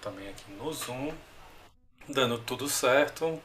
[0.00, 1.12] também aqui no Zoom.
[2.08, 3.40] Dando tudo certo.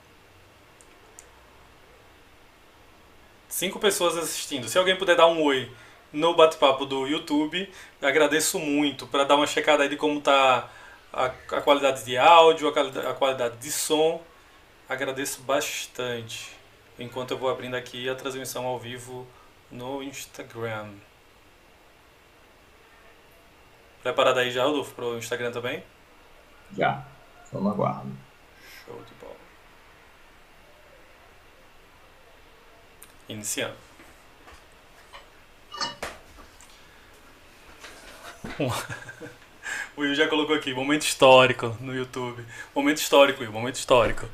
[3.48, 4.68] Cinco pessoas assistindo.
[4.68, 5.72] Se alguém puder dar um oi
[6.12, 7.72] no bate-papo do YouTube,
[8.02, 10.70] agradeço muito para dar uma checada aí de como tá
[11.14, 14.22] a, a qualidade de áudio, a qualidade, a qualidade de som.
[14.90, 16.56] Agradeço bastante.
[16.98, 19.28] Enquanto eu vou abrindo aqui a transmissão ao vivo
[19.72, 20.94] no Instagram.
[24.02, 25.84] Preparado aí já, Rodolfo, para o Instagram também?
[26.78, 27.06] Já.
[27.52, 28.06] Vamos aguardar.
[28.86, 29.36] Show de bola.
[33.30, 33.76] Iniciando.
[39.98, 42.46] O Will já colocou aqui, momento histórico no YouTube.
[42.76, 44.28] Momento histórico, Will, momento histórico.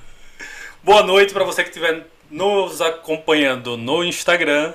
[0.81, 4.73] Boa noite para você que estiver nos acompanhando no Instagram.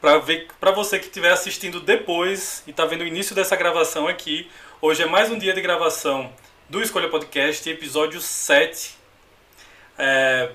[0.00, 4.08] Para ver para você que estiver assistindo depois e está vendo o início dessa gravação
[4.08, 4.50] aqui.
[4.80, 6.32] Hoje é mais um dia de gravação
[6.68, 8.96] do Escolha Podcast, episódio 7.
[9.98, 10.50] É,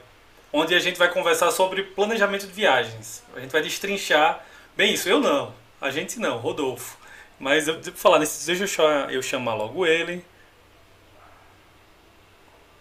[0.51, 3.23] onde a gente vai conversar sobre planejamento de viagens.
[3.33, 4.45] A gente vai destrinchar.
[4.75, 5.53] Bem, isso eu não.
[5.79, 6.97] A gente não, Rodolfo.
[7.39, 8.45] Mas eu devo falar nesse.
[8.45, 10.23] Deixa eu chamar, logo ele.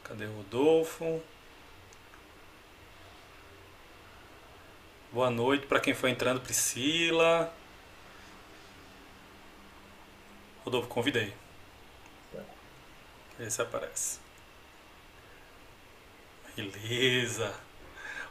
[0.05, 1.23] Cadê o Rodolfo?
[5.13, 7.53] Boa noite para quem foi entrando, Priscila.
[10.65, 11.40] Rodolfo, convidei.
[13.41, 14.21] Vê se aparece.
[16.55, 17.55] Beleza.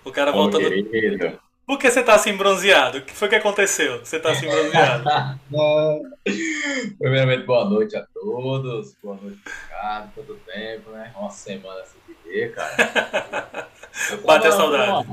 [0.05, 0.69] O cara voltando.
[0.69, 1.41] Querido.
[1.65, 2.99] Por que você tá assim bronzeado?
[2.99, 4.05] O que foi que aconteceu?
[4.05, 5.03] Você tá assim bronzeado?
[6.99, 8.95] Primeiramente, boa noite a todos.
[9.01, 10.11] Boa noite, Ricardo.
[10.13, 11.11] Quanto tempo, né?
[11.17, 13.67] Uma semana sem te ver, cara.
[14.23, 15.07] Bate a saudade.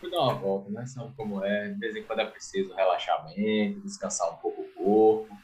[0.00, 0.86] Fui dar uma volta, né?
[0.86, 1.68] Sabe como é?
[1.68, 5.38] De vez em quando é preciso relaxamento, descansar um pouco o corpo,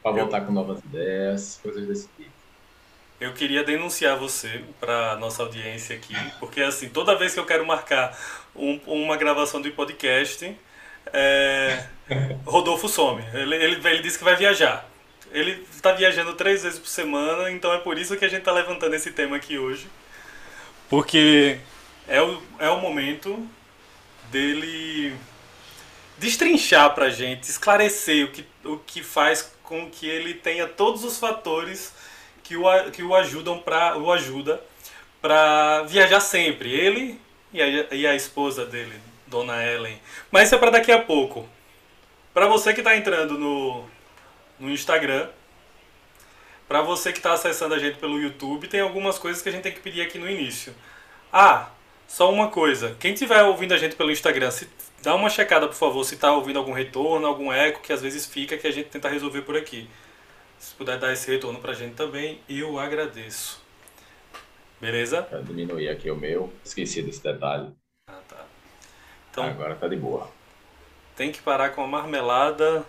[0.00, 2.39] para voltar com novas ideias, coisas desse tipo.
[3.20, 7.66] Eu queria denunciar você para nossa audiência aqui, porque assim, toda vez que eu quero
[7.66, 8.18] marcar
[8.56, 10.56] um- uma gravação do podcast,
[11.12, 11.84] é,
[12.46, 13.22] Rodolfo some.
[13.34, 14.88] Ele, ele, ele disse que vai viajar.
[15.32, 18.52] Ele está viajando três vezes por semana, então é por isso que a gente está
[18.52, 19.86] levantando esse tema aqui hoje.
[20.88, 21.58] Porque
[22.08, 23.46] é o, é o momento
[24.30, 25.14] dele
[26.18, 31.18] destrinchar pra gente, esclarecer o que, o que faz com que ele tenha todos os
[31.18, 31.92] fatores
[32.50, 34.60] que o, que o ajudam para o ajuda
[35.22, 36.68] para viajar sempre.
[36.68, 37.20] Ele
[37.52, 40.00] e a, e a esposa dele, Dona Ellen.
[40.32, 41.48] Mas isso é para daqui a pouco.
[42.34, 43.84] Para você que está entrando no,
[44.58, 45.28] no Instagram,
[46.66, 49.62] para você que está acessando a gente pelo YouTube, tem algumas coisas que a gente
[49.62, 50.74] tem que pedir aqui no início.
[51.32, 51.68] Ah,
[52.08, 52.96] só uma coisa.
[52.98, 54.68] Quem estiver ouvindo a gente pelo Instagram, se,
[55.00, 58.26] dá uma checada, por favor, se está ouvindo algum retorno, algum eco, que às vezes
[58.26, 59.88] fica, que a gente tenta resolver por aqui.
[60.60, 63.62] Se puder dar esse retorno pra gente também, eu agradeço.
[64.78, 65.22] Beleza?
[65.22, 67.70] Pra diminuir aqui o meu, esqueci desse detalhe.
[68.06, 68.44] Ah, tá.
[69.30, 70.30] Então, Agora tá de boa.
[71.16, 72.84] tem que parar com a marmelada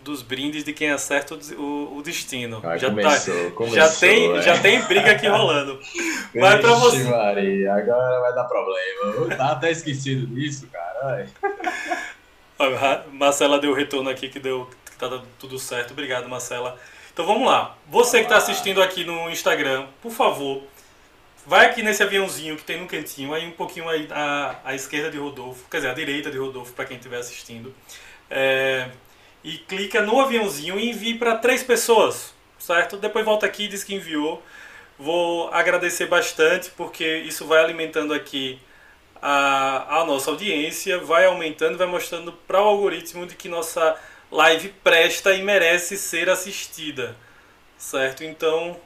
[0.00, 2.60] dos brindes de quem acerta o, o- destino.
[2.62, 4.42] Ah, já, começou, tá, começou, já, tem, é.
[4.42, 5.80] já tem briga aqui rolando.
[6.36, 7.04] Vai pra Vixe, você.
[7.04, 9.14] Maria, agora vai dar problema.
[9.14, 11.26] Eu tava até esquecido disso, cara.
[13.10, 15.92] Marcela deu retorno aqui que deu que tá tudo certo.
[15.92, 16.78] Obrigado, Marcela.
[17.16, 17.78] Então vamos lá.
[17.88, 20.62] Você que está assistindo aqui no Instagram, por favor,
[21.46, 25.10] vai aqui nesse aviãozinho que tem no cantinho, aí um pouquinho aí à, à esquerda
[25.10, 27.74] de Rodolfo, quer dizer, à direita de Rodolfo, para quem estiver assistindo.
[28.28, 28.90] É,
[29.42, 32.98] e clica no aviãozinho e envie para três pessoas, certo?
[32.98, 34.42] Depois volta aqui e diz que enviou.
[34.98, 38.60] Vou agradecer bastante, porque isso vai alimentando aqui
[39.22, 43.98] a, a nossa audiência, vai aumentando, vai mostrando para o algoritmo de que nossa
[44.30, 47.16] live presta e merece ser assistida,
[47.78, 48.24] certo?
[48.24, 48.78] Então,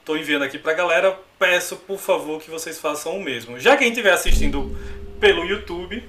[0.00, 3.58] estou enviando aqui para a galera, peço por favor que vocês façam o mesmo.
[3.58, 4.76] Já quem estiver assistindo
[5.18, 6.02] pelo YouTube,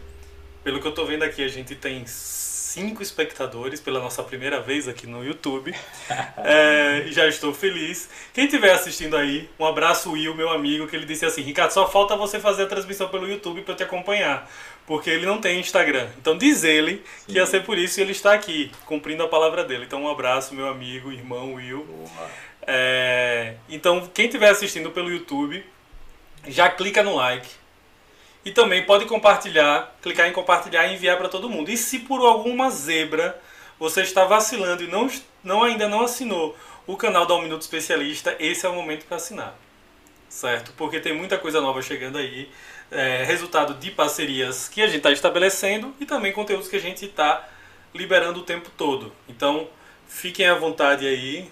[0.64, 4.88] pelo que eu estou vendo aqui, a gente tem cinco espectadores pela nossa primeira vez
[4.88, 5.74] aqui no YouTube.
[6.40, 8.10] É, já estou feliz.
[8.34, 11.90] Quem estiver assistindo aí, um abraço Will, meu amigo, que ele disse assim, Ricardo, só
[11.90, 14.50] falta você fazer a transmissão pelo YouTube para eu te acompanhar.
[14.88, 16.08] Porque ele não tem Instagram.
[16.18, 19.64] Então diz ele que ia ser por isso e ele está aqui, cumprindo a palavra
[19.64, 19.84] dele.
[19.86, 21.86] Então um abraço, meu amigo, irmão Will.
[22.66, 25.64] É, então, quem estiver assistindo pelo YouTube,
[26.48, 27.50] já clica no like.
[28.44, 31.70] E também pode compartilhar, clicar em compartilhar e enviar para todo mundo.
[31.70, 33.38] E se por alguma zebra
[33.80, 35.10] você está vacilando e não,
[35.44, 39.18] não ainda não assinou o canal da Um Minuto Especialista, esse é o momento para
[39.18, 39.58] assinar.
[40.30, 40.74] Certo?
[40.78, 42.50] Porque tem muita coisa nova chegando aí.
[42.92, 47.06] É, resultado de parcerias que a gente está estabelecendo e também conteúdos que a gente
[47.06, 47.48] está
[47.94, 49.12] liberando o tempo todo.
[49.28, 49.68] Então,
[50.08, 51.50] fiquem à vontade aí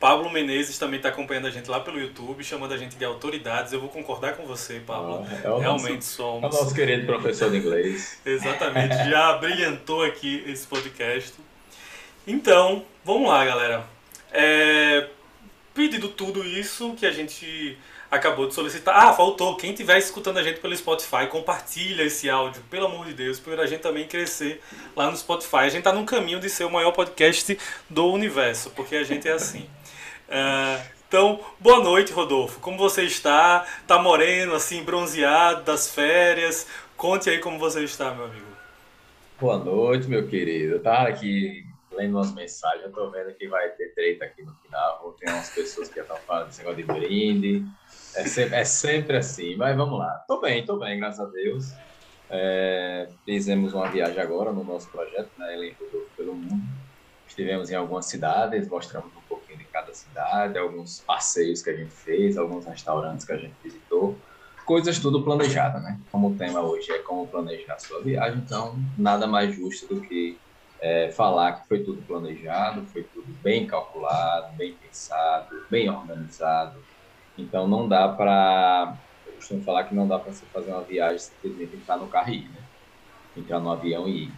[0.00, 3.72] Pablo Menezes também está acompanhando a gente lá pelo YouTube, chamando a gente de autoridades.
[3.72, 5.26] Eu vou concordar com você, Pablo.
[5.28, 6.44] Ah, é Realmente nosso, somos.
[6.44, 8.20] É o nosso querido professor de inglês.
[8.24, 11.34] Exatamente, já brilhantou aqui esse podcast.
[12.26, 13.84] Então, vamos lá, galera.
[14.30, 15.08] É,
[15.74, 17.76] pedido tudo isso que a gente
[18.10, 18.94] acabou de solicitar.
[18.96, 19.56] Ah, faltou.
[19.56, 23.62] Quem estiver escutando a gente pelo Spotify, compartilha esse áudio, pelo amor de Deus, para
[23.62, 24.60] a gente também crescer
[24.96, 25.56] lá no Spotify.
[25.56, 27.58] A gente está num caminho de ser o maior podcast
[27.88, 29.68] do universo, porque a gente é assim.
[30.28, 32.60] Uh, então, boa noite, Rodolfo.
[32.60, 33.66] Como você está?
[33.86, 36.66] Tá moreno, assim, bronzeado das férias?
[36.96, 38.46] Conte aí como você está, meu amigo.
[39.40, 40.80] Boa noite, meu querido.
[40.80, 41.64] Tava aqui
[41.98, 45.16] lendo umas mensagens, eu tô vendo que vai ter treta aqui no final.
[45.18, 47.66] Tem umas pessoas que estão falando desse negócio de brinde.
[48.14, 50.24] É sempre, é sempre assim, mas vamos lá.
[50.26, 51.66] Tô bem, tô bem, graças a Deus.
[52.30, 56.62] É, fizemos uma viagem agora no nosso projeto, né, Elen Rodolfo pelo Mundo.
[57.26, 61.94] Estivemos em algumas cidades, mostramos um pouquinho de cada cidade, alguns passeios que a gente
[61.94, 64.18] fez, alguns restaurantes que a gente visitou.
[64.66, 65.98] Coisas tudo planejada, né?
[66.10, 70.00] Como o tema hoje é como planejar a sua viagem, então nada mais justo do
[70.02, 70.38] que
[70.80, 76.86] é, falar que foi tudo planejado, foi tudo bem calculado, bem pensado, bem organizado.
[77.38, 78.96] Então não dá para.
[79.26, 82.30] Eu costumo falar que não dá para você fazer uma viagem simplesmente entrar no carro
[82.30, 82.60] e ir, né?
[83.36, 84.32] Entrar no avião e ir.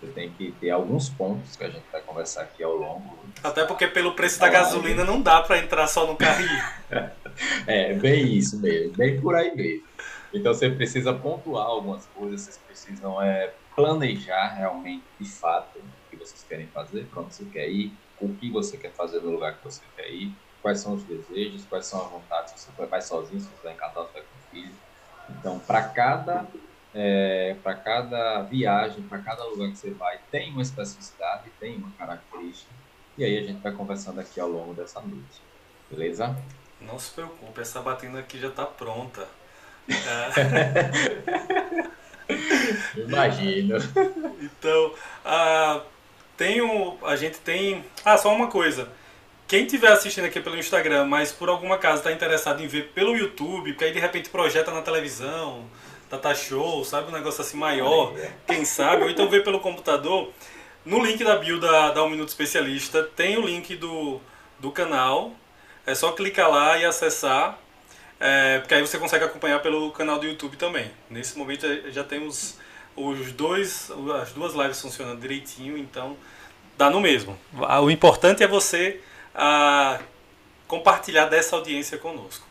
[0.00, 3.18] Você tem que ter alguns pontos que a gente vai conversar aqui ao longo.
[3.42, 6.62] Até porque pelo preço da gasolina não dá para entrar só no carrinho.
[7.66, 9.84] é, bem isso mesmo, bem por aí mesmo.
[10.32, 16.16] Então você precisa pontuar algumas coisas, vocês precisam é, planejar realmente, de fato, o que
[16.16, 19.56] vocês querem fazer, para onde você quer ir, o que você quer fazer no lugar
[19.56, 20.32] que você quer ir,
[20.62, 23.72] quais são os desejos, quais são as vontades, se você vai sozinho, se você vai
[23.72, 24.74] em casal, se vai com filho.
[25.30, 26.46] Então, para cada
[26.94, 31.90] é, para cada viagem, para cada lugar que você vai, tem uma especificidade, tem uma
[31.92, 32.70] característica.
[33.16, 35.42] E aí a gente vai conversando aqui ao longo dessa noite.
[35.90, 36.36] Beleza?
[36.80, 39.26] Não se preocupe, essa batida aqui já está pronta.
[39.88, 41.88] É...
[43.00, 43.76] Imagino.
[44.40, 44.94] Então,
[45.24, 45.82] a,
[46.36, 47.84] tem um, a gente tem.
[48.04, 48.88] Ah, só uma coisa.
[49.48, 53.16] Quem estiver assistindo aqui pelo Instagram, mas por alguma acaso está interessado em ver pelo
[53.16, 55.64] YouTube, porque aí de repente projeta na televisão,
[56.10, 57.08] Tata Show, sabe?
[57.08, 58.12] Um negócio assim maior,
[58.46, 60.30] quem sabe, ou então vê pelo computador.
[60.84, 64.20] No link da bio da, da Um Minuto Especialista tem o link do,
[64.58, 65.32] do canal.
[65.86, 67.58] É só clicar lá e acessar.
[68.20, 70.90] É, porque aí você consegue acompanhar pelo canal do YouTube também.
[71.08, 72.58] Nesse momento já temos
[72.94, 73.90] os dois,
[74.20, 76.18] as duas lives funcionando direitinho, então
[76.76, 77.38] dá no mesmo.
[77.82, 79.00] O importante é você
[79.38, 80.00] a,
[80.66, 82.46] compartilhar dessa audiência conosco.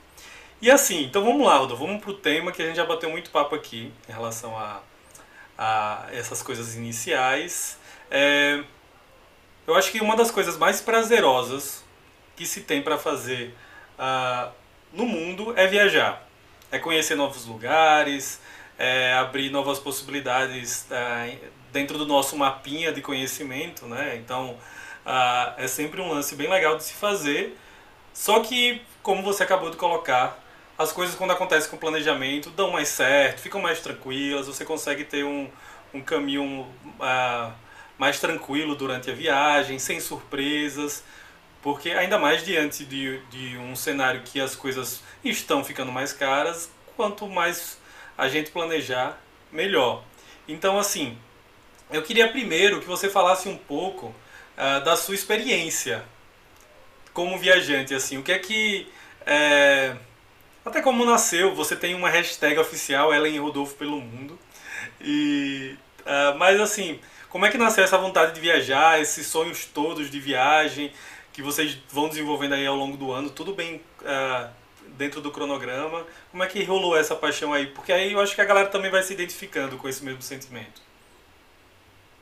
[0.59, 3.11] E assim, então vamos lá, Aldo, vamos para o tema que a gente já bateu
[3.11, 4.81] muito papo aqui em relação a,
[5.55, 7.77] a essas coisas iniciais.
[8.09, 8.63] É,
[9.67, 11.83] eu acho que uma das coisas mais prazerosas
[12.35, 13.53] que se tem para fazer
[13.99, 14.51] uh,
[14.93, 16.25] no mundo é viajar.
[16.71, 18.41] É conhecer novos lugares,
[18.79, 21.37] é abrir novas possibilidades é,
[21.71, 24.15] dentro do nosso mapinha de conhecimento, né?
[24.17, 24.57] Então,
[25.07, 27.57] uh, é sempre um lance bem legal de se fazer.
[28.13, 30.37] Só que, como você acabou de colocar,
[30.77, 35.23] as coisas quando acontecem com planejamento dão mais certo, ficam mais tranquilas, você consegue ter
[35.23, 35.49] um,
[35.93, 36.67] um caminho
[36.99, 37.53] uh,
[37.97, 41.03] mais tranquilo durante a viagem, sem surpresas.
[41.61, 46.69] Porque ainda mais diante de, de um cenário que as coisas estão ficando mais caras,
[46.95, 47.77] quanto mais
[48.17, 49.19] a gente planejar,
[49.51, 50.03] melhor.
[50.47, 51.17] Então, assim,
[51.91, 54.13] eu queria primeiro que você falasse um pouco
[54.57, 56.03] uh, da sua experiência
[57.13, 58.87] como viajante, assim, o que é que...
[59.25, 59.95] É,
[60.65, 64.37] até como nasceu, você tem uma hashtag oficial, Ellen Rodolfo pelo mundo,
[65.01, 65.75] e...
[66.01, 66.99] Uh, mas assim,
[67.29, 70.91] como é que nasceu essa vontade de viajar, esses sonhos todos de viagem,
[71.33, 74.49] que vocês vão desenvolvendo aí ao longo do ano, tudo bem uh,
[74.97, 76.05] dentro do cronograma.
[76.31, 77.67] Como é que rolou essa paixão aí?
[77.67, 80.81] Porque aí eu acho que a galera também vai se identificando com esse mesmo sentimento.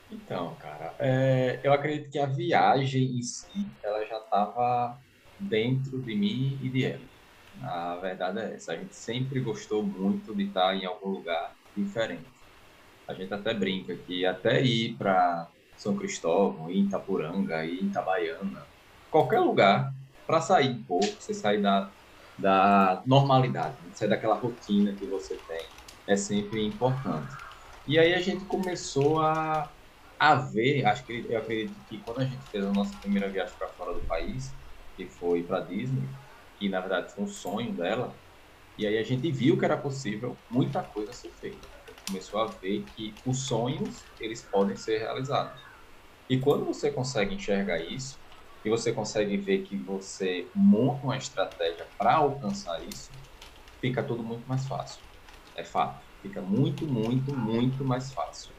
[0.09, 4.99] Então, cara, é, eu acredito que a viagem em si, ela já estava
[5.37, 7.09] dentro de mim e de ela.
[7.61, 12.33] A verdade é essa, a gente sempre gostou muito de estar em algum lugar diferente.
[13.07, 18.69] A gente até brinca que até ir para São Cristóvão, ir Itapuranga, ir Itabaiana,
[19.09, 19.93] qualquer lugar
[20.25, 21.93] para sair um pouco, você sair da,
[22.37, 23.91] da normalidade, né?
[23.93, 25.75] sair daquela rotina que você tem,
[26.07, 27.35] é sempre importante.
[27.87, 29.74] E aí a gente começou a,
[30.19, 33.55] a ver, acho que eu acredito que quando a gente fez a nossa primeira viagem
[33.57, 34.57] para fora do país,
[34.95, 36.13] que foi para Disney,
[36.55, 38.19] que na verdade foi um sonho dela,
[38.77, 41.67] e aí a gente viu que era possível muita coisa ser feita.
[42.05, 45.61] Começou a ver que os sonhos, eles podem ser realizados.
[46.29, 48.19] E quando você consegue enxergar isso,
[48.63, 53.13] e você consegue ver que você monta uma estratégia para alcançar isso,
[53.81, 55.05] fica tudo muito mais fácil.
[55.55, 56.07] É fato.
[56.21, 58.54] Fica muito, muito, muito mais fácil.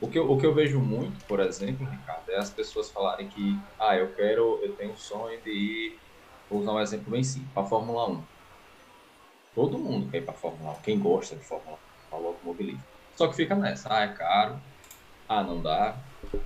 [0.00, 3.28] O que, eu, o que eu vejo muito, por exemplo, Ricardo, é as pessoas falarem
[3.28, 5.98] que, ah, eu quero, eu tenho um sonho de ir,
[6.50, 8.24] vou usar um exemplo bem simples, para a Fórmula 1.
[9.54, 12.26] Todo mundo quer ir para a Fórmula 1, quem gosta de Fórmula 1, para o
[12.28, 12.84] automobilismo.
[13.14, 14.60] Só que fica nessa, ah, é caro,
[15.28, 15.98] ah, não dá,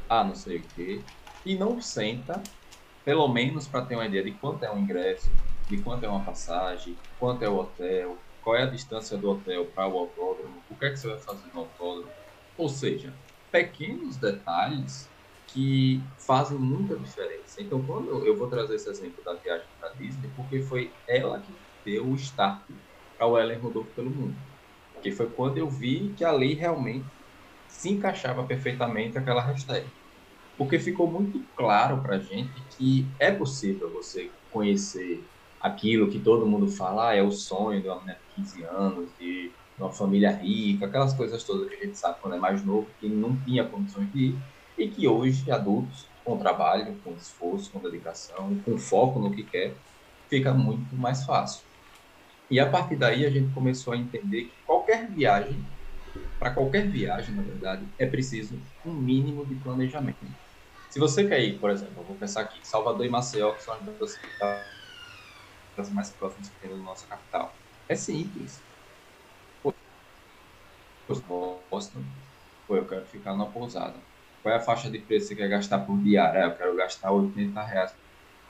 [0.09, 1.05] ah, não sei o quê,
[1.45, 2.49] e não senta,
[3.05, 5.29] pelo menos para ter uma ideia de quanto é um ingresso,
[5.69, 9.67] de quanto é uma passagem, quanto é o hotel, qual é a distância do hotel
[9.73, 12.15] para o autódromo, o que é que você vai fazer no autódromo.
[12.57, 13.19] Ou seja,
[13.51, 15.09] pequenos detalhes
[15.49, 17.61] que fazem muita diferença.
[17.61, 21.53] Então, quando eu, vou trazer esse exemplo da viagem para Disney, porque foi ela que
[21.85, 22.63] deu o start
[23.17, 24.37] para o Ellen Rodolfo pelo mundo.
[25.03, 27.07] Que foi quando eu vi que ali realmente
[27.67, 29.87] se encaixava perfeitamente aquela hashtag.
[30.57, 35.25] Porque ficou muito claro para a gente que é possível você conhecer
[35.61, 39.11] aquilo que todo mundo fala, ah, é o sonho de uma menina de 15 anos,
[39.19, 39.53] de
[39.83, 43.09] uma família rica, aquelas coisas todas que a gente sabe quando é mais novo, que
[43.09, 44.39] não tinha condições de ir,
[44.79, 49.77] e que hoje, adultos, com trabalho, com esforço, com dedicação, com foco no que quer,
[50.29, 51.65] fica muito mais fácil.
[52.51, 55.65] E a partir daí a gente começou a entender que qualquer viagem,
[56.39, 60.19] para qualquer viagem, na verdade, é preciso um mínimo de planejamento.
[60.89, 63.75] Se você quer ir, por exemplo, eu vou pensar aqui, Salvador e Maceió, que são
[63.75, 64.71] as duas cidades
[65.93, 67.55] mais próximas que tem da nossa capital.
[67.89, 68.70] É simples
[71.19, 72.07] Boston,
[72.67, 74.07] pô, eu quero ficar numa pousada.
[74.43, 76.45] Qual é a faixa de preço que você quer gastar por diária?
[76.47, 77.93] Ah, eu quero gastar 80 reais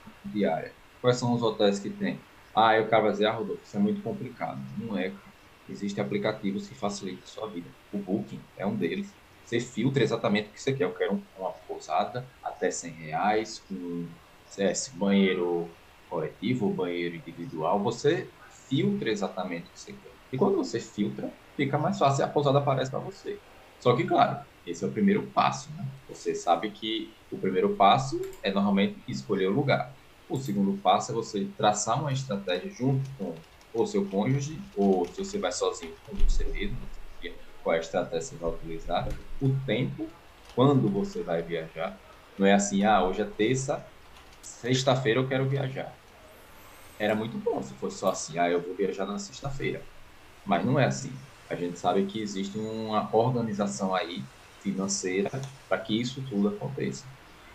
[0.03, 0.77] por diária.
[1.01, 2.27] Quais são os hotéis que tem?
[2.55, 4.65] Ah, eu quero fazer, ah, Rodolfo, isso é muito complicado.
[4.77, 5.19] Não é,
[5.67, 7.73] Existem aplicativos que facilitam a sua vida.
[7.91, 9.17] O Booking é um deles.
[9.43, 10.83] Você filtra exatamente o que você quer.
[10.85, 14.13] Eu quero uma pousada até 100 reais, com
[14.59, 15.77] é, banheiro
[16.07, 17.81] coletivo banheiro individual.
[17.83, 18.33] Você
[18.69, 20.17] filtra exatamente o que você quer.
[20.31, 21.33] E quando você filtra,
[21.65, 23.39] fica mais fácil a pousada aparece para você.
[23.79, 25.69] Só que, claro, esse é o primeiro passo.
[25.75, 25.85] Né?
[26.09, 29.95] Você sabe que o primeiro passo é normalmente escolher o lugar.
[30.27, 33.35] O segundo passo é você traçar uma estratégia junto com
[33.73, 36.77] o seu cônjuge, ou se você vai sozinho, com você mesmo,
[37.63, 39.07] qual é a estratégia você vai utilizar,
[39.39, 40.07] o tempo,
[40.55, 41.97] quando você vai viajar.
[42.37, 43.85] Não é assim, ah, hoje é terça,
[44.41, 45.93] sexta-feira eu quero viajar.
[46.97, 49.81] Era muito bom se fosse só assim, ah, eu vou viajar na sexta-feira.
[50.45, 51.11] Mas não é assim
[51.51, 54.23] a gente sabe que existe uma organização aí
[54.61, 55.29] financeira
[55.67, 57.05] para que isso tudo aconteça.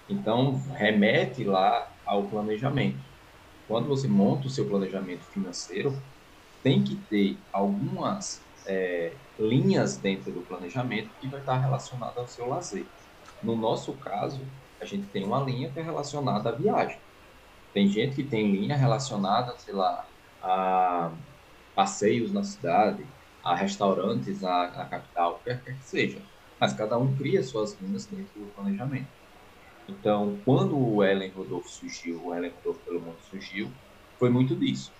[0.09, 2.99] Então, remete lá ao planejamento.
[3.67, 5.97] Quando você monta o seu planejamento financeiro,
[6.63, 12.49] tem que ter algumas é, linhas dentro do planejamento que vai estar relacionada ao seu
[12.49, 12.85] lazer.
[13.43, 14.41] No nosso caso,
[14.79, 16.99] a gente tem uma linha que é relacionada à viagem.
[17.73, 20.07] Tem gente que tem linha relacionada, sei lá,
[20.43, 21.11] a
[21.75, 23.05] passeios na cidade,
[23.47, 26.21] a restaurantes na, na capital, quer, quer que seja.
[26.59, 29.07] Mas cada um cria suas linhas dentro do planejamento.
[29.89, 33.71] Então, quando o Ellen Rodolfo surgiu, o Ellen Rodolfo pelo mundo surgiu,
[34.19, 34.91] foi muito disso.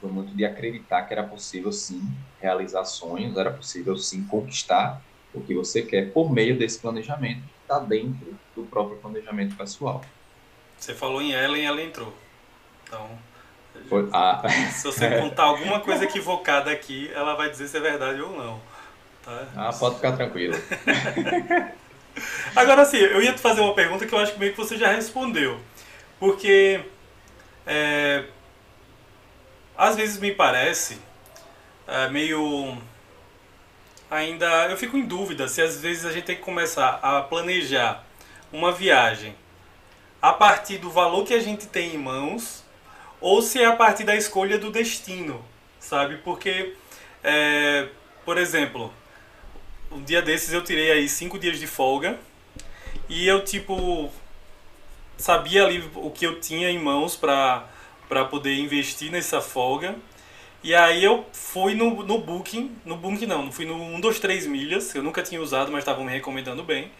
[0.00, 2.02] Foi muito de acreditar que era possível sim
[2.40, 5.00] realizar sonhos, era possível sim conquistar
[5.32, 10.00] o que você quer por meio desse planejamento que está dentro do próprio planejamento pessoal.
[10.76, 12.12] Você falou em Ellen, ela entrou.
[12.82, 13.08] Então,
[14.12, 14.42] ah.
[14.72, 18.60] Se você contar alguma coisa equivocada aqui, ela vai dizer se é verdade ou não.
[19.22, 19.46] Tá?
[19.56, 20.54] Ah, pode ficar tranquilo.
[22.54, 24.76] Agora sim, eu ia te fazer uma pergunta que eu acho que meio que você
[24.76, 25.58] já respondeu.
[26.18, 26.80] Porque
[27.66, 28.24] é,
[29.76, 30.98] às vezes me parece
[31.86, 32.76] é, meio
[34.10, 38.04] ainda eu fico em dúvida se às vezes a gente tem que começar a planejar
[38.52, 39.34] uma viagem
[40.20, 42.61] a partir do valor que a gente tem em mãos
[43.22, 45.42] ou se é a partir da escolha do destino,
[45.80, 46.18] sabe?
[46.18, 46.74] Porque,
[47.24, 47.88] é,
[48.24, 48.92] por exemplo,
[49.90, 52.18] um dia desses eu tirei aí cinco dias de folga
[53.08, 54.10] e eu, tipo,
[55.16, 57.68] sabia ali o que eu tinha em mãos para
[58.12, 59.96] para poder investir nessa folga.
[60.62, 64.46] E aí eu fui no, no Booking, no Booking não, fui no 1, 2, 3
[64.46, 66.90] milhas, eu nunca tinha usado, mas estavam me recomendando bem.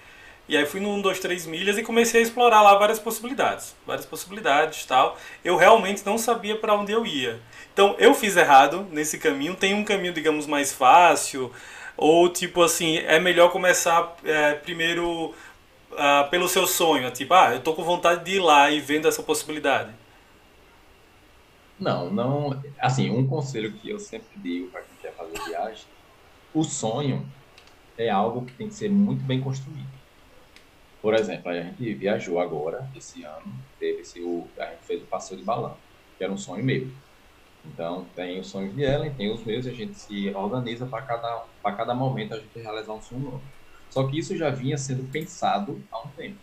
[0.53, 3.75] E aí fui no 1, 2, 3 milhas e comecei a explorar lá várias possibilidades.
[3.87, 5.17] Várias possibilidades tal.
[5.43, 7.41] Eu realmente não sabia para onde eu ia.
[7.73, 9.57] Então eu fiz errado nesse caminho.
[9.57, 11.51] Tem um caminho, digamos, mais fácil.
[11.97, 15.35] Ou tipo assim, é melhor começar é, primeiro
[15.93, 17.11] uh, pelo seu sonho.
[17.11, 19.91] Tipo, ah, eu tô com vontade de ir lá e vendo essa possibilidade.
[21.81, 22.63] Não, não.
[22.79, 25.87] Assim, um conselho que eu sempre digo para quem quer fazer viagem:
[26.53, 27.27] o sonho
[27.97, 30.02] é algo que tem que ser muito bem construído
[31.03, 35.07] Por exemplo, a gente viajou agora, esse ano, teve esse, o, a gente fez o
[35.07, 35.77] passeio de balão,
[36.17, 36.89] que era um sonho meu.
[37.65, 41.03] Então, tem os sonhos de Ellen, tem os meus, e a gente se organiza para
[41.03, 41.45] cada,
[41.77, 43.43] cada momento a gente realizar um sonho novo.
[43.91, 46.39] Só que isso já vinha sendo pensado há um tempo.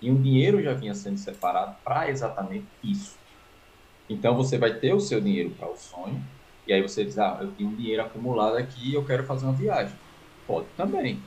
[0.00, 3.18] E um dinheiro já vinha sendo separado para exatamente isso.
[4.08, 6.24] Então, você vai ter o seu dinheiro para o sonho,
[6.66, 9.54] e aí você diz, ah, eu tenho um dinheiro acumulado aqui eu quero fazer uma
[9.54, 9.98] viagem.
[10.46, 11.20] Pode também.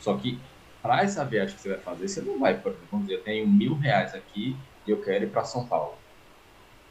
[0.00, 0.40] Só que
[0.86, 3.48] para essa viagem que você vai fazer, você não vai, por exemplo, dizer, eu tenho
[3.48, 6.04] mil reais aqui e eu quero ir para São Paulo.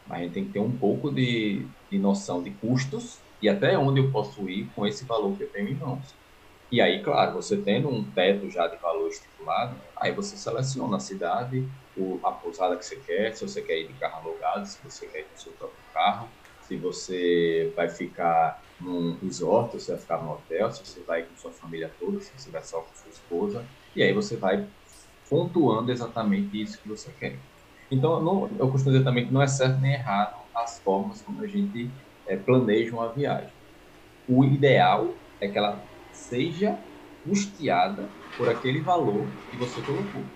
[0.09, 3.99] A gente tem que ter um pouco de, de noção de custos e até onde
[3.99, 6.19] eu posso ir com esse valor que eu tenho em mãos.
[6.71, 10.99] E aí, claro, você tendo um teto já de valor estipulado, aí você seleciona a
[10.99, 11.71] cidade,
[12.23, 15.21] a pousada que você quer, se você quer ir de carro alugado, se você quer
[15.21, 20.23] ir com seu próprio carro, se você vai ficar num resort, se você vai ficar
[20.23, 23.09] no hotel, se você vai com sua família toda, se você vai só com sua
[23.11, 24.69] esposa, e aí você vai
[25.29, 27.43] pontuando exatamente isso que você quer.
[27.91, 31.41] Então, não, eu costumo dizer também que não é certo nem errado as formas como
[31.43, 31.95] a gente
[32.27, 33.55] é, planeja uma viagem.
[34.27, 36.79] O ideal é que ela seja
[37.23, 40.33] custeada por aquele valor que você colocou.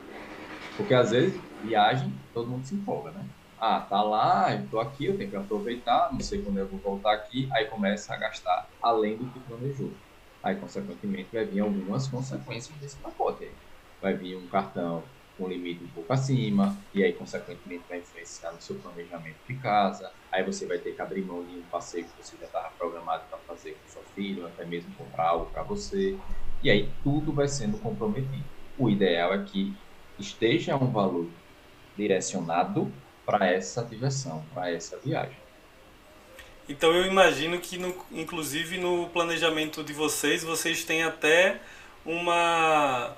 [0.76, 3.30] Porque às vezes, viagem, todo mundo se empolga, né?
[3.58, 6.80] Ah, tá lá, eu tô aqui, eu tenho que aproveitar, não sei quando eu vou
[6.82, 10.00] voltar aqui, aí começa a gastar além do que planejou.
[10.44, 13.60] Aí, consequentemente, vai vir algumas consequências desse pacote.
[14.02, 18.60] Vai vir um cartão com limite um pouco acima, e aí, consequentemente, vai influenciar no
[18.62, 20.12] seu planejamento de casa.
[20.32, 23.30] Aí você vai ter que abrir mão de um passeio que você já estava programado
[23.30, 26.22] para fazer com seu filho, até mesmo comprar algo para você.
[26.62, 28.50] E aí, tudo vai sendo comprometido.
[28.76, 29.78] O ideal é que
[30.18, 31.38] esteja um valor
[31.96, 35.49] direcionado para essa diversão, para essa viagem.
[36.70, 41.60] Então eu imagino que, no, inclusive, no planejamento de vocês, vocês têm até
[42.06, 43.12] uma,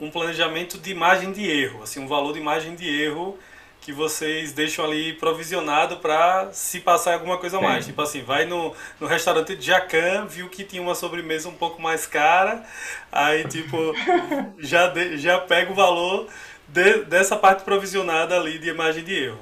[0.00, 3.38] um planejamento de margem de erro, assim, um valor de margem de erro
[3.80, 7.86] que vocês deixam ali provisionado para se passar alguma coisa a mais.
[7.86, 11.80] Tipo assim, vai no, no restaurante de Jacan, viu que tinha uma sobremesa um pouco
[11.80, 12.66] mais cara,
[13.12, 13.76] aí tipo,
[14.58, 16.28] já, de, já pega o valor
[16.66, 19.40] de, dessa parte provisionada ali de margem de erro.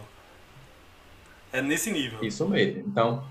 [1.53, 2.23] É nesse nível.
[2.23, 2.85] Isso mesmo.
[2.87, 3.25] Então,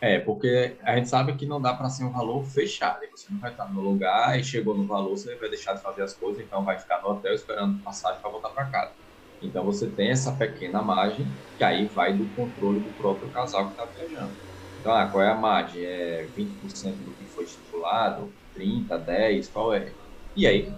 [0.00, 3.00] é, porque a gente sabe que não dá para ser um valor fechado.
[3.10, 6.02] Você não vai estar no lugar e chegou no valor, você vai deixar de fazer
[6.02, 8.92] as coisas, então vai ficar no hotel esperando passagem para voltar para casa.
[9.40, 13.72] Então você tem essa pequena margem que aí vai do controle do próprio casal que
[13.72, 14.32] está viajando.
[14.78, 15.84] Então, ah, qual é a margem?
[15.84, 18.32] É 20% do que foi estipulado?
[18.54, 19.92] 30, 10, qual é?
[20.34, 20.72] E aí,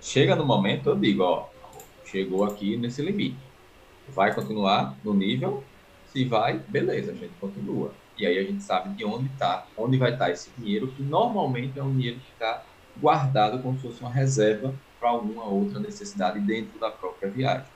[0.00, 1.48] chega no momento, eu digo, ó,
[2.04, 3.38] chegou aqui nesse limite.
[4.08, 5.64] Vai continuar no nível?
[6.04, 7.94] Se vai, beleza, a gente continua.
[8.20, 11.02] E aí a gente sabe de onde está, onde vai estar tá esse dinheiro, que
[11.02, 12.62] normalmente é um dinheiro que está
[12.98, 17.66] guardado como se fosse uma reserva para alguma outra necessidade dentro da própria viagem.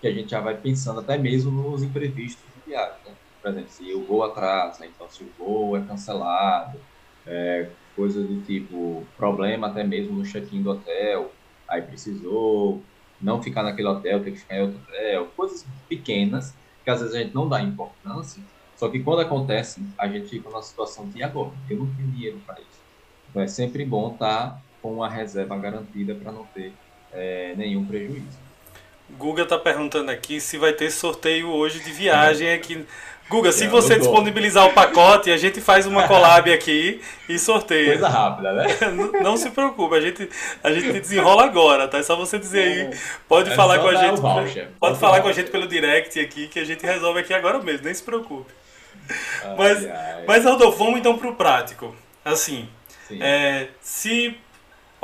[0.00, 2.98] Que a gente já vai pensando até mesmo nos imprevistos de viagem.
[3.06, 3.12] Né?
[3.40, 6.80] Por exemplo, se o voo atrasa, então se o voo é cancelado,
[7.24, 11.30] é, coisas do tipo problema até mesmo no check-in do hotel,
[11.68, 12.82] aí precisou
[13.20, 16.52] não ficar naquele hotel, ter que ficar em outro hotel, coisas pequenas
[16.82, 18.42] que às vezes a gente não dá importância,
[18.84, 22.38] só que quando acontece, a gente fica numa situação de agora, eu não tenho dinheiro
[22.46, 22.82] para isso.
[23.30, 26.70] Então é sempre bom estar tá com uma reserva garantida para não ter
[27.10, 28.38] é, nenhum prejuízo.
[29.18, 32.84] Guga está perguntando aqui se vai ter sorteio hoje de viagem aqui.
[33.30, 37.92] Guga, se você disponibilizar o pacote, a gente faz uma collab aqui e sorteia.
[37.92, 38.66] Coisa rápida, né?
[38.92, 40.28] Não, não se preocupe, a gente,
[40.62, 41.96] a gente desenrola agora, tá?
[41.96, 42.98] É só você dizer aí.
[43.26, 44.20] Pode é falar com a gente.
[44.20, 47.58] Pode, pode falar com a gente pelo direct aqui que a gente resolve aqui agora
[47.60, 48.52] mesmo, nem se preocupe.
[49.08, 50.24] Ai, mas, ai.
[50.26, 51.94] mas Rodolfo, vamos então para o prático.
[52.24, 52.68] Assim,
[53.20, 54.36] é, se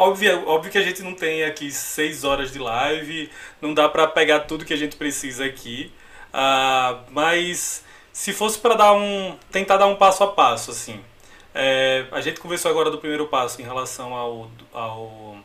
[0.00, 4.06] Óbvio, óbvio que a gente não tem aqui seis horas de live, não dá para
[4.06, 5.92] pegar tudo que a gente precisa aqui,
[6.32, 10.98] uh, mas se fosse para dar um, tentar dar um passo a passo, assim,
[11.54, 15.36] é, a gente conversou agora do primeiro passo em relação ao, ao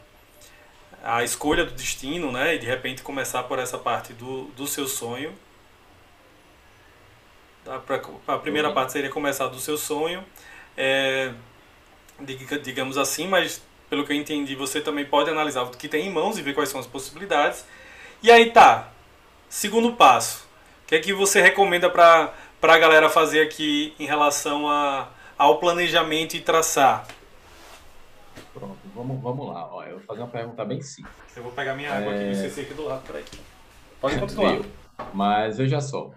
[1.04, 4.88] a escolha do destino, né, e de repente começar por essa parte do, do seu
[4.88, 5.34] sonho,
[8.28, 8.74] a primeira uhum.
[8.74, 10.24] parte seria começar do seu sonho,
[10.78, 11.32] é,
[12.64, 16.12] digamos assim, mas pelo que eu entendi, você também pode analisar o que tem em
[16.12, 17.66] mãos e ver quais são as possibilidades.
[18.22, 18.90] E aí tá,
[19.50, 20.48] segundo passo,
[20.84, 25.60] o que é que você recomenda para a galera fazer aqui em relação a, ao
[25.60, 27.08] planejamento e traçar?
[28.54, 29.68] Pronto, vamos, vamos lá.
[29.72, 31.16] Ó, eu vou fazer uma pergunta bem simples.
[31.36, 32.30] Eu vou pegar minha água é...
[32.30, 33.24] aqui CC aqui do lado, peraí.
[34.00, 34.62] Pode continuar.
[35.14, 36.12] Mas veja só,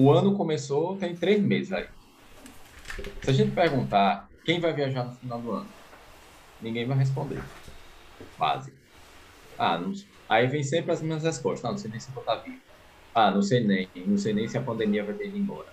[0.00, 1.86] o ano começou tem três meses aí.
[3.22, 5.68] Se a gente perguntar quem vai viajar no final do ano,
[6.60, 7.42] ninguém vai responder.
[8.38, 8.76] Básico.
[9.58, 9.92] Ah, não,
[10.28, 11.62] Aí vem sempre as mesmas respostas.
[11.62, 12.60] Não, não sei nem se vou estar vivo.
[13.14, 13.88] Ah, não sei nem.
[14.06, 15.68] Não sei nem se a pandemia vai ter ido embora.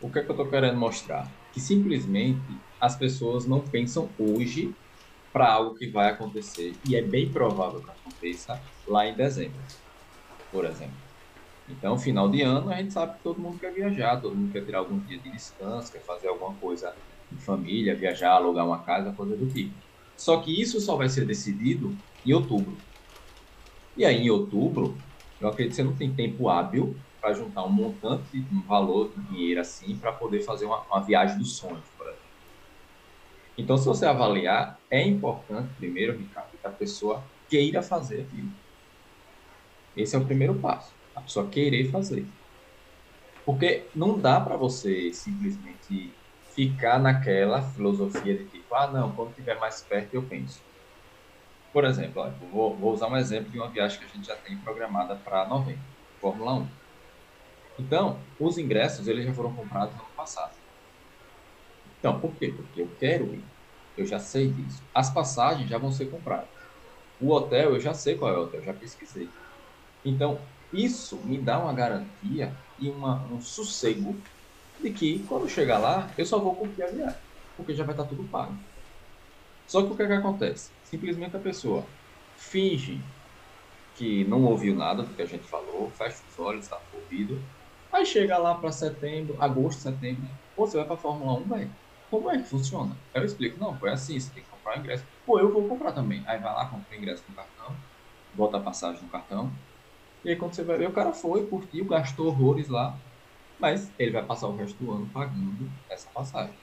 [0.00, 1.30] O que é que eu estou querendo mostrar?
[1.52, 2.42] Que simplesmente
[2.80, 4.74] as pessoas não pensam hoje
[5.32, 6.74] para algo que vai acontecer.
[6.88, 9.60] E é bem provável que aconteça lá em dezembro,
[10.52, 11.03] por exemplo.
[11.66, 14.64] Então, final de ano, a gente sabe que todo mundo quer viajar, todo mundo quer
[14.64, 16.94] tirar algum dia de descanso, quer fazer alguma coisa
[17.30, 19.80] em família, viajar, alugar uma casa, coisa do tipo.
[20.16, 22.84] Só que isso só vai ser decidido em outubro.
[23.96, 25.04] E aí, em outubro,
[25.40, 29.22] eu acredito que você não tem tempo hábil para juntar um montante, um valor de
[29.24, 32.34] dinheiro assim, para poder fazer uma, uma viagem dos sonhos, por exemplo.
[33.56, 38.52] Então, se você avaliar, é importante, primeiro, Ricardo, que a pessoa queira fazer aquilo.
[39.96, 40.96] Esse é o primeiro passo.
[41.14, 42.30] A pessoa querer fazer.
[43.44, 46.18] Porque não dá para você simplesmente
[46.54, 50.64] ficar naquela filosofia de tipo, ah, não, quando estiver mais perto eu penso.
[51.72, 54.60] Por exemplo, vou, vou, usar um exemplo de uma viagem que a gente já tem
[54.62, 55.84] programada para novembro,
[56.20, 56.68] Fórmula 1.
[57.78, 60.56] Então, os ingressos eles já foram comprados no ano passado.
[61.98, 62.52] Então, por quê?
[62.52, 63.50] Porque eu quero ir.
[63.96, 64.88] Eu já sei disso.
[64.94, 66.50] As passagens já vão ser compradas.
[67.18, 69.34] O hotel, eu já sei qual é o hotel, já pesquisei.
[70.04, 74.20] Então, isso me dá uma garantia e uma, um sossego
[74.80, 77.20] de que quando chegar lá, eu só vou cumprir a viagem,
[77.56, 78.58] porque já vai estar tudo pago.
[79.66, 80.72] Só que o que, é que acontece?
[80.82, 81.86] Simplesmente a pessoa
[82.36, 83.00] finge
[83.94, 87.40] que não ouviu nada do que a gente falou, fecha os olhos, está ouvido.
[87.92, 91.76] Aí chega lá para setembro, agosto, setembro, você vai para Fórmula 1, velho.
[92.10, 92.96] Como é que funciona?
[93.14, 95.04] Eu explico, não, foi assim, você tem que comprar o ingresso.
[95.24, 96.22] Pô, eu vou comprar também.
[96.26, 97.76] Aí vai lá, compra o ingresso no cartão,
[98.32, 99.52] bota a passagem no cartão,
[100.24, 103.00] e aí quando você vai ver, o cara foi, curtiu, gastou horrores lá,
[103.58, 106.60] mas ele vai passar o resto do ano pagando essa passagem.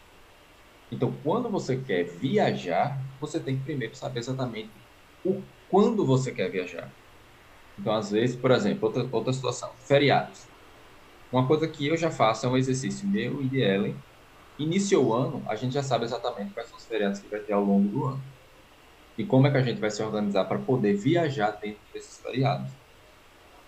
[0.91, 4.85] Então, quando você quer viajar, você tem que primeiro saber exatamente
[5.23, 6.93] o quando você quer viajar.
[7.77, 10.49] Então, às vezes, por exemplo, outra, outra situação, feriados.
[11.31, 14.03] Uma coisa que eu já faço é um exercício meu e de Ellen.
[14.57, 17.53] Iniciou o ano, a gente já sabe exatamente quais são os feriados que vai ter
[17.53, 18.25] ao longo do ano.
[19.17, 22.80] E como é que a gente vai se organizar para poder viajar dentro desses feriados.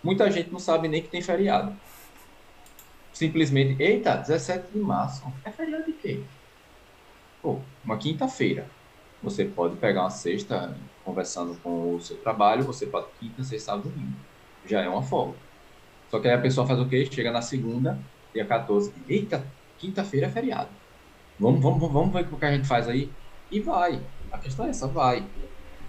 [0.04, 1.74] Muita gente não sabe nem que tem feriado.
[3.14, 6.22] Simplesmente, eita, 17 de março, é feriado de quê?
[7.42, 8.68] Pô, uma quinta-feira.
[9.22, 13.90] Você pode pegar uma sexta, conversando com o seu trabalho, você pode quinta, sexta, sábado,
[13.90, 14.18] domingo.
[14.66, 15.38] Já é uma folga.
[16.12, 17.06] Só que aí a pessoa faz o quê?
[17.06, 17.98] Chega na segunda,
[18.34, 20.70] dia 14, eita, quinta-feira é feriado.
[21.40, 23.10] Vamos, vamos, vamos ver o que a gente faz aí?
[23.50, 24.02] E vai.
[24.32, 25.26] A questão é essa, vai.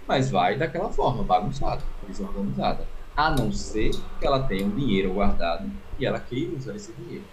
[0.07, 5.69] Mas vai daquela forma, bagunçada, desorganizada a não ser que ela tenha um dinheiro guardado
[5.97, 7.23] e ela queira usar esse dinheiro.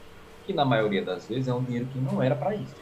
[0.47, 2.75] Que na maioria das vezes é um dinheiro que não era para isso.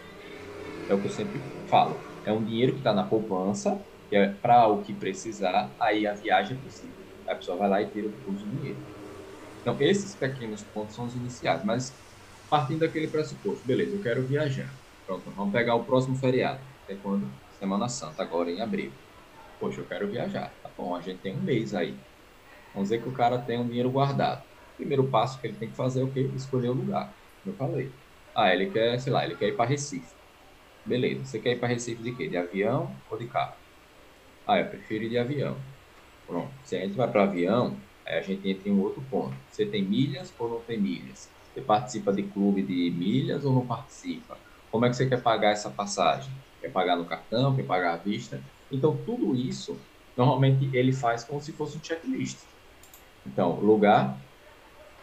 [0.88, 1.96] É o que eu sempre falo.
[2.24, 6.12] É um dinheiro que está na poupança, que é para o que precisar, aí a
[6.12, 6.94] viagem é possível.
[7.26, 8.76] A pessoa vai lá e tira o dinheiro.
[9.62, 11.92] Então, esses pequenos pontos são os iniciais, mas
[12.48, 14.68] partindo daquele pressuposto, beleza, eu quero viajar.
[15.06, 17.26] Pronto, vamos pegar o próximo feriado, é quando?
[17.58, 18.90] Semana Santa, agora em abril.
[19.58, 20.50] Poxa, eu quero viajar.
[20.62, 21.94] Tá bom, a gente tem um mês aí.
[22.72, 24.42] Vamos dizer que o cara tem um dinheiro guardado.
[24.44, 26.30] O primeiro passo que ele tem que fazer é o quê?
[26.34, 27.14] Escolher o lugar.
[27.44, 27.96] Eu falei.
[28.34, 30.14] Ah, ele quer, sei lá, ele quer ir para Recife.
[30.84, 31.24] Beleza.
[31.26, 32.28] Você quer ir para Recife de quê?
[32.28, 33.56] De avião ou de carro?
[34.46, 35.66] Ah, eu prefiro ir de avião.
[36.26, 36.58] Pronto.
[36.64, 39.42] Se a gente vai para avião, aí a gente entra em um outro ponto.
[39.48, 41.34] Você tem milhas ou não tem milhas?
[41.52, 44.42] Você participa de clube de milhas ou não participa?
[44.70, 46.34] Como é que você quer pagar essa passagem?
[46.60, 47.56] Quer pagar no cartão?
[47.56, 48.44] Quer pagar à vista?
[48.70, 52.49] Então, tudo isso, normalmente ele faz como se fosse um checklist.
[53.32, 54.18] Então, lugar,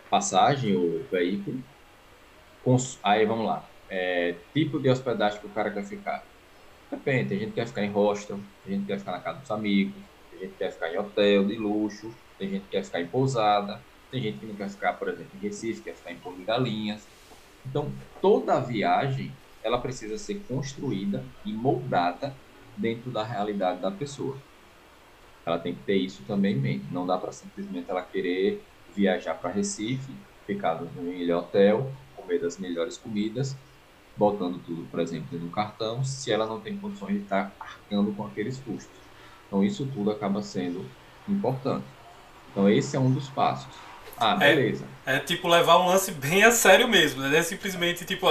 [0.09, 1.63] passagem, o veículo.
[2.63, 2.99] Cons...
[3.01, 3.65] Aí vamos lá.
[3.89, 6.25] É, tipo de hospedagem que o cara quer ficar.
[6.91, 9.39] Depende, tem gente que quer ficar em hostel, tem gente que quer ficar na casa
[9.39, 9.95] dos amigos,
[10.29, 13.07] tem gente que quer ficar em hotel de luxo, tem gente que quer ficar em
[13.07, 16.37] pousada, tem gente que não quer ficar, por exemplo, em Recife, quer ficar em Porto
[16.37, 17.07] de Galinhas.
[17.65, 19.31] Então, toda a viagem,
[19.63, 22.35] ela precisa ser construída e moldada
[22.75, 24.37] dentro da realidade da pessoa
[25.47, 26.85] ela tem que ter isso também em mente.
[26.91, 28.61] Não dá para simplesmente ela querer
[28.93, 30.11] viajar para Recife,
[30.45, 33.55] ficar no melhor hotel, comer das melhores comidas,
[34.17, 38.25] botando tudo, por exemplo, no cartão, se ela não tem condições de estar arcando com
[38.25, 38.99] aqueles custos.
[39.47, 40.85] Então, isso tudo acaba sendo
[41.29, 41.85] importante.
[42.51, 43.73] Então, esse é um dos passos.
[44.17, 44.83] Ah, é, beleza.
[45.05, 47.29] É, é, tipo levar um lance bem a sério mesmo, né?
[47.29, 48.27] Não é simplesmente tipo,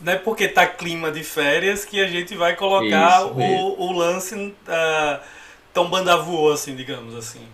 [0.00, 4.34] não é porque tá clima de férias que a gente vai colocar o, o lance.
[4.34, 5.37] Uh,
[5.78, 7.46] tão banda voou, assim, digamos assim.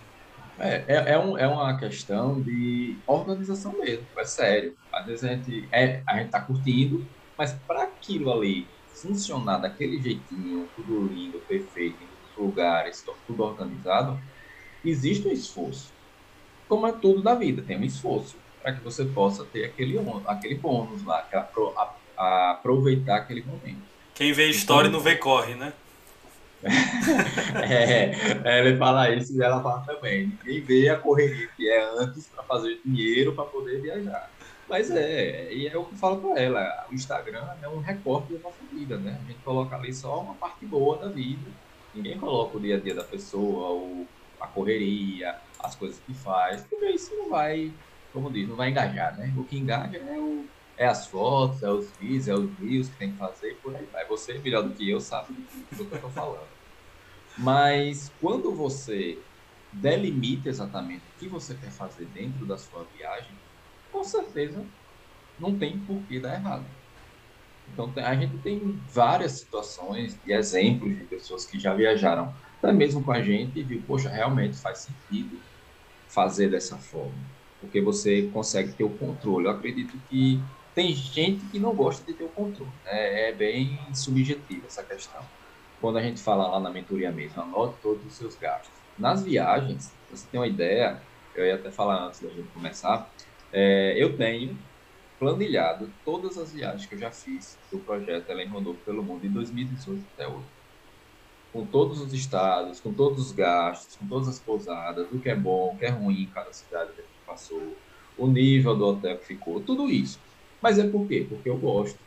[0.57, 4.75] É, é, é, um, é uma questão de organização mesmo, é sério.
[4.91, 7.05] Às vezes a gente, é, a gente tá curtindo,
[7.37, 14.19] mas para aquilo ali funcionar daquele jeitinho, tudo lindo, perfeito, em lugares, tudo organizado,
[14.83, 15.93] existe um esforço.
[16.67, 20.55] como é tudo na vida, tem um esforço para que você possa ter aquele, aquele
[20.55, 23.83] bônus lá, a, a, aproveitar aquele momento.
[24.15, 25.73] Quem vê história então, não vê corre, né?
[27.69, 30.27] é, ele fala isso e ela fala também.
[30.27, 34.29] Ninguém vê a correria que é antes para fazer dinheiro para poder viajar.
[34.67, 36.87] Mas é, e é o que eu falo para ela.
[36.89, 39.19] O Instagram é um recorte da nossa vida, né?
[39.23, 41.51] A gente coloca ali só uma parte boa da vida.
[41.93, 44.05] Ninguém coloca o dia a dia da pessoa,
[44.41, 47.71] a correria, as coisas que faz, porque isso não vai,
[48.11, 49.33] como diz, não vai engajar, né?
[49.37, 50.45] O que engaja é, o,
[50.77, 53.87] é as fotos, é os vídeos, é os rios que tem que fazer por aí
[53.91, 54.05] vai.
[54.07, 55.33] Você, melhor do que eu, sabe
[55.71, 56.54] do que eu tô falando.
[57.35, 59.27] Mas quando você
[59.71, 63.41] delimita exatamente o que você quer fazer dentro da sua viagem,
[63.91, 64.71] com certeza
[65.37, 66.75] não tem por que dar errado.
[67.67, 73.03] Então a gente tem várias situações e exemplos de pessoas que já viajaram até mesmo
[73.03, 75.43] com a gente e viu, poxa, realmente faz sentido
[76.07, 79.47] fazer dessa forma, porque você consegue ter o controle.
[79.47, 83.29] Eu acredito que tem gente que não gosta de ter o controle, né?
[83.29, 85.29] é bem subjetiva essa questão
[85.85, 88.73] quando a gente fala lá na mentoria mesmo, anote todos os seus gastos.
[88.97, 90.99] Nas viagens, você tem uma ideia,
[91.35, 93.07] eu ia até falar antes da gente começar,
[93.53, 94.57] é, eu tenho
[95.19, 99.29] planilhado todas as viagens que eu já fiz do projeto Ela Rodou pelo Mundo de
[99.29, 100.47] 2018 até hoje.
[101.53, 105.35] Com todos os estados, com todos os gastos, com todas as pousadas, o que é
[105.35, 107.77] bom, o que é ruim em cada cidade que passou,
[108.17, 110.19] o nível do hotel que ficou, tudo isso.
[110.59, 111.27] Mas é por quê?
[111.29, 111.99] Porque eu gosto.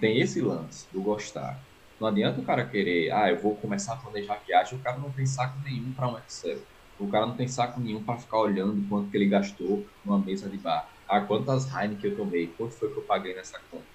[0.00, 1.64] Tem esse lance do gostar.
[2.04, 5.12] Não adianta o cara querer, ah, eu vou começar a planejar viagem, o cara não
[5.14, 6.66] tem saco nenhum para um Excel.
[6.98, 10.50] O cara não tem saco nenhum para ficar olhando quanto que ele gastou numa mesa
[10.50, 10.86] de bar.
[11.08, 13.88] Ah, quantas Heineken eu tomei, quanto foi que eu paguei nessa conta.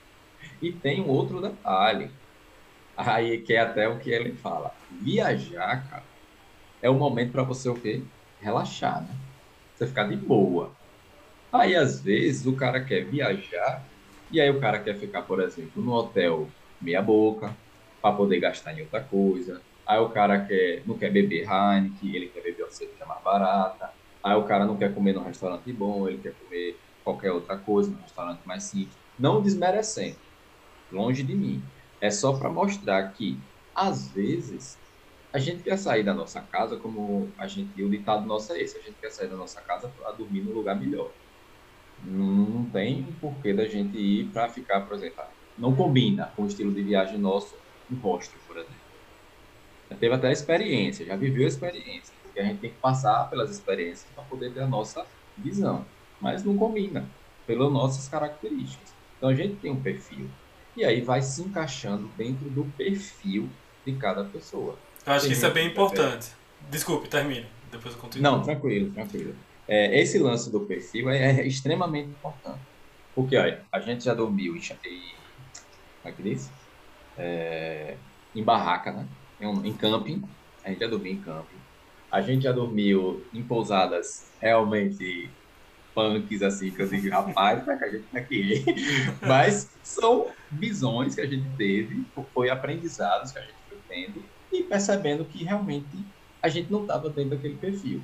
[0.62, 2.18] E tem um outro detalhe,
[2.98, 4.72] aí que é até o que ele fala.
[4.90, 6.10] Viajar, cara,
[6.82, 8.12] é o momento para você o quê?
[8.40, 9.20] Relaxar, né?
[9.76, 10.78] Você ficar de boa.
[11.52, 13.90] Aí, às vezes, o cara quer viajar
[14.30, 17.58] e aí o cara quer ficar, por exemplo, no hotel meia boca,
[18.02, 19.66] para poder gastar em outra coisa.
[19.88, 23.92] Aí o cara quer, não quer beber Heineken, ele quer beber uma cerveja mais barata.
[24.24, 27.92] Aí o cara não quer comer num restaurante bom, ele quer comer qualquer outra coisa,
[27.92, 29.00] num restaurante mais simples.
[29.18, 30.20] Não desmerecendo,
[30.92, 31.72] longe de mim.
[32.02, 34.82] É só para mostrar que, às vezes,
[35.34, 38.78] a gente quer sair da nossa casa, como a gente, o ditado nosso é esse,
[38.78, 41.16] a gente quer sair da nossa casa para dormir num lugar melhor.
[41.98, 45.24] Não tem porquê da gente ir para ficar, por exemplo,
[45.58, 48.76] não combina com o estilo de viagem nosso um hostel, por exemplo.
[49.90, 53.30] Já teve até a experiência, já viveu a experiência, porque a gente tem que passar
[53.30, 55.06] pelas experiências para poder ter a nossa
[55.38, 55.86] visão,
[56.22, 57.08] mas não combina
[57.48, 58.94] pelas nossas características.
[59.18, 60.30] Então a gente tem um perfil
[60.78, 63.50] e aí vai se encaixando dentro do perfil
[63.86, 64.78] de cada pessoa.
[65.06, 66.30] Eu acho tem que isso é bem importante.
[66.70, 67.48] Desculpe, termine.
[67.72, 68.24] Depois eu continuo.
[68.24, 69.36] Não, tranquilo, tranquilo.
[69.68, 72.60] É, esse lance do perfil é, é, extremamente importante.
[73.14, 76.50] Porque olha, a gente já dormiu e, e como é que diz?
[77.20, 77.98] É,
[78.34, 79.08] em barraca, né?
[79.40, 80.24] Em, em camping.
[80.64, 81.60] A gente já dormiu em camping.
[82.12, 85.30] A gente já dormiu em pousadas realmente
[85.94, 88.66] punks, assim, que eu digo, rapaz, que a gente tá aqui?
[89.22, 94.64] Mas são visões que a gente teve, foi aprendizados que a gente foi tendo e
[94.64, 95.88] percebendo que realmente
[96.42, 98.02] a gente não estava dentro daquele perfil.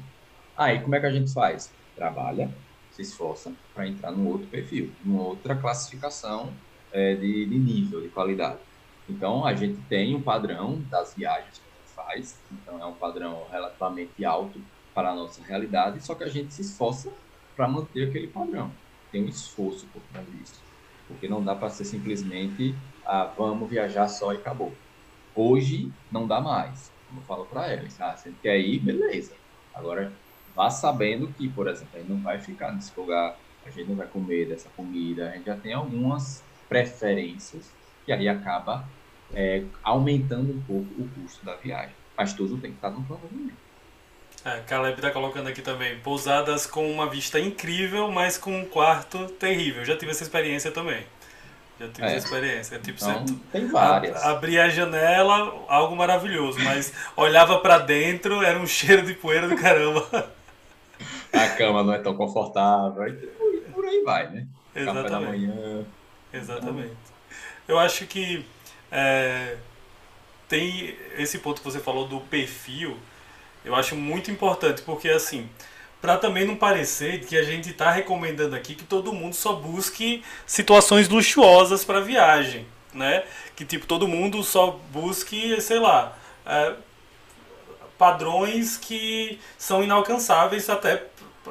[0.58, 1.71] Aí, como é que a gente faz?
[1.95, 2.51] Trabalha,
[2.91, 6.54] se esforça para entrar num outro perfil, numa outra classificação
[6.91, 8.60] é, de, de nível, de qualidade.
[9.08, 12.94] Então, a gente tem um padrão das viagens que a gente faz, então é um
[12.94, 14.60] padrão relativamente alto
[14.94, 17.12] para a nossa realidade, só que a gente se esforça
[17.56, 18.72] para manter aquele padrão.
[19.12, 20.62] Tem um esforço por trás disso,
[21.08, 24.74] porque não dá para ser simplesmente, ah, vamos viajar só e acabou.
[25.36, 29.34] Hoje não dá mais, como eu falo para eles, ah, você quer ir, beleza.
[29.74, 30.12] Agora,
[30.56, 33.96] vá sabendo que, por exemplo, a gente não vai ficar nesse lugar, a gente não
[33.96, 37.72] vai comer dessa comida, a gente já tem algumas preferências
[38.08, 38.86] e aí acaba
[39.34, 41.96] é, aumentando um pouco o custo da viagem.
[42.18, 43.65] Mas tudo tem que estar no planejamento.
[44.46, 49.28] É, Caleb está colocando aqui também, pousadas com uma vista incrível, mas com um quarto
[49.28, 49.84] terrível.
[49.84, 51.04] Já tive essa experiência também.
[51.80, 52.15] Já tive é.
[52.15, 52.80] essa experiência.
[52.80, 54.24] Tipo, então, você, tem várias.
[54.24, 59.56] abria a janela, algo maravilhoso, mas olhava para dentro, era um cheiro de poeira do
[59.56, 60.06] caramba.
[61.34, 62.94] A cama não é tão confortável,
[63.74, 64.48] por aí vai, né?
[64.74, 65.10] Exatamente.
[65.10, 65.86] Café da manhã.
[66.32, 66.96] Exatamente.
[67.67, 68.45] Eu acho que
[68.91, 69.58] é,
[70.47, 72.97] tem esse ponto que você falou do perfil,
[73.63, 75.49] eu acho muito importante, porque assim,
[76.01, 80.23] para também não parecer que a gente está recomendando aqui que todo mundo só busque
[80.45, 83.23] situações luxuosas para viagem, né?
[83.56, 86.73] Que tipo todo mundo só busque, sei lá, é,
[87.97, 91.04] padrões que são inalcançáveis até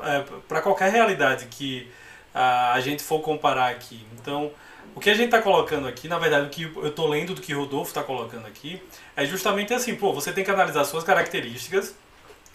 [0.03, 1.91] é, para qualquer realidade que
[2.35, 4.05] a, gente for comparar aqui.
[4.21, 4.51] Então,
[4.95, 7.41] o que a gente está colocando aqui, na verdade, o que eu estou lendo do
[7.41, 8.83] que Rodolfo está colocando aqui,
[9.17, 11.95] é justamente assim, pô, você tem que analisar suas características,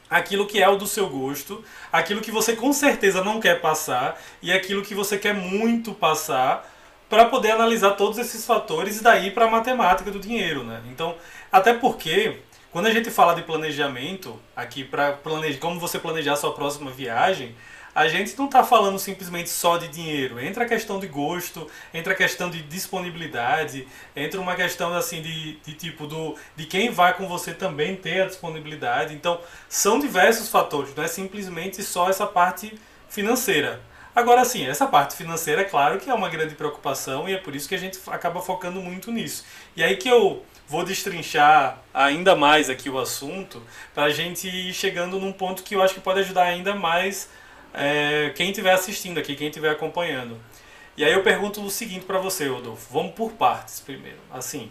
[0.09, 4.19] aquilo que é o do seu gosto, aquilo que você com certeza não quer passar
[4.41, 6.69] e aquilo que você quer muito passar
[7.07, 10.81] para poder analisar todos esses fatores e daí para a matemática do dinheiro, né?
[10.91, 11.15] Então,
[11.51, 12.39] até porque
[12.71, 16.91] quando a gente fala de planejamento aqui para planejar como você planejar a sua próxima
[16.91, 17.55] viagem,
[17.99, 20.39] a gente não está falando simplesmente só de dinheiro.
[20.39, 23.85] Entra a questão de gosto, entra a questão de disponibilidade,
[24.15, 28.21] entra uma questão assim de, de tipo do de quem vai com você também ter
[28.21, 29.13] a disponibilidade.
[29.13, 32.73] Então, são diversos fatores, não é simplesmente só essa parte
[33.09, 33.81] financeira.
[34.15, 37.53] Agora sim, essa parte financeira é claro que é uma grande preocupação e é por
[37.53, 39.43] isso que a gente acaba focando muito nisso.
[39.75, 43.61] E aí que eu vou destrinchar ainda mais aqui o assunto
[43.93, 47.27] para a gente ir chegando num ponto que eu acho que pode ajudar ainda mais
[47.73, 50.37] é, quem estiver assistindo aqui, quem estiver acompanhando.
[50.97, 52.91] E aí eu pergunto o seguinte para você, Rodolfo.
[52.91, 54.17] Vamos por partes primeiro.
[54.29, 54.69] Assim,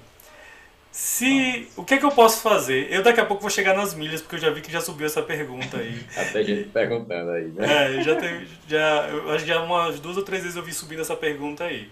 [0.90, 2.92] se o que é que eu posso fazer?
[2.92, 5.06] Eu daqui a pouco vou chegar nas milhas porque eu já vi que já subiu
[5.06, 6.04] essa pergunta aí.
[6.16, 7.98] Até gente perguntando aí, né?
[7.98, 10.72] É, já tem, já, eu acho que já umas duas ou três vezes eu vi
[10.72, 11.88] subindo essa pergunta aí.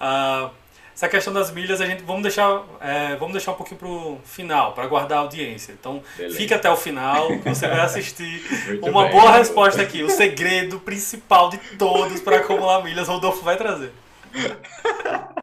[0.00, 0.50] Ah,
[0.98, 4.72] essa questão das milhas a gente vamos deixar é, vamos deixar um pouquinho pro final
[4.72, 5.70] para guardar a audiência.
[5.70, 6.36] Então Beleza.
[6.36, 8.42] fica até o final que você vai assistir
[8.82, 10.02] uma bem, boa resposta aqui.
[10.02, 13.92] O segredo principal de todos para acumular milhas Rodolfo vai trazer.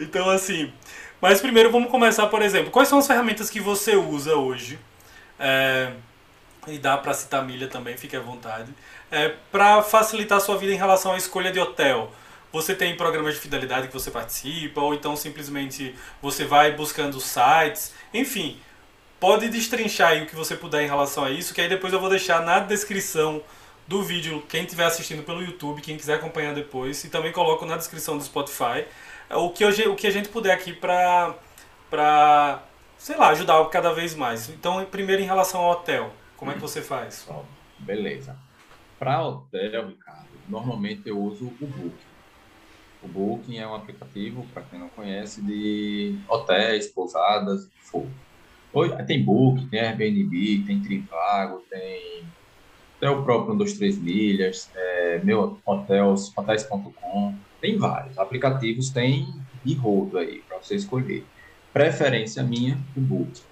[0.00, 0.72] Então assim
[1.20, 4.78] mas primeiro vamos começar por exemplo quais são as ferramentas que você usa hoje?
[5.38, 5.92] É,
[6.66, 8.72] e dá para citar milha também fique à vontade.
[9.10, 12.10] É, para facilitar a sua vida em relação à escolha de hotel
[12.52, 17.94] você tem programas de fidelidade que você participa, ou então simplesmente você vai buscando sites,
[18.12, 18.60] enfim.
[19.18, 22.00] Pode destrinchar aí o que você puder em relação a isso, que aí depois eu
[22.00, 23.42] vou deixar na descrição
[23.86, 27.76] do vídeo, quem estiver assistindo pelo YouTube, quem quiser acompanhar depois, e também coloco na
[27.76, 28.84] descrição do Spotify
[29.30, 31.34] o que, eu, o que a gente puder aqui pra,
[31.88, 32.62] pra,
[32.98, 34.48] sei lá, ajudar cada vez mais.
[34.48, 37.26] Então, primeiro em relação ao hotel, como é que você faz?
[37.78, 38.36] Beleza.
[38.98, 41.94] Para hotel, Ricardo, normalmente eu uso o Book.
[43.02, 48.06] O Booking é um aplicativo, para quem não conhece, de hotéis, pousadas, o que for.
[49.06, 52.24] Tem Booking, tem Airbnb, tem Trivago, tem,
[53.00, 58.16] tem o próprio 123 Milhas, é, meu hotels, hotels.com, tem vários.
[58.18, 59.34] Aplicativos tem
[59.64, 61.24] de rodo aí para você escolher.
[61.72, 63.42] Preferência minha, o Booking.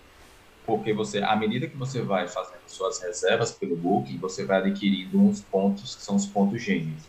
[0.64, 5.18] Porque você, à medida que você vai fazendo suas reservas pelo Booking, você vai adquirindo
[5.18, 7.02] uns pontos que são os pontos gêmeos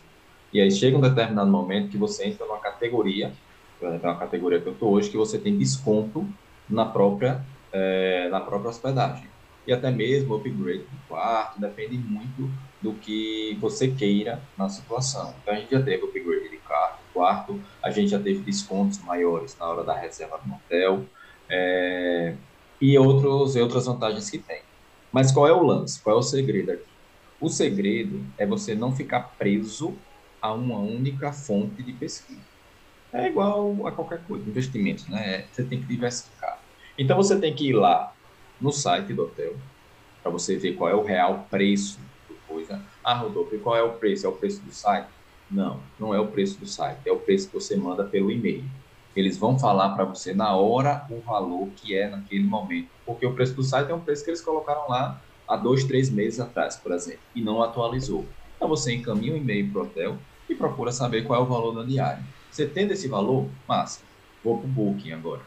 [0.52, 3.32] e aí chega um determinado momento que você entra numa categoria,
[3.80, 6.26] por uma categoria que eu estou hoje, que você tem desconto
[6.68, 9.26] na própria, é, na própria hospedagem.
[9.66, 15.34] E até mesmo upgrade do quarto, depende muito do que você queira na situação.
[15.42, 16.60] Então a gente já teve upgrade de
[17.12, 21.04] quarto, a gente já teve descontos maiores na hora da reserva do hotel,
[21.48, 22.34] é,
[22.80, 24.62] e outros, outras vantagens que tem.
[25.12, 26.02] Mas qual é o lance?
[26.02, 26.84] Qual é o segredo aqui?
[27.40, 29.96] O segredo é você não ficar preso
[30.42, 32.40] a uma única fonte de pesquisa.
[33.12, 35.46] É igual a qualquer coisa, investimentos, né?
[35.52, 36.58] Você tem que diversificar.
[36.98, 38.12] Então você tem que ir lá
[38.60, 39.54] no site do hotel
[40.22, 42.82] para você ver qual é o real preço do coisa.
[43.04, 44.26] Ah, Rodolfo, qual é o preço?
[44.26, 45.08] É o preço do site?
[45.50, 48.64] Não, não é o preço do site, é o preço que você manda pelo e-mail.
[49.14, 53.34] Eles vão falar para você na hora o valor que é naquele momento, porque o
[53.34, 56.76] preço do site é um preço que eles colocaram lá há dois, três meses atrás,
[56.76, 58.26] por exemplo, e não atualizou.
[58.56, 60.18] Então você encaminha um e-mail para o hotel,
[60.52, 62.22] e procura saber qual é o valor da diária.
[62.50, 64.00] Você tendo esse valor, massa.
[64.44, 65.42] Vou para o Booking agora.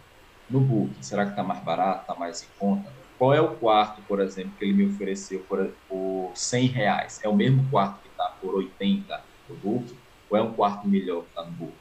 [0.49, 2.91] No Booking, será que está mais barato, está mais em conta?
[3.17, 7.19] Qual é o quarto, por exemplo, que ele me ofereceu por, por 100 reais?
[7.23, 9.97] É o mesmo quarto que está por 80 no Booking?
[10.29, 11.73] Ou é um quarto melhor que está no Booking?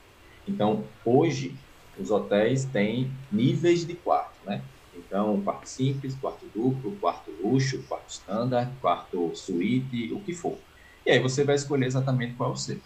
[0.47, 1.57] Então, hoje,
[1.99, 4.63] os hotéis têm níveis de quarto, né?
[4.95, 10.59] Então, quarto simples, quarto duplo, quarto luxo, quarto standard, quarto suíte, o que for.
[11.05, 12.79] E aí você vai escolher exatamente qual é o seu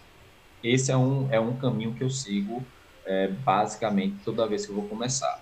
[0.63, 2.63] esse é um, é um caminho que eu sigo
[3.05, 5.41] é, basicamente toda vez que eu vou começar.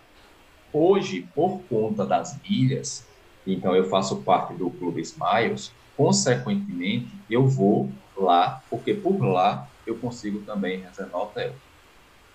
[0.71, 3.05] Hoje, por conta das milhas,
[3.45, 9.97] então eu faço parte do Clube Smiles, consequentemente eu vou lá, porque por lá eu
[9.97, 11.55] consigo também reservar hotel.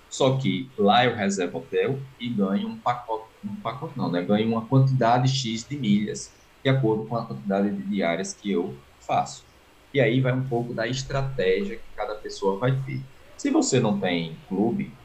[0.09, 4.23] Só que lá eu reservo hotel e ganho um pacote, um pacote não, né?
[4.23, 8.77] Ganho uma quantidade X de milhas, de acordo com a quantidade de diárias que eu
[9.01, 9.52] faço.
[9.93, 13.07] E aí vai um pouco da estratégia que cada pessoa vai ter.
[13.37, 14.99] Se você não tem clube,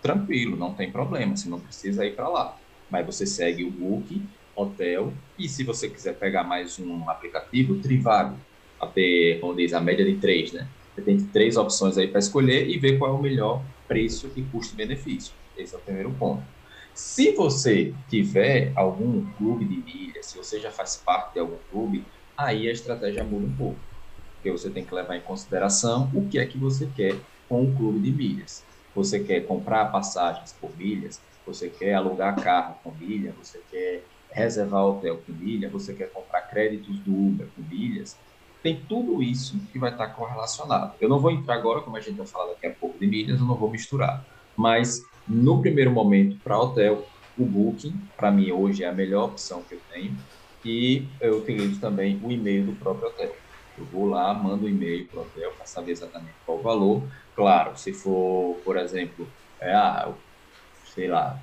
[0.00, 2.60] tranquilo, não tem problema, você não precisa ir para lá.
[2.88, 8.44] Mas você segue o Book, Hotel, e se você quiser pegar mais um aplicativo, Trivago.
[8.80, 10.72] a ter, como diz, a média de três, né?
[10.94, 14.48] Você tem três opções aí para escolher e ver qual é o melhor preço e
[14.50, 15.36] custo-benefício.
[15.56, 16.48] Esse é o primeiro ponto.
[16.94, 22.08] Se você tiver algum clube de milhas, se você já faz parte de algum clube,
[22.36, 23.89] aí a estratégia muda um pouco.
[24.40, 27.14] Porque você tem que levar em consideração o que é que você quer
[27.46, 28.64] com o clube de milhas.
[28.94, 34.86] Você quer comprar passagens por milhas, você quer alugar carro com milha, você quer reservar
[34.86, 38.16] hotel com milha, você quer comprar créditos do Uber com milhas,
[38.62, 40.94] tem tudo isso que vai estar correlacionado.
[41.00, 43.40] Eu não vou entrar agora, como a gente vai falar daqui a pouco de milhas,
[43.40, 44.24] eu não vou misturar.
[44.56, 47.06] Mas, no primeiro momento, para hotel,
[47.38, 50.16] o Booking, para mim, hoje é a melhor opção que eu tenho.
[50.64, 53.34] E eu utilizo também o e-mail do próprio hotel.
[53.80, 57.08] Eu vou lá, mando um e-mail para o hotel para saber exatamente qual o valor.
[57.34, 60.14] Claro, se for, por exemplo, é, ah,
[60.84, 61.40] sei lá,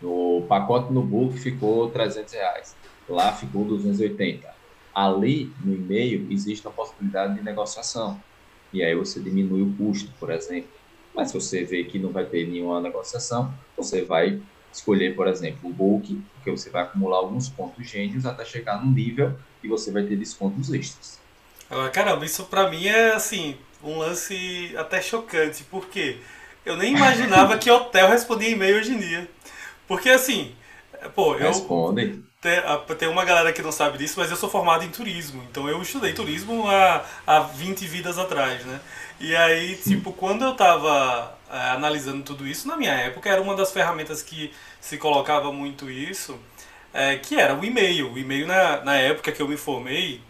[0.00, 2.76] no pacote no book ficou 300 reais,
[3.08, 4.58] lá ficou 280
[4.94, 8.20] ali no e-mail existe a possibilidade de negociação.
[8.72, 10.70] E aí você diminui o custo, por exemplo.
[11.14, 15.70] Mas se você vê que não vai ter nenhuma negociação, você vai escolher, por exemplo,
[15.70, 19.90] o bulk, porque você vai acumular alguns pontos gênios até chegar num nível que você
[19.92, 21.17] vai ter descontos extras.
[21.70, 26.18] Ah, caramba, isso para mim é assim, um lance até chocante, porque
[26.64, 29.28] eu nem imaginava que hotel respondia e-mail hoje em dia.
[29.86, 30.54] Porque assim,
[31.14, 31.48] pô, eu.
[31.48, 32.22] Responde
[32.96, 35.42] tem uma galera que não sabe disso, mas eu sou formado em turismo.
[35.50, 38.80] Então eu estudei turismo há, há 20 vidas atrás, né?
[39.18, 43.56] E aí, tipo, quando eu tava é, analisando tudo isso, na minha época era uma
[43.56, 46.38] das ferramentas que se colocava muito isso,
[46.94, 48.12] é, que era o e-mail.
[48.12, 50.20] O e-mail na, na época que eu me formei,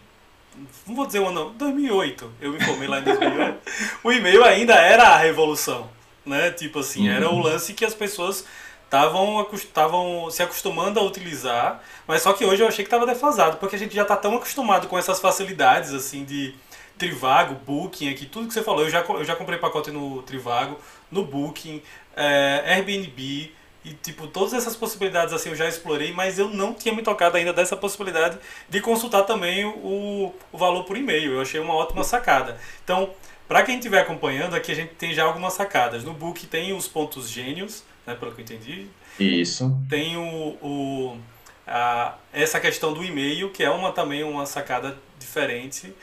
[0.87, 2.31] não vou dizer o ano, 2008.
[2.41, 3.59] Eu me formei lá em 2008.
[4.03, 5.89] o e-mail ainda era a revolução,
[6.25, 6.51] né?
[6.51, 7.41] Tipo assim, era o uhum.
[7.41, 8.45] lance que as pessoas
[8.85, 13.75] estavam se acostumando a utilizar, mas só que hoje eu achei que estava defasado, porque
[13.75, 16.55] a gente já está tão acostumado com essas facilidades assim de
[16.97, 20.79] Trivago, Booking, aqui, tudo que você falou, eu já, eu já comprei pacote no Trivago,
[21.11, 21.81] no Booking,
[22.15, 26.93] é, Airbnb, e tipo, todas essas possibilidades assim eu já explorei, mas eu não tinha
[26.93, 31.33] me tocado ainda dessa possibilidade de consultar também o, o valor por e-mail.
[31.33, 32.57] Eu achei uma ótima sacada.
[32.83, 33.09] Então,
[33.47, 36.03] para quem estiver acompanhando, aqui a gente tem já algumas sacadas.
[36.03, 38.87] No Book tem os pontos gênios, né, pelo que eu entendi.
[39.19, 39.75] Isso.
[39.89, 41.17] Tem o, o
[41.65, 45.93] a, essa questão do e-mail, que é uma também uma sacada diferente.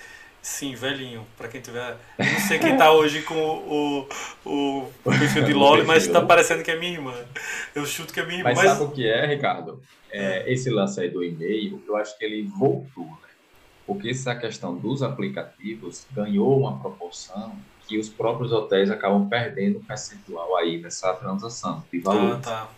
[0.47, 1.97] Sim, velhinho, para quem tiver.
[2.17, 4.09] Eu não sei quem tá hoje com o,
[4.47, 7.13] o, o perfil de LOL, mas tá parecendo que é minha irmã.
[7.75, 8.51] Eu chuto que é minha irmã.
[8.51, 8.79] Mas, mas...
[8.79, 9.83] sabe o que é, Ricardo?
[10.09, 13.29] É, esse lance aí do e-mail, eu acho que ele voltou, né?
[13.85, 17.53] Porque essa questão dos aplicativos ganhou uma proporção
[17.89, 22.37] que os próprios hotéis acabam perdendo um percentual aí nessa transação de valor.
[22.37, 22.71] Ah, tá.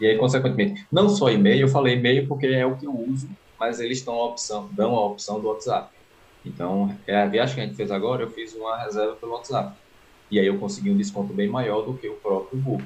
[0.00, 3.28] E aí, consequentemente, não só e-mail, eu falei e-mail porque é o que eu uso,
[3.60, 5.95] mas eles dão a opção, dão a opção do WhatsApp.
[6.46, 9.76] Então, é a viagem que a gente fez agora, eu fiz uma reserva pelo WhatsApp.
[10.30, 12.84] E aí eu consegui um desconto bem maior do que o próprio Book.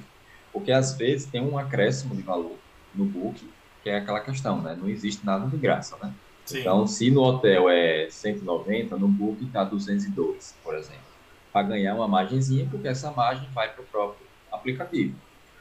[0.53, 2.57] Porque às vezes tem um acréscimo de valor
[2.95, 3.49] no Book,
[3.83, 4.77] que é aquela questão, né?
[4.79, 6.13] Não existe nada de graça, né?
[6.45, 6.61] Sim.
[6.61, 11.11] Então, se no hotel é 190, no Book está 202, por exemplo
[11.53, 15.15] para ganhar uma margenzinha, porque essa margem vai para o próprio aplicativo.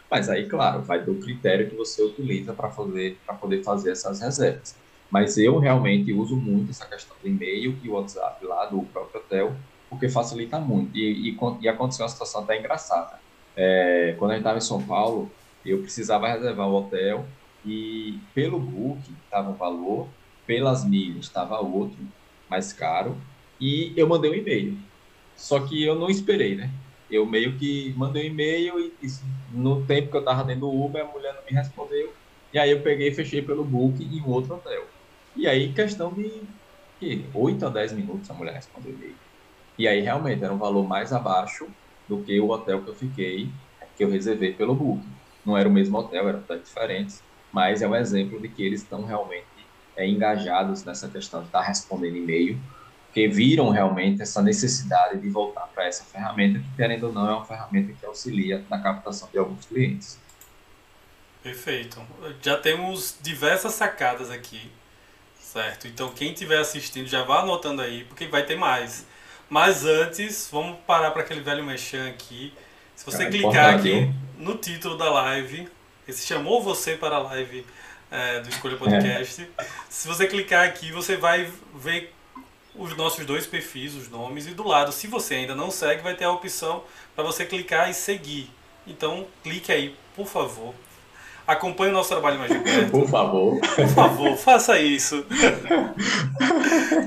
[0.09, 4.19] Mas aí, claro, vai do critério que você utiliza para fazer, para poder fazer essas
[4.21, 4.75] reservas.
[5.09, 9.21] Mas eu realmente uso muito essa questão do e-mail e o WhatsApp lá do próprio
[9.21, 9.55] hotel,
[9.89, 10.95] porque facilita muito.
[10.95, 13.19] E, e, e aconteceu uma situação até engraçada.
[13.55, 15.31] É, quando a gente estava em São Paulo,
[15.65, 17.25] eu precisava reservar o hotel
[17.65, 20.07] e pelo book estava um valor,
[20.45, 21.97] pelas milhas estava outro,
[22.49, 23.17] mais caro,
[23.59, 24.77] e eu mandei um e-mail.
[25.35, 26.69] Só que eu não esperei, né?
[27.09, 29.07] Eu meio que mandei um e-mail e,
[29.51, 32.13] no tempo que eu tava dentro do Uber, a mulher não me respondeu.
[32.53, 34.85] E aí eu peguei e fechei pelo book em um outro hotel.
[35.39, 36.41] E aí, questão de
[36.99, 39.15] que, 8 a 10 minutos a mulher respondeu e-mail.
[39.77, 41.65] E aí, realmente, era um valor mais abaixo
[42.09, 43.49] do que o hotel que eu fiquei,
[43.95, 45.01] que eu reservei pelo book.
[45.45, 47.23] Não era o mesmo hotel, eram hotéis diferentes,
[47.53, 49.45] mas é um exemplo de que eles estão realmente
[49.95, 52.59] é, engajados nessa questão de estar respondendo e-mail
[53.05, 57.33] porque viram realmente essa necessidade de voltar para essa ferramenta, que querendo ou não é
[57.33, 60.19] uma ferramenta que auxilia na captação de alguns clientes.
[61.41, 61.99] Perfeito.
[62.41, 64.71] Já temos diversas sacadas aqui,
[65.51, 65.87] certo?
[65.87, 69.05] Então quem estiver assistindo já vá anotando aí, porque vai ter mais.
[69.49, 72.53] Mas antes, vamos parar para aquele velho mexão aqui.
[72.95, 75.67] Se você é clicar aqui no título da live,
[76.07, 77.65] esse chamou você para a live
[78.11, 79.49] é, do Escolha Podcast.
[79.57, 79.65] É.
[79.89, 82.13] Se você clicar aqui, você vai ver
[82.75, 86.15] os nossos dois perfis, os nomes, e do lado, se você ainda não segue, vai
[86.15, 86.83] ter a opção
[87.15, 88.51] para você clicar e seguir.
[88.85, 90.75] Então, clique aí, por favor.
[91.49, 92.91] Acompanhe o nosso trabalho mais de perto.
[92.91, 93.59] Por favor.
[93.59, 95.25] Por favor, faça isso.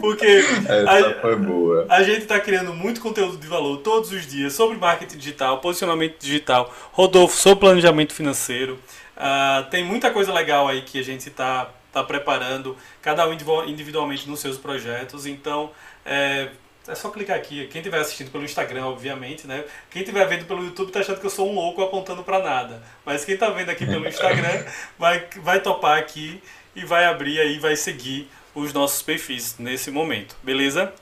[0.00, 1.86] Porque Essa a, foi boa.
[1.88, 6.18] a gente está criando muito conteúdo de valor todos os dias sobre marketing digital, posicionamento
[6.18, 8.78] digital, Rodolfo sobre planejamento financeiro.
[9.16, 13.32] Uh, tem muita coisa legal aí que a gente está tá preparando, cada um
[13.66, 15.26] individualmente nos seus projetos.
[15.26, 15.70] Então,
[16.04, 16.48] é,
[16.86, 17.66] é só clicar aqui.
[17.68, 19.64] Quem estiver assistindo pelo Instagram, obviamente, né?
[19.90, 22.82] Quem estiver vendo pelo YouTube tá achando que eu sou um louco apontando para nada.
[23.04, 24.64] Mas quem tá vendo aqui pelo Instagram
[24.98, 26.42] vai, vai topar aqui
[26.74, 30.92] e vai abrir aí, vai seguir os nossos perfis nesse momento, beleza?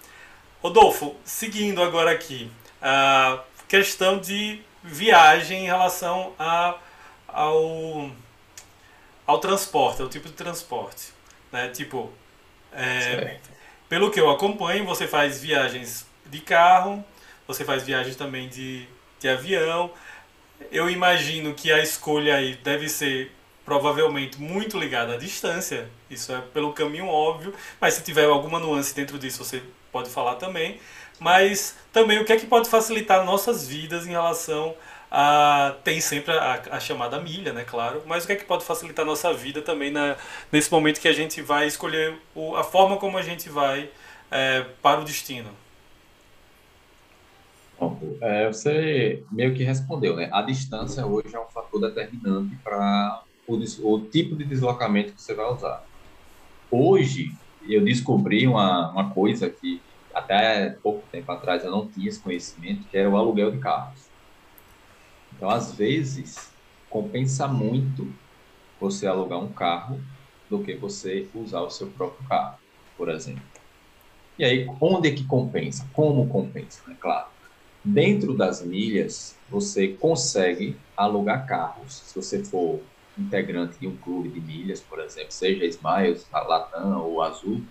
[0.63, 2.51] Rodolfo, seguindo agora aqui,
[2.83, 6.77] a questão de viagem em relação a,
[7.27, 8.11] ao,
[9.27, 11.13] ao transporte, ao tipo de transporte.
[11.51, 11.69] Né?
[11.69, 12.13] Tipo,
[12.73, 13.39] é,
[13.91, 17.05] pelo que eu acompanho, você faz viagens de carro,
[17.45, 18.87] você faz viagens também de,
[19.19, 19.91] de avião.
[20.71, 23.33] Eu imagino que a escolha aí deve ser
[23.65, 28.95] provavelmente muito ligada à distância, isso é pelo caminho óbvio, mas se tiver alguma nuance
[28.95, 29.61] dentro disso você
[29.91, 30.81] pode falar também.
[31.19, 34.75] Mas também o que é que pode facilitar nossas vidas em relação
[35.11, 38.65] ah, tem sempre a, a, chamada milha, né, claro, mas o que é que pode
[38.65, 40.17] facilitar a nossa vida também na,
[40.53, 43.91] nesse momento que a gente vai escolher o, a forma como a gente vai
[44.31, 45.51] é, para o destino?
[48.21, 50.29] É, você meio que respondeu, né?
[50.33, 55.35] A distância hoje é um fator determinante para o, o tipo de deslocamento que você
[55.35, 55.83] vai usar.
[56.71, 57.35] Hoje,
[57.67, 59.81] eu descobri uma, uma coisa que
[60.15, 64.10] até pouco tempo atrás eu não tinha esse conhecimento, que era o aluguel de carros.
[65.41, 66.53] Então, às vezes,
[66.87, 68.13] compensa muito
[68.79, 69.99] você alugar um carro
[70.51, 72.59] do que você usar o seu próprio carro,
[72.95, 73.43] por exemplo.
[74.39, 75.89] E aí, onde é que compensa?
[75.95, 76.83] Como compensa?
[76.93, 77.31] É claro.
[77.83, 82.11] Dentro das milhas, você consegue alugar carros.
[82.11, 82.85] Se você for
[83.17, 87.67] integrante de um clube de milhas, por exemplo, seja Smiles, Latam ou Azul,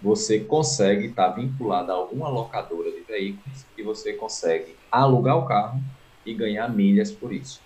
[0.00, 5.84] você consegue estar vinculado a alguma locadora de veículos e você consegue alugar o carro
[6.24, 7.62] e ganhar milhas por isso.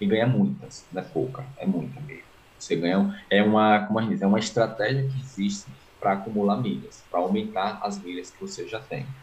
[0.00, 2.30] E ganhar muitas, não é pouca, é muita mesmo.
[2.58, 6.60] Você ganha, é uma, como a gente diz, é uma estratégia que existe para acumular
[6.60, 9.14] milhas, para aumentar as milhas que você já tem.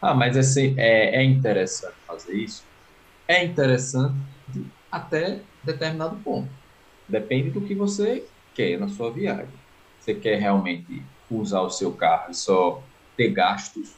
[0.00, 2.68] Ah, mas assim, é, é interessante fazer isso?
[3.28, 4.24] É interessante
[4.90, 6.54] até determinado ponto.
[7.08, 9.60] Depende do que você quer na sua viagem.
[9.98, 13.88] Você quer realmente usar o seu carro e só ter gastos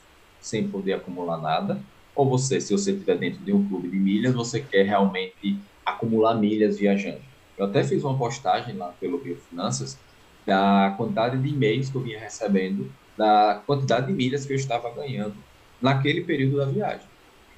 [0.40, 1.86] sem poder acumular nada?
[2.14, 6.34] Ou você, se você estiver dentro de um clube de milhas, você quer realmente acumular
[6.34, 7.20] milhas viajando.
[7.58, 9.98] Eu até fiz uma postagem lá pelo Rio Finanças
[10.46, 14.90] da quantidade de e-mails que eu vinha recebendo, da quantidade de milhas que eu estava
[14.90, 15.34] ganhando
[15.80, 17.06] naquele período da viagem.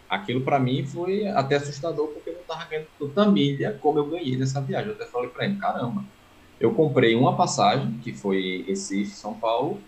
[0.08, 4.06] Aquilo para mim foi até assustador, porque eu não estava ganhando tanta milha como eu
[4.06, 4.88] ganhei nessa viagem.
[4.88, 6.04] Eu até falei para ele: caramba,
[6.60, 9.82] eu comprei uma passagem, que foi Recife, São Paulo,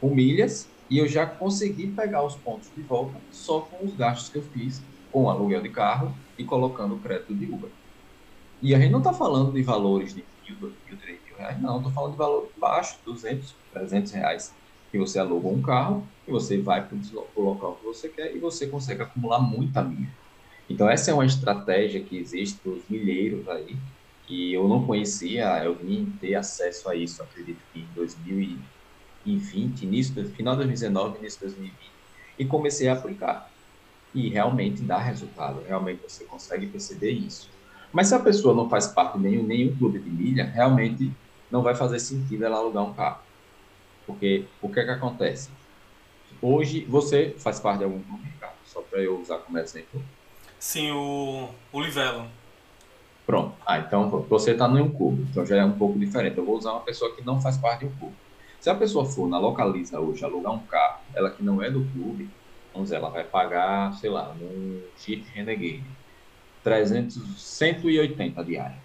[0.00, 4.28] com milhas, e eu já consegui pegar os pontos de volta só com os gastos
[4.28, 4.82] que eu fiz
[5.12, 7.70] com aluguel de carro e colocando o crédito de Uber.
[8.60, 11.60] E a gente não está falando de valores de mil, dois mil, três mil reais,
[11.60, 11.76] não.
[11.76, 14.54] Estou falando de valor baixo, 200, 300 reais.
[14.90, 16.96] Que você aluga um carro e você vai para
[17.36, 20.10] o local que você quer e você consegue acumular muita milha.
[20.68, 23.76] Então, essa é uma estratégia que existe para os milheiros aí,
[24.26, 28.58] que eu não conhecia, eu vim ter acesso a isso, acredito que em 2000
[29.36, 31.74] 2020, início final de 2019, início de 2020,
[32.38, 33.50] e comecei a aplicar.
[34.14, 37.50] E realmente dá resultado, realmente você consegue perceber isso.
[37.92, 41.12] Mas se a pessoa não faz parte de nenhum, nenhum clube de milha, realmente
[41.50, 43.20] não vai fazer sentido ela alugar um carro.
[44.06, 45.50] Porque o que é que acontece?
[46.40, 50.02] Hoje você faz parte de algum clube de carro, só para eu usar como exemplo.
[50.58, 52.26] Sim, o, o Livelo.
[53.26, 53.54] Pronto.
[53.66, 56.38] Ah, então você está em um clube, então já é um pouco diferente.
[56.38, 58.16] Eu vou usar uma pessoa que não faz parte de um clube.
[58.60, 61.84] Se a pessoa for na Localiza hoje alugar um carro, ela que não é do
[61.92, 62.28] clube,
[62.72, 65.84] vamos dizer, ela vai pagar, sei lá, num Jeep Renegade,
[66.64, 68.78] 300, 180 diária.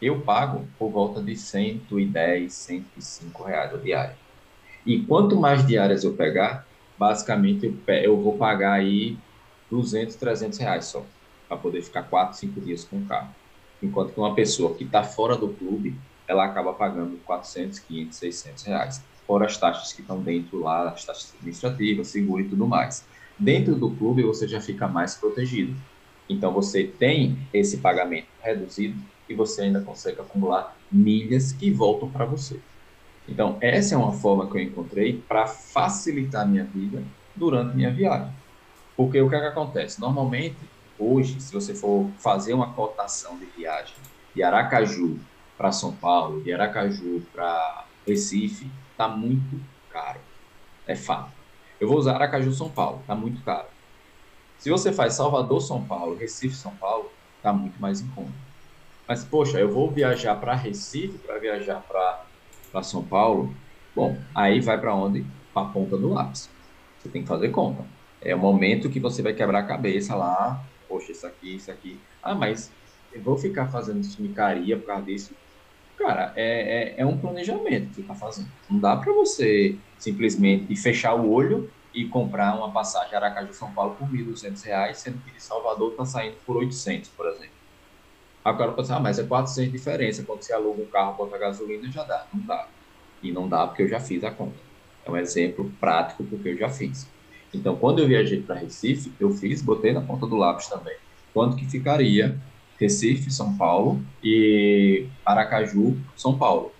[0.00, 4.16] Eu pago por volta de 110, 105 reais a diária.
[4.86, 9.18] E quanto mais diárias eu pegar, basicamente eu, eu vou pagar aí
[9.70, 11.04] 200, 300 reais só,
[11.48, 13.34] para poder ficar 4, 5 dias com o carro.
[13.82, 18.62] Enquanto que uma pessoa que está fora do clube, ela acaba pagando 400, 500, 600
[18.64, 19.04] reais.
[19.26, 23.04] Fora as taxas que estão dentro lá, as taxas administrativas, seguro e tudo mais.
[23.38, 25.74] Dentro do clube, você já fica mais protegido.
[26.28, 32.24] Então, você tem esse pagamento reduzido e você ainda consegue acumular milhas que voltam para
[32.24, 32.60] você.
[33.28, 37.02] Então, essa é uma forma que eu encontrei para facilitar minha vida
[37.34, 38.32] durante minha viagem.
[38.96, 40.00] Porque o que, é que acontece?
[40.00, 40.58] Normalmente,
[40.98, 43.94] hoje, se você for fazer uma cotação de viagem
[44.34, 45.18] de Aracaju
[45.62, 50.18] para São Paulo, de Aracaju para Recife, está muito caro.
[50.88, 51.30] É fato.
[51.80, 53.68] Eu vou usar Aracaju São Paulo, está muito caro.
[54.58, 58.32] Se você faz Salvador São Paulo, Recife São Paulo, está muito mais em conta.
[59.06, 61.80] Mas, poxa, eu vou viajar para Recife, para viajar
[62.72, 63.54] para São Paulo.
[63.94, 65.24] Bom, aí vai para onde?
[65.54, 66.50] Para a ponta do lápis.
[66.98, 67.84] Você tem que fazer conta.
[68.20, 70.60] É o momento que você vai quebrar a cabeça lá.
[70.88, 72.00] Poxa, isso aqui, isso aqui.
[72.20, 72.72] Ah, mas
[73.12, 75.36] eu vou ficar fazendo micaria por causa disso.
[75.96, 78.48] Cara, é, é, é um planejamento que você está fazendo.
[78.68, 84.08] Não dá para você simplesmente fechar o olho e comprar uma passagem Aracaju-São Paulo por
[84.08, 87.52] R$ 1.200, sendo que de Salvador está saindo por 800, por exemplo.
[88.44, 90.24] Agora, você, ah, mas é 400 de diferença.
[90.24, 92.26] Quando você aluga um carro, bota gasolina, já dá.
[92.32, 92.68] Não dá.
[93.22, 94.58] E não dá porque eu já fiz a conta.
[95.04, 97.08] É um exemplo prático porque eu já fiz.
[97.54, 100.96] Então, quando eu viajei para Recife, eu fiz, botei na ponta do lápis também.
[101.32, 102.40] Quanto que ficaria
[102.82, 106.72] Recife, São Paulo e Aracaju, São Paulo.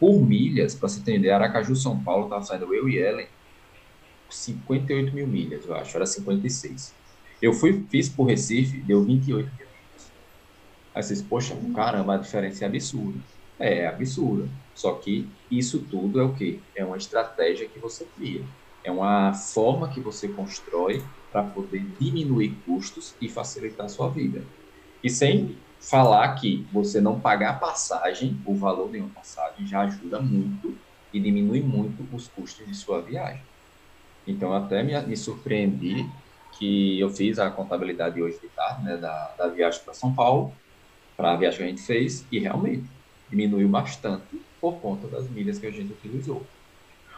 [0.00, 3.28] Por milhas, para você entender, Aracaju, São Paulo, estava saindo eu e Ellen
[4.28, 6.92] 58 mil milhas, eu acho, era 56.
[7.40, 10.12] Eu fui, fiz por Recife, deu 28 mil milhas.
[10.92, 13.20] Aí vocês, poxa, caramba, a diferença é absurda.
[13.58, 14.48] É, é absurda.
[14.74, 16.58] Só que isso tudo é o quê?
[16.74, 18.42] É uma estratégia que você cria.
[18.82, 21.00] É uma forma que você constrói
[21.30, 24.44] para poder diminuir custos e facilitar a sua vida.
[25.04, 30.18] E sem falar que você não pagar passagem, o valor de uma passagem já ajuda
[30.18, 30.74] muito
[31.12, 33.42] e diminui muito os custos de sua viagem.
[34.26, 36.08] Então, até me, me surpreendi
[36.58, 40.52] que eu fiz a contabilidade hoje de tarde, né, da, da viagem para São Paulo,
[41.14, 42.84] para a viagem que a gente fez, e realmente
[43.28, 46.42] diminuiu bastante por conta das milhas que a gente utilizou.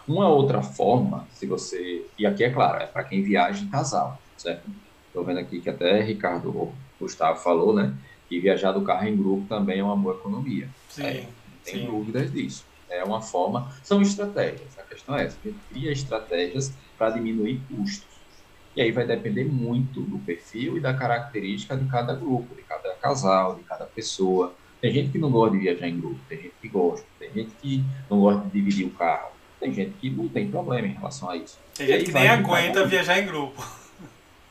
[0.08, 2.04] Uma outra forma, se você.
[2.18, 4.68] E aqui é claro, é para quem viaja em casal, certo?
[5.06, 7.94] Estou vendo aqui que até Ricardo Gustavo falou, né?
[8.28, 10.68] Que viajar do carro em grupo também é uma boa economia.
[10.88, 11.86] Sim, é, não tem sim.
[11.86, 12.64] dúvidas disso.
[12.88, 14.78] É uma forma, são estratégias.
[14.78, 18.16] A questão é essa, a gente cria estratégias para diminuir custos.
[18.74, 22.94] E aí vai depender muito do perfil e da característica de cada grupo, de cada
[22.94, 24.54] casal, de cada pessoa.
[24.80, 27.50] Tem gente que não gosta de viajar em grupo, tem gente que gosta, tem gente
[27.62, 31.30] que não gosta de dividir o carro, tem gente que não tem problema em relação
[31.30, 31.58] a isso.
[31.74, 33.66] Tem gente que nem aguenta viajar em grupo.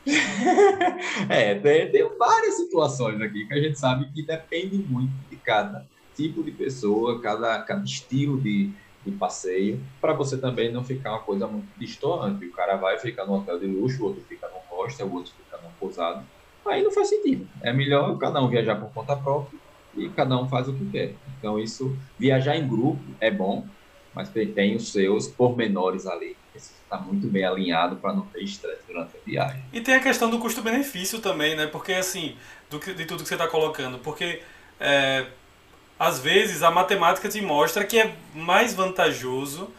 [1.28, 5.84] é, tem, tem, várias situações aqui que a gente sabe que depende muito de cada
[6.14, 8.70] tipo de pessoa, cada, cada estilo de,
[9.04, 12.46] de passeio, para você também não ficar uma coisa muito distoante.
[12.46, 15.32] O cara vai ficar no hotel de luxo, o outro fica no hostel, o outro
[15.32, 16.24] fica no pousado.
[16.66, 17.48] Aí não faz sentido.
[17.62, 19.58] É melhor cada um viajar por conta própria
[19.96, 21.14] e cada um faz o que quer.
[21.38, 23.66] Então, isso, viajar em grupo é bom,
[24.14, 29.16] mas tem os seus pormenores ali está muito bem alinhado para não ter estresse durante
[29.16, 29.62] a viagem.
[29.72, 31.66] E tem a questão do custo-benefício também, né?
[31.66, 32.36] Porque assim,
[32.70, 34.42] do de tudo que você está colocando, porque
[34.80, 35.26] é,
[35.98, 39.70] às vezes a matemática te mostra que é mais vantajoso,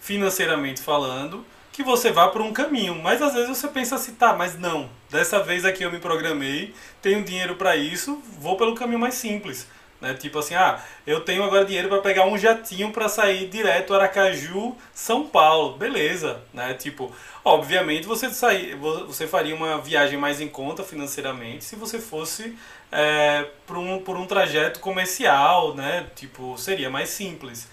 [0.00, 2.94] financeiramente falando, que você vá por um caminho.
[3.02, 6.74] Mas às vezes você pensa assim, tá, mas não, dessa vez aqui eu me programei,
[7.02, 9.68] tenho dinheiro para isso, vou pelo caminho mais simples.
[10.06, 10.14] Né?
[10.14, 14.76] Tipo assim, ah, eu tenho agora dinheiro para pegar um jatinho para sair direto Aracaju,
[14.94, 15.76] São Paulo.
[15.76, 16.74] Beleza, né?
[16.74, 17.12] Tipo,
[17.44, 22.56] obviamente você sair, você faria uma viagem mais em conta financeiramente se você fosse
[22.92, 26.06] é, por, um, por um trajeto comercial, né?
[26.14, 27.68] Tipo, seria mais simples.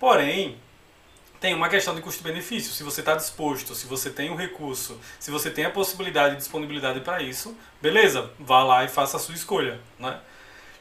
[0.00, 0.58] Porém,
[1.38, 2.72] tem uma questão de custo-benefício.
[2.72, 6.34] Se você está disposto, se você tem o um recurso, se você tem a possibilidade
[6.34, 10.18] e disponibilidade para isso, beleza, vá lá e faça a sua escolha, né?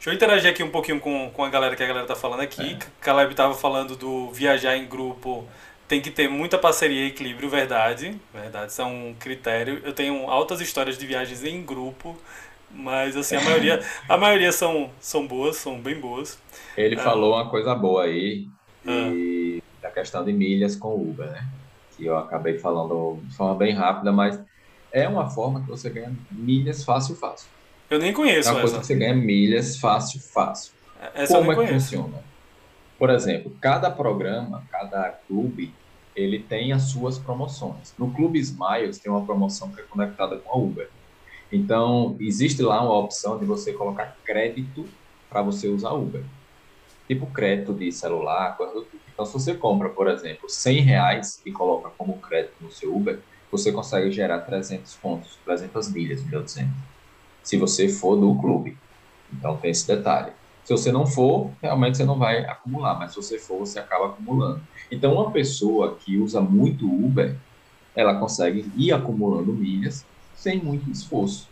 [0.06, 2.42] Deixa eu interagir aqui um pouquinho com, com a galera que a galera tá falando
[2.42, 2.74] aqui.
[2.74, 2.78] É.
[3.02, 5.48] Caleb tava falando do viajar em grupo.
[5.88, 8.16] Tem que ter muita parceria e equilíbrio, verdade.
[8.32, 9.82] Verdade, isso é um critério.
[9.84, 12.16] Eu tenho altas histórias de viagens em grupo,
[12.70, 16.38] mas assim, a maioria, a maioria são, são boas, são bem boas.
[16.78, 17.00] Ele ah.
[17.00, 18.48] falou uma coisa boa aí,
[18.86, 19.82] e ah.
[19.82, 21.48] da questão de milhas com Uber, né?
[21.98, 24.40] Que eu acabei falando de forma bem rápida, mas
[24.92, 27.50] é uma forma que você ganha milhas fácil, fácil.
[27.90, 28.82] Eu nem conheço é uma coisa essa.
[28.82, 30.74] que você ganha milhas fácil, fácil.
[31.14, 31.96] Essa Como é que conheço.
[31.96, 32.24] funciona?
[32.98, 35.74] Por exemplo, cada programa, cada clube,
[36.16, 37.94] ele tem as suas promoções.
[37.98, 40.90] No Clube Smiles tem uma promoção que é conectada com a Uber.
[41.52, 44.88] Então, existe lá uma opção de você colocar crédito
[45.30, 46.24] para você usar Uber.
[47.08, 49.04] Tipo crédito de celular, coisa do tipo.
[49.14, 53.20] Então, se você compra, por exemplo, 100 reais e coloca como crédito no seu Uber,
[53.52, 56.72] você consegue gerar 300 pontos, 300 milhas, melhor dizendo
[57.46, 58.78] se você for do clube.
[59.32, 60.34] Então tem esse detalhe.
[60.66, 64.08] Se você não for, realmente você não vai acumular, mas se você for, você acaba
[64.08, 64.62] acumulando.
[64.92, 67.36] Então, uma pessoa que usa muito Uber,
[67.96, 71.48] ela consegue ir acumulando milhas sem muito esforço.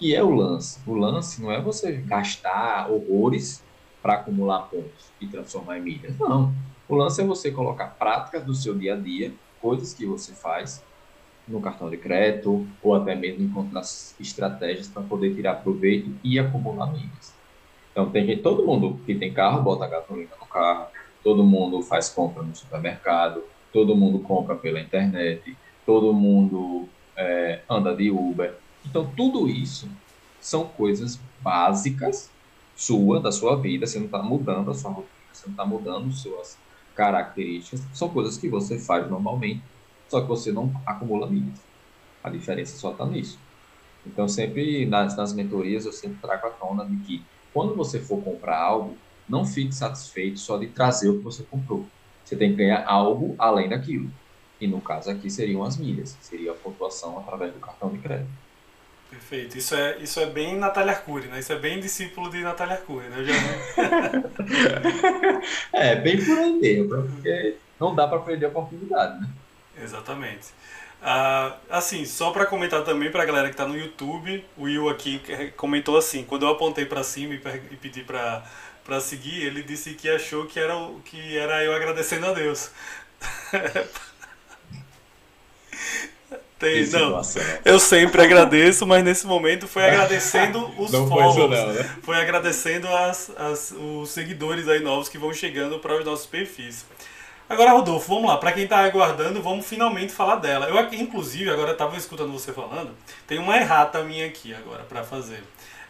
[0.00, 0.80] E é o lance.
[0.84, 3.62] O lance não é você gastar horrores
[4.02, 6.18] para acumular pontos e transformar em milhas.
[6.18, 6.52] Não.
[6.88, 10.82] O lance é você colocar práticas do seu dia a dia, coisas que você faz
[11.48, 13.82] no cartão de crédito, ou até mesmo encontrar
[14.20, 17.34] estratégias para poder tirar proveito e acumular milhas.
[17.92, 20.86] Então, tem gente, todo mundo que tem carro bota gasolina no carro,
[21.22, 23.42] todo mundo faz compra no supermercado,
[23.72, 28.54] todo mundo compra pela internet, todo mundo é, anda de Uber.
[28.86, 29.88] Então, tudo isso
[30.40, 32.30] são coisas básicas
[32.76, 36.12] sua, da sua vida, você não está mudando a sua rotina, você não está mudando
[36.12, 36.56] suas
[36.94, 39.62] características, são coisas que você faz normalmente,
[40.08, 41.60] só que você não acumula milhas.
[42.22, 43.38] A diferença só está nisso.
[44.06, 48.22] Então, sempre nas, nas mentorias, eu sempre trago a tona de que quando você for
[48.22, 48.96] comprar algo,
[49.28, 51.86] não fique satisfeito só de trazer o que você comprou.
[52.24, 54.10] Você tem que ganhar algo além daquilo.
[54.60, 58.30] E no caso aqui seriam as milhas, seria a pontuação através do cartão de crédito.
[59.10, 59.56] Perfeito.
[59.56, 61.38] Isso é, isso é bem Natália Arcuri, né?
[61.38, 63.24] Isso é bem discípulo de Natália Arcuri, né?
[63.24, 63.32] Já...
[65.72, 69.28] é, bem por aí mesmo, porque não dá para perder a oportunidade, né?
[69.82, 70.48] Exatamente.
[71.00, 74.88] Ah, assim, só para comentar também para a galera que está no YouTube, o Will
[74.88, 75.22] aqui
[75.56, 78.44] comentou assim, quando eu apontei para cima e, e pedi para
[78.84, 80.74] para seguir, ele disse que achou que era
[81.04, 82.70] que era eu agradecendo a Deus.
[86.58, 87.22] Tem, não,
[87.64, 91.96] eu sempre agradeço, mas nesse momento foi agradecendo os não foi, não, né?
[92.02, 96.84] foi agradecendo as, as, os seguidores aí novos que vão chegando para os nossos perfis.
[97.48, 98.36] Agora, Rodolfo, vamos lá.
[98.36, 100.66] Para quem está aguardando, vamos finalmente falar dela.
[100.66, 102.90] Eu, inclusive, agora estava escutando você falando,
[103.26, 105.42] tem uma errata minha aqui agora para fazer.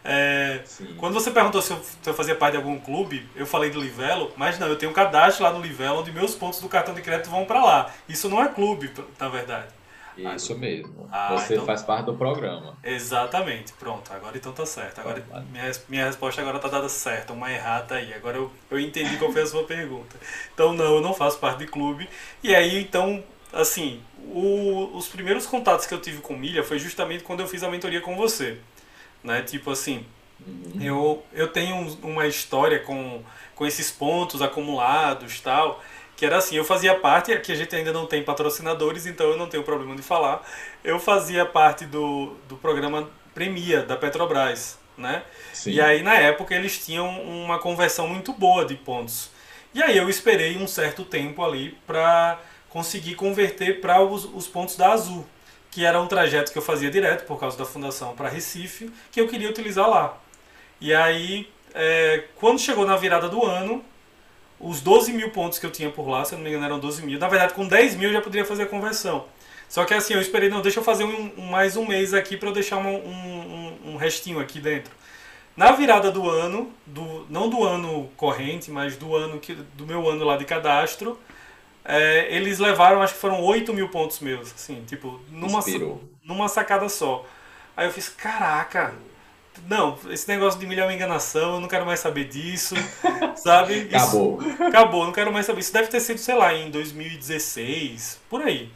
[0.04, 0.62] É,
[0.96, 3.80] quando você perguntou se eu, se eu, fazia parte de algum clube, eu falei do
[3.80, 6.94] Livelo, mas não, eu tenho um cadastro lá no Livelo onde meus pontos do cartão
[6.94, 7.90] de crédito vão para lá.
[8.08, 9.77] Isso não é clube, na verdade.
[10.18, 11.08] Isso mesmo.
[11.12, 11.66] Ah, Você então...
[11.66, 12.76] faz parte do programa.
[12.82, 13.72] Exatamente.
[13.74, 15.00] Pronto, agora então tá certo.
[15.00, 18.12] Agora minha, minha resposta agora tá dada certa, uma errata aí.
[18.12, 20.16] Agora eu, eu entendi qual foi a sua pergunta.
[20.52, 22.08] Então não, eu não faço parte de clube.
[22.42, 27.22] E aí então, assim, o, os primeiros contatos que eu tive com milha foi justamente
[27.24, 28.58] quando eu fiz a mentoria com você.
[29.22, 29.42] Né?
[29.42, 30.04] Tipo assim,
[30.46, 30.80] uhum.
[30.80, 33.22] eu, eu tenho uma história com,
[33.54, 35.82] com esses pontos acumulados tal
[36.18, 39.36] que era assim, eu fazia parte, aqui a gente ainda não tem patrocinadores, então eu
[39.36, 40.44] não tenho problema de falar,
[40.82, 45.22] eu fazia parte do, do programa Premia, da Petrobras, né?
[45.52, 45.70] Sim.
[45.70, 49.30] E aí, na época, eles tinham uma conversão muito boa de pontos.
[49.72, 54.74] E aí eu esperei um certo tempo ali para conseguir converter para os, os pontos
[54.74, 55.24] da Azul,
[55.70, 59.20] que era um trajeto que eu fazia direto por causa da fundação para Recife, que
[59.20, 60.18] eu queria utilizar lá.
[60.80, 63.84] E aí, é, quando chegou na virada do ano,
[64.60, 66.78] os 12 mil pontos que eu tinha por lá, se eu não me engano eram
[66.78, 67.18] 12 mil.
[67.18, 69.26] Na verdade, com 10 mil eu já poderia fazer a conversão.
[69.68, 72.36] Só que assim, eu esperei, não, deixa eu fazer um, um mais um mês aqui
[72.36, 74.92] para eu deixar um, um, um, restinho aqui dentro.
[75.56, 80.08] Na virada do ano, do, não do ano corrente, mas do ano que, do meu
[80.08, 81.18] ano lá de cadastro,
[81.84, 85.60] é, eles levaram, acho que foram 8 mil pontos meus, assim, tipo, numa,
[86.24, 87.26] numa sacada só.
[87.76, 88.94] Aí eu fiz, caraca,
[89.66, 92.74] não, esse negócio de milhão é enganação, eu não quero mais saber disso,
[93.36, 93.88] sabe?
[93.92, 94.42] Acabou.
[94.42, 95.60] Isso, acabou, não quero mais saber.
[95.60, 98.70] Isso deve ter sido, sei lá, em 2016, por aí.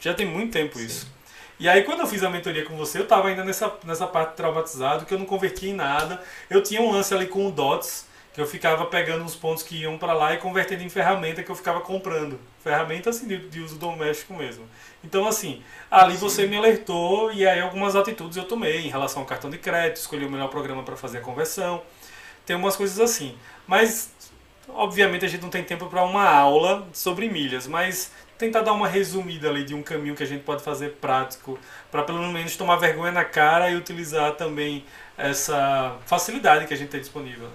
[0.00, 0.86] Já tem muito tempo Sim.
[0.86, 1.12] isso.
[1.60, 4.34] E aí, quando eu fiz a mentoria com você, eu tava ainda nessa, nessa parte
[4.34, 6.20] traumatizado, que eu não convertia em nada.
[6.50, 9.76] Eu tinha um lance ali com o DOTS, que eu ficava pegando os pontos que
[9.76, 12.40] iam para lá e convertendo em ferramenta que eu ficava comprando.
[12.62, 14.64] Ferramenta assim de, de uso doméstico mesmo.
[15.04, 16.20] Então assim, ali Sim.
[16.20, 19.96] você me alertou e aí algumas atitudes eu tomei em relação ao cartão de crédito,
[19.96, 21.82] escolhi o melhor programa para fazer a conversão.
[22.46, 23.36] Tem umas coisas assim.
[23.66, 24.10] Mas
[24.68, 28.88] obviamente a gente não tem tempo para uma aula sobre milhas, mas tentar dar uma
[28.88, 31.58] resumida ali de um caminho que a gente pode fazer prático
[31.90, 34.84] para pelo menos tomar vergonha na cara e utilizar também
[35.16, 37.48] essa facilidade que a gente tem disponível.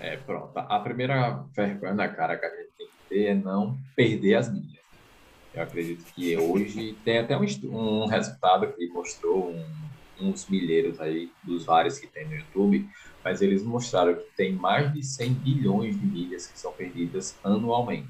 [0.00, 0.56] É, pronto.
[0.56, 4.50] A primeira vergonha na cara que a gente tem que ter é não perder as
[4.50, 4.80] milhas.
[5.52, 9.64] Eu acredito que hoje tem até um, um resultado que mostrou um,
[10.20, 12.88] uns milheiros aí dos vários que tem no YouTube,
[13.22, 18.08] mas eles mostraram que tem mais de 100 bilhões de milhas que são perdidas anualmente.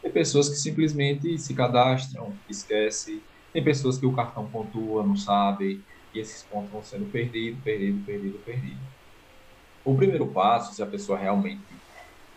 [0.00, 3.20] Tem pessoas que simplesmente se cadastram, esquecem.
[3.52, 8.04] Tem pessoas que o cartão pontua, não sabe, e esses pontos vão sendo perdidos, perdidos,
[8.06, 8.99] perdidos, perdidos.
[9.84, 11.62] O primeiro passo, se a pessoa realmente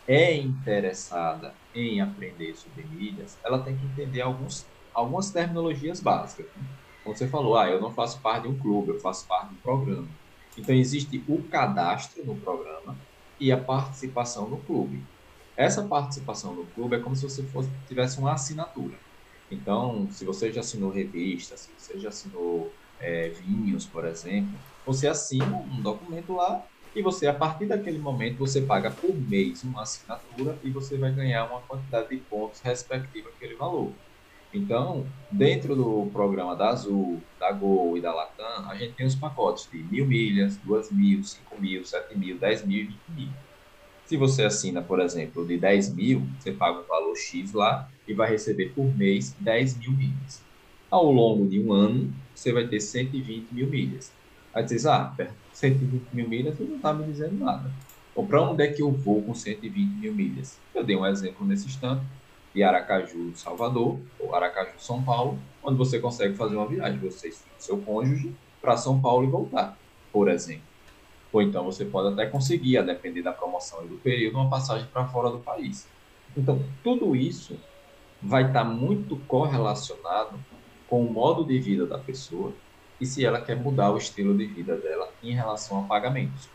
[0.08, 6.46] é interessada em aprender sobre milhas, ela tem que entender alguns, algumas terminologias básicas.
[6.56, 6.64] Né?
[7.04, 9.56] Como você falou, ah, eu não faço parte de um clube, eu faço parte de
[9.56, 10.08] um programa.
[10.58, 12.96] Então, existe o cadastro no programa
[13.40, 15.04] e a participação no clube.
[15.58, 18.98] Essa participação no clube é como se você fosse, tivesse uma assinatura.
[19.52, 25.08] Então, se você já assinou revista, se você já assinou é, vinhos, por exemplo, você
[25.08, 26.66] assina um documento lá
[26.96, 31.14] E você, a partir daquele momento, você paga por mês uma assinatura e você vai
[31.14, 34.00] ganhar uma quantidade de pontos respectiva àquele valor.
[34.54, 39.16] Então, dentro do programa da Azul, da Gol e da Latam, a gente tem os
[39.16, 43.36] pacotes de mil milhas, duas mil, cinco mil, sete mil, dez mil e vinte mil.
[44.06, 48.14] Se você assina, por exemplo, de 10 mil, você paga um valor X lá e
[48.14, 50.46] vai receber por mês 10 mil milhas.
[50.90, 54.16] Ao longo de um ano, você vai ter 120 mil milhas.
[54.54, 55.16] Aí você diz, ah,
[55.54, 57.72] 120 mil milhas, você não está me dizendo nada.
[58.16, 60.60] Ou para onde é que eu vou com 120 mil milhas?
[60.74, 62.04] Eu dei um exemplo nesse instante
[62.54, 67.34] de Aracaju, Salvador, ou Aracaju, São Paulo, onde você consegue fazer uma viagem, você e
[67.58, 69.78] seu cônjuge, para São Paulo e voltar,
[70.12, 70.64] por exemplo.
[71.32, 74.88] Ou então você pode até conseguir, a depender da promoção e do período, uma passagem
[74.94, 75.88] para fora do país.
[76.38, 77.60] Então, tudo isso
[78.22, 80.40] vai estar tá muito correlacionado
[80.88, 82.54] com o modo de vida da pessoa
[83.04, 86.48] e se ela quer mudar o estilo de vida dela em relação a pagamentos.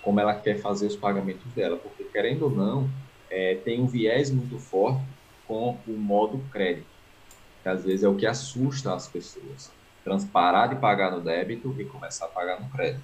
[0.00, 2.88] Como ela quer fazer os pagamentos dela, porque querendo ou não,
[3.28, 5.02] é, tem um viés muito forte
[5.46, 6.86] com o modo crédito,
[7.64, 9.72] que às vezes é o que assusta as pessoas.
[10.32, 13.02] Parar de pagar no débito e começar a pagar no crédito.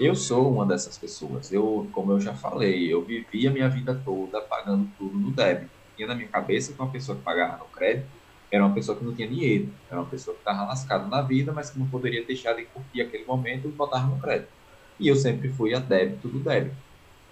[0.00, 1.52] Eu sou uma dessas pessoas.
[1.52, 5.70] Eu, como eu já falei, eu vivi a minha vida toda pagando tudo no débito.
[5.96, 8.08] E na minha cabeça que uma pessoa que pagava no crédito
[8.52, 11.52] era uma pessoa que não tinha dinheiro, era uma pessoa que estava lascada na vida,
[11.52, 14.50] mas que não poderia deixar de curtir aquele momento e botar no crédito.
[15.00, 16.76] E eu sempre fui a débito do débito.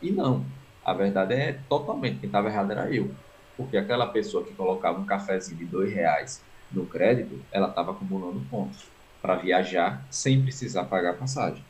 [0.01, 0.47] E não,
[0.83, 3.11] a verdade é totalmente, quem estava errado era eu.
[3.55, 6.43] Porque aquela pessoa que colocava um cafezinho de dois reais
[6.73, 8.89] no crédito, ela estava acumulando pontos
[9.21, 11.63] para viajar sem precisar pagar passagem.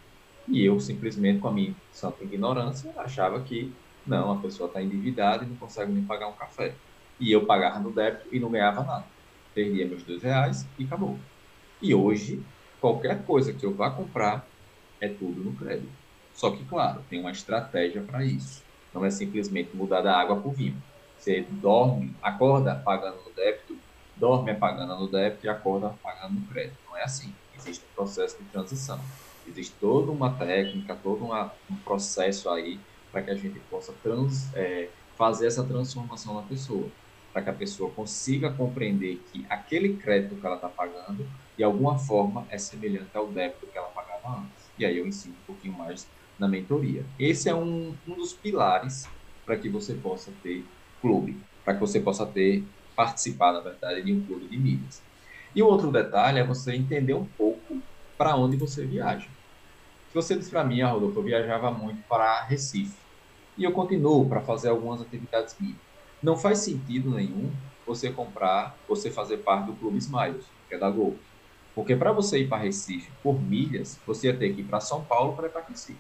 [0.47, 3.75] E eu simplesmente, com a minha santa ignorância, achava que
[4.07, 6.77] não, a pessoa está endividada e não consegue nem pagar um café.
[7.19, 9.05] E eu pagava no débito e não ganhava nada.
[9.55, 11.19] Perdia meus dois reais e acabou.
[11.83, 12.45] E hoje,
[12.81, 14.47] qualquer coisa que eu vá comprar
[15.01, 15.93] é tudo no crédito.
[16.33, 18.63] Só que, claro, tem uma estratégia para isso.
[18.93, 20.83] Não é simplesmente mudar da água para o vinho.
[21.17, 23.79] Você dorme, acorda pagando no débito,
[24.17, 26.79] dorme pagando no débito e acorda pagando no crédito.
[26.85, 27.35] Não é assim.
[27.55, 29.01] Existe um processo de transição.
[29.47, 32.81] Existe toda uma técnica, todo uma, um processo aí
[33.11, 36.95] para que a gente possa trans, é, fazer essa transformação na pessoa.
[37.33, 41.99] Para que a pessoa consiga compreender que aquele crédito que ela está pagando, de alguma
[41.99, 44.71] forma, é semelhante ao débito que ela pagava antes.
[44.79, 46.09] E aí eu ensino um pouquinho mais
[46.39, 47.05] na mentoria.
[47.19, 49.07] Esse é um, um dos pilares
[49.45, 50.65] para que você possa ter
[51.01, 52.65] clube, para que você possa ter,
[52.97, 55.03] participar, na verdade, de um clube de milhas.
[55.55, 57.83] E o outro detalhe é você entender um pouco
[58.17, 59.29] para onde você viaja.
[60.09, 62.99] Se você disse para mim, ah, Rodolfo, eu viajava muito para Recife,
[63.57, 65.90] e eu continuo para fazer algumas atividades minhas.
[66.23, 67.51] Não faz sentido nenhum
[67.87, 71.17] você comprar, você fazer parte do Clube Smiles, que é da Gol.
[71.75, 75.05] Porque para você ir para Recife por milhas, você ia ter que ir para São
[75.05, 75.99] Paulo para ir para Recife.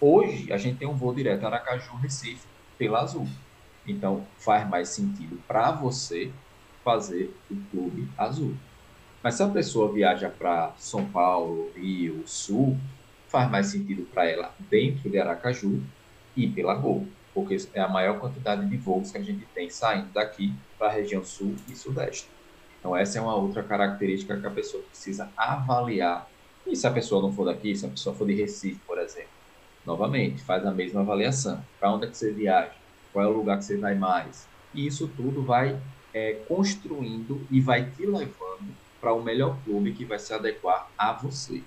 [0.00, 2.46] Hoje, a gente tem um voo direto Aracaju-Recife
[2.78, 3.26] pela Azul.
[3.86, 6.30] Então, faz mais sentido para você
[6.84, 8.54] fazer o Clube Azul.
[9.22, 12.76] Mas se a pessoa viaja para São Paulo, Rio, Sul,
[13.28, 15.82] faz mais sentido para ela dentro de Aracaju
[16.36, 20.08] e pela Gol, porque é a maior quantidade de voos que a gente tem saindo
[20.10, 22.26] daqui para a região Sul e Sudeste.
[22.80, 26.26] Então, essa é uma outra característica que a pessoa precisa avaliar.
[26.66, 29.28] E se a pessoa não for daqui, se a pessoa for de Recife, por exemplo,
[29.84, 31.62] novamente, faz a mesma avaliação.
[31.78, 32.72] Para onde é que você viaja?
[33.12, 34.46] qual é o lugar que você vai mais.
[34.74, 35.78] E isso tudo vai
[36.12, 41.14] é, construindo e vai te levando para o melhor clube que vai se adequar a
[41.14, 41.62] você.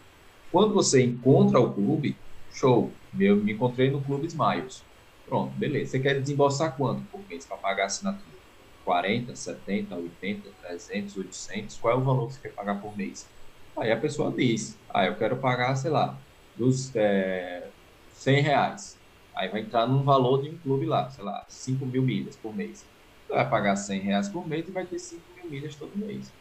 [0.51, 2.15] Quando você encontra o clube,
[2.51, 4.83] show, eu me encontrei no Clube Smiles.
[5.29, 5.91] Pronto, beleza.
[5.91, 8.39] Você quer desembolsar quanto por mês para pagar a assinatura?
[8.83, 11.77] 40, 70, 80, 300, 800?
[11.77, 13.29] Qual é o valor que você quer pagar por mês?
[13.77, 16.17] Aí a pessoa diz, ah, eu quero pagar, sei lá,
[16.57, 17.67] dos é,
[18.13, 18.97] 100 reais.
[19.35, 22.53] Aí vai entrar num valor de um clube lá, sei lá, 5 mil milhas por
[22.53, 22.83] mês.
[23.27, 26.33] Você vai pagar 100 reais por mês e vai ter 5 mil milhas todo mês.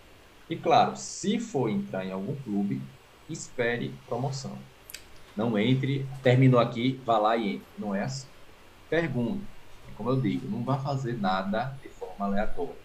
[0.49, 2.81] E claro, se for entrar em algum clube,
[3.29, 4.57] espere promoção.
[5.37, 7.67] Não entre, terminou aqui, vá lá e entre.
[7.79, 8.27] Não é assim.
[8.89, 9.45] Pergunte.
[9.97, 12.77] Como eu digo, não vá fazer nada de forma aleatória.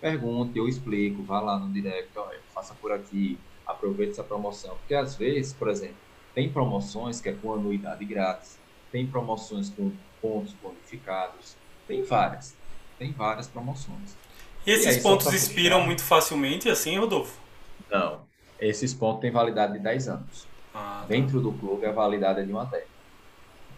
[0.00, 4.76] Pergunte, eu explico, vá lá no direct, olha, faça por aqui, aproveite essa promoção.
[4.76, 5.96] Porque às vezes, por exemplo,
[6.34, 8.58] tem promoções que é com anuidade grátis
[8.96, 9.92] tem promoções com
[10.22, 11.54] pontos bonificados,
[11.86, 12.56] tem várias,
[12.98, 14.16] tem várias promoções.
[14.66, 17.38] E esses e pontos expiram muito facilmente assim, Rodolfo?
[17.90, 18.22] Não,
[18.58, 20.48] esses pontos têm validade de 10 anos.
[20.74, 21.06] Ah, tá.
[21.08, 22.88] Dentro do clube a validade é de uma década.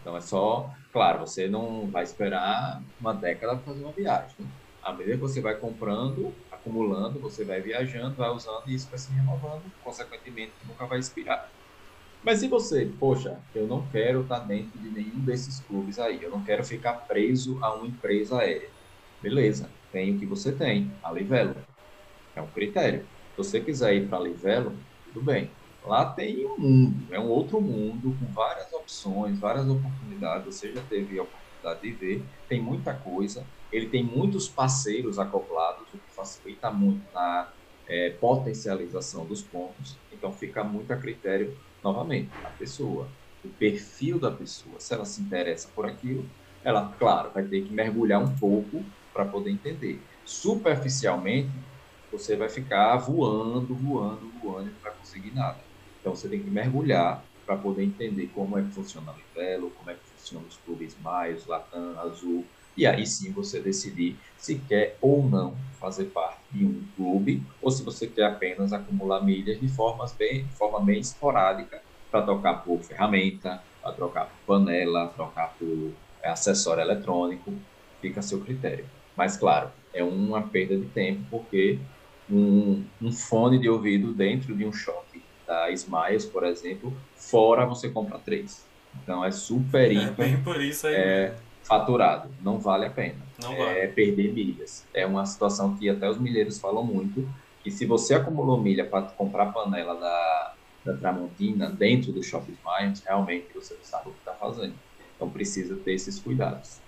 [0.01, 4.53] Então é só, claro, você não vai esperar uma década para fazer uma viagem.
[4.81, 8.97] À medida que você vai comprando, acumulando, você vai viajando, vai usando e isso vai
[8.99, 11.53] se renovando, consequentemente nunca vai expirar.
[12.21, 16.31] Mas se você, poxa, eu não quero estar dentro de nenhum desses clubes aí, eu
[16.31, 18.73] não quero ficar preso a uma empresa aérea.
[19.21, 21.65] Beleza, tem o que você tem, a Livelo.
[22.35, 23.07] É um critério.
[23.31, 25.58] Se você quiser ir para a Livelo, tudo bem.
[25.89, 30.45] Lá tem um mundo, é um outro mundo com várias opções, várias oportunidades.
[30.45, 33.49] Você já teve a oportunidade de ver, tem muita coisa.
[33.71, 37.53] Ele tem muitos parceiros acoplados, o que facilita muito na
[37.87, 40.03] é, potencialização dos pontos.
[40.11, 44.79] Então fica muito a critério novamente, a pessoa, o perfil da pessoa.
[44.79, 46.31] Se ela se interessa por aquilo,
[46.63, 50.05] ela, claro, vai ter que mergulhar um pouco para poder entender.
[50.23, 51.65] Superficialmente,
[52.11, 55.68] você vai ficar voando, voando, voando e não vai conseguir nada.
[55.99, 59.89] Então, você tem que mergulhar para poder entender como é que funciona o Livelo, como
[59.89, 64.97] é que funciona os clubes mais, Latam, Azul, e aí sim você decidir se quer
[65.01, 69.67] ou não fazer parte de um clube ou se você quer apenas acumular milhas de,
[69.67, 71.81] formas bem, de forma bem esporádica
[72.11, 77.65] para trocar por ferramenta, para trocar por panela, trocar por é, acessório eletrônico,
[77.99, 78.91] fica a seu critério.
[79.15, 81.87] Mas claro, é uma perda de tempo porque
[82.27, 85.18] um, um fone de ouvido dentro de um shopping
[85.49, 88.63] da Smiles, por exemplo, fora você compra três.
[89.01, 90.93] Então é super, é, bem por isso aí.
[90.93, 92.29] É, faturado.
[92.41, 93.17] Não vale a pena.
[93.41, 94.85] Não é perder milhas.
[94.93, 97.27] É uma situação que até os milheiros falam muito,
[97.63, 100.53] que se você acumulou milha para comprar a panela da,
[100.85, 104.75] da Tramontina dentro do Shopping Smiles, realmente você não sabe o que está fazendo.
[105.15, 106.79] Então precisa ter esses cuidados.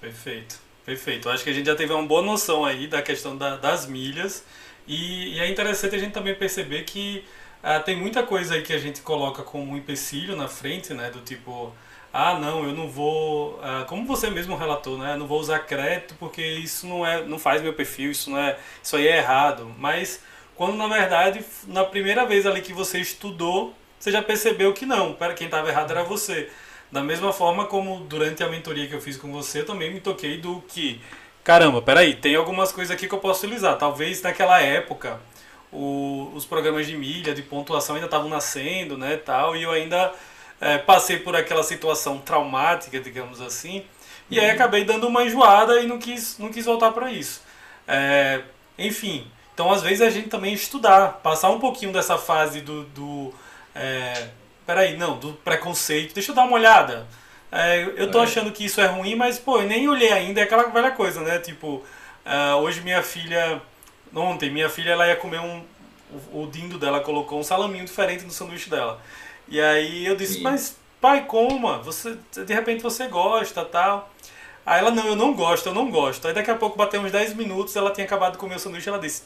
[0.00, 1.28] Perfeito, perfeito.
[1.28, 4.44] Acho que a gente já teve uma boa noção aí da questão da, das milhas
[4.88, 7.22] e, e, é interessante a gente também perceber que
[7.62, 11.10] ah, tem muita coisa aí que a gente coloca como um empecilho na frente, né?
[11.10, 11.72] Do tipo,
[12.12, 15.14] ah, não, eu não vou, ah, como você mesmo relatou, né?
[15.14, 18.38] Eu não vou usar crédito porque isso não é, não faz meu perfil, isso não
[18.38, 19.72] é, isso aí é errado.
[19.78, 20.22] Mas
[20.54, 25.12] quando na verdade, na primeira vez ali que você estudou, você já percebeu que não,
[25.14, 26.48] para quem estava errado era você.
[26.90, 30.00] Da mesma forma como durante a mentoria que eu fiz com você, eu também me
[30.00, 31.00] toquei do que,
[31.44, 33.76] caramba, peraí, tem algumas coisas aqui que eu posso utilizar.
[33.76, 35.20] Talvez naquela época
[35.72, 40.12] o, os programas de milha, de pontuação ainda estavam nascendo, né, tal, e eu ainda
[40.60, 43.84] é, passei por aquela situação traumática, digamos assim,
[44.30, 44.54] e aí uhum.
[44.54, 47.42] acabei dando uma enjoada e não quis, não quis voltar para isso.
[47.86, 48.42] É,
[48.78, 52.84] enfim, então às vezes a gente também estudar, passar um pouquinho dessa fase do.
[52.84, 53.34] do
[53.74, 54.28] é,
[54.66, 57.06] peraí, não, do preconceito, deixa eu dar uma olhada.
[57.50, 58.24] É, eu tô é.
[58.24, 61.22] achando que isso é ruim, mas pô, eu nem olhei ainda, é aquela velha coisa,
[61.22, 61.38] né?
[61.38, 61.82] Tipo,
[62.24, 63.60] uh, hoje minha filha.
[64.14, 65.62] Ontem, minha filha ela ia comer um.
[66.32, 69.00] O, o dindo dela colocou um salaminho diferente no sanduíche dela.
[69.46, 70.42] E aí eu disse, Sim.
[70.42, 74.10] mas pai, coma, você, de repente você gosta tal.
[74.64, 76.26] Aí ela, não, eu não gosto, eu não gosto.
[76.28, 78.88] Aí daqui a pouco bateu uns 10 minutos, ela tinha acabado de comer o sanduíche,
[78.88, 79.22] ela disse,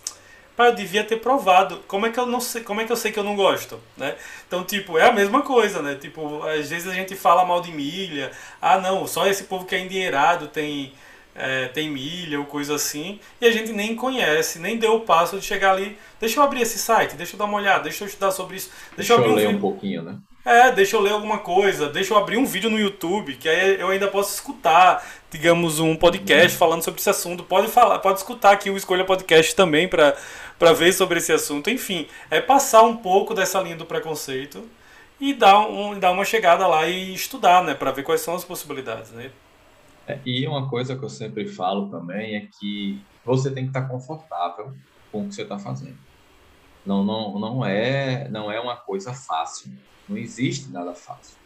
[0.56, 1.82] pai, eu devia ter provado.
[1.88, 3.80] Como é que eu não sei, como é que eu sei que eu não gosto,
[3.96, 4.14] né?
[4.46, 5.96] Então, tipo, é a mesma coisa, né?
[5.96, 8.30] Tipo, às vezes a gente fala mal de milha.
[8.60, 10.92] Ah, não, só esse povo que é endinheirado tem
[11.34, 15.38] é, tem milha ou coisa assim, e a gente nem conhece, nem deu o passo
[15.38, 18.08] de chegar ali, deixa eu abrir esse site, deixa eu dar uma olhada, deixa eu
[18.08, 20.16] estudar sobre isso, deixa, deixa eu, eu ler um, um pouquinho, né?
[20.44, 23.80] É, deixa eu ler alguma coisa, deixa eu abrir um vídeo no YouTube, que aí
[23.80, 26.58] eu ainda posso escutar, digamos, um podcast uhum.
[26.58, 27.44] falando sobre esse assunto.
[27.44, 30.16] Pode falar, pode escutar aqui o Escolha Podcast também para
[30.62, 31.68] para ver sobre esse assunto.
[31.68, 34.62] Enfim, é passar um pouco dessa linha do preconceito
[35.20, 38.44] e dar, um, dar uma chegada lá e estudar, né, para ver quais são as
[38.44, 39.32] possibilidades, né?
[40.06, 43.88] É, e uma coisa que eu sempre falo também é que você tem que estar
[43.88, 44.74] confortável
[45.10, 45.98] com o que você está fazendo.
[46.84, 49.72] Não, não, não, é, não é uma coisa fácil.
[50.08, 51.38] Não existe nada fácil.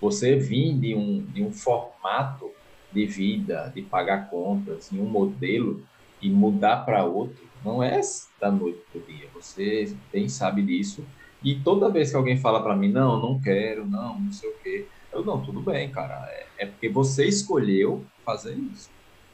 [0.00, 2.50] Você vir de um, de um formato
[2.90, 5.86] de vida, de pagar contas, em um modelo
[6.22, 8.00] e mudar para outro, não é
[8.40, 9.28] da noite para o dia.
[9.34, 11.04] Você bem sabe disso.
[11.42, 14.58] E toda vez que alguém fala para mim, não, não quero, não, não sei o
[14.62, 14.88] quê,
[15.18, 16.26] eu, não, tudo bem, cara.
[16.30, 18.90] É, é porque você escolheu fazer isso.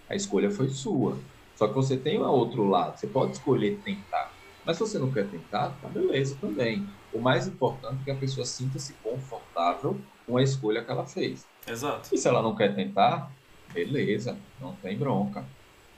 [0.09, 1.19] A escolha foi sua.
[1.57, 2.99] Só que você tem um outro lado.
[2.99, 4.33] Você pode escolher tentar.
[4.65, 6.87] Mas se você não quer tentar, tá beleza também.
[7.13, 11.47] O mais importante é que a pessoa sinta-se confortável com a escolha que ela fez.
[11.67, 12.15] Exato.
[12.15, 13.31] E se ela não quer tentar,
[13.73, 15.45] beleza, não tem bronca.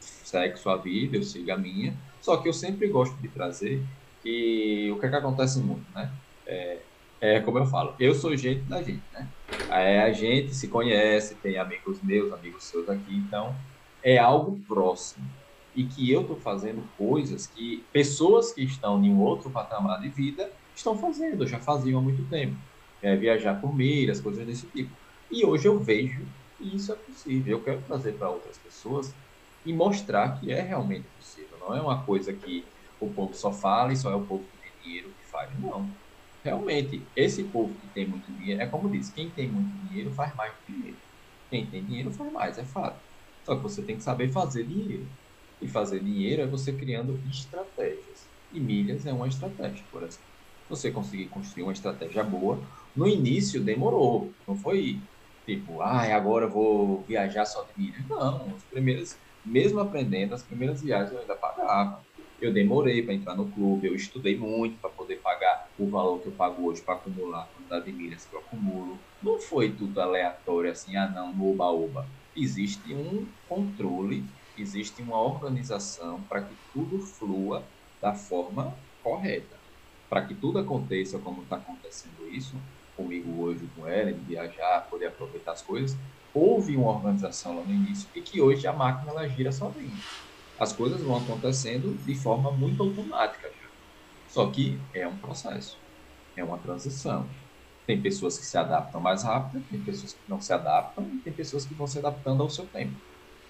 [0.00, 1.96] Segue sua vida, eu sigo a minha.
[2.20, 3.82] Só que eu sempre gosto de trazer
[4.22, 6.10] que o que, é que acontece muito, né?
[6.44, 6.78] É,
[7.20, 9.28] é como eu falo, eu sou gente da gente, né?
[9.70, 13.54] É, a gente se conhece, tem amigos meus, amigos seus aqui, então
[14.02, 15.24] é algo próximo.
[15.74, 20.08] E que eu estou fazendo coisas que pessoas que estão em um outro patamar de
[20.08, 22.56] vida estão fazendo, já faziam há muito tempo.
[23.02, 24.90] É, viajar por milhas, coisas desse tipo.
[25.30, 26.22] E hoje eu vejo
[26.56, 27.58] que isso é possível.
[27.58, 29.14] Eu quero trazer para outras pessoas
[29.64, 31.58] e mostrar que é realmente possível.
[31.60, 32.64] Não é uma coisa que
[32.98, 35.50] o povo só fala e só é o povo que tem dinheiro que faz.
[35.60, 35.90] Não
[36.46, 40.34] realmente, esse povo que tem muito dinheiro, é como diz, quem tem muito dinheiro faz
[40.36, 41.00] mais dinheiro.
[41.50, 43.04] Quem tem dinheiro faz mais, é fato.
[43.44, 45.12] Só que você tem que saber fazer dinheiro.
[45.60, 48.30] E fazer dinheiro é você criando estratégias.
[48.50, 50.26] E milhas é uma estratégia, por exemplo.
[50.68, 54.36] Você conseguir construir uma estratégia boa, no início demorou.
[54.46, 55.08] Não foi
[55.46, 58.06] tipo, ah, agora eu vou viajar só de milhas.
[58.08, 62.06] Não, as primeiras, mesmo aprendendo, as primeiras viagens eu ainda pagava.
[62.38, 66.28] Eu demorei para entrar no clube, eu estudei muito para poder pagar o valor que
[66.28, 69.04] eu pago hoje para acumular a quantidade de milhas que eu acumulo.
[69.20, 72.10] Não foi tudo aleatório assim, ah não, no oba-oba.
[72.34, 79.62] Existe um controle, existe uma organização para que tudo flua da forma correta.
[80.08, 82.64] Para que tudo aconteça como está acontecendo isso,
[82.94, 85.98] comigo hoje, com ela, de viajar, poder aproveitar as coisas,
[86.32, 90.02] houve uma organização lá no início e que hoje a máquina ela gira sozinha
[90.58, 93.55] as coisas vão acontecendo de forma muito automática.
[94.36, 95.82] Só que é um processo,
[96.36, 97.36] é uma transição.
[97.86, 101.34] Tem pessoas que se adaptam mais rápido, tem pessoas que não se adaptam, e tem
[101.34, 103.00] pessoas que vão se adaptando ao seu tempo.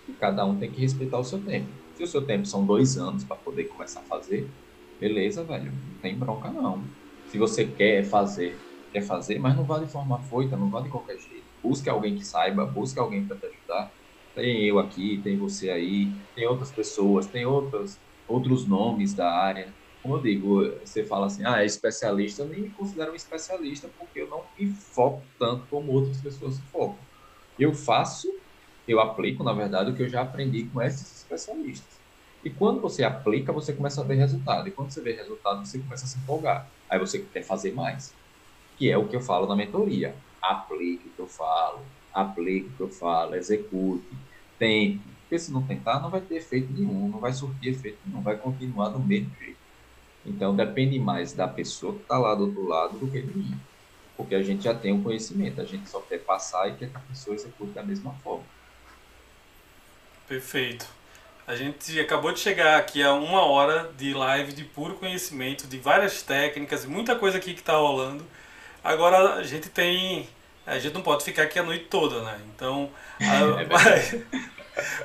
[0.07, 1.77] E cada um tem que respeitar o seu tempo.
[1.95, 4.55] Se o seu tempo são dois anos para poder começar a fazer,
[5.01, 6.93] beleza, velho, não tem bronca não.
[7.25, 10.91] Se você quer fazer, quer fazer, mas não vá de forma foita, não vá de
[10.91, 11.49] qualquer jeito.
[11.63, 13.95] Busque alguém que saiba, busque alguém para te ajudar
[14.35, 19.75] tem eu aqui, tem você aí, tem outras pessoas, tem outros, outros nomes da área.
[20.07, 23.89] Como eu digo, você fala assim, ah, é especialista, eu nem me considero um especialista
[23.99, 27.09] porque eu não me foco tanto como outras pessoas se focam.
[27.59, 28.29] Eu faço,
[28.87, 32.01] eu aplico, na verdade, o que eu já aprendi com esses especialistas.
[32.45, 34.69] E quando você aplica, você começa a ver resultado.
[34.69, 36.73] E quando você vê resultado, você começa a se empolgar.
[36.89, 38.17] Aí você quer fazer mais.
[38.77, 40.23] Que é o que eu falo na mentoria.
[40.43, 44.21] Aplique o que eu falo, aplique o que eu falo, execute,
[44.59, 45.19] tente.
[45.23, 48.39] Porque se não tentar, não vai ter efeito nenhum, não vai surtir efeito nenhum, vai
[48.39, 49.66] continuar do mesmo jeito.
[50.27, 53.59] Então depende mais da pessoa que está lá do outro lado do que de mim.
[54.17, 56.97] Porque a gente já tem o conhecimento, a gente só quer passar e quer que
[56.97, 58.45] a pessoa execute da mesma forma.
[60.27, 60.87] Perfeito.
[61.47, 65.79] A gente acabou de chegar aqui a uma hora de live de puro conhecimento, de
[65.79, 68.25] várias técnicas, muita coisa aqui que está rolando.
[68.83, 70.29] Agora a gente tem
[70.67, 72.41] a gente não pode ficar aqui a noite toda, né?
[72.55, 74.15] Então, a, é mas,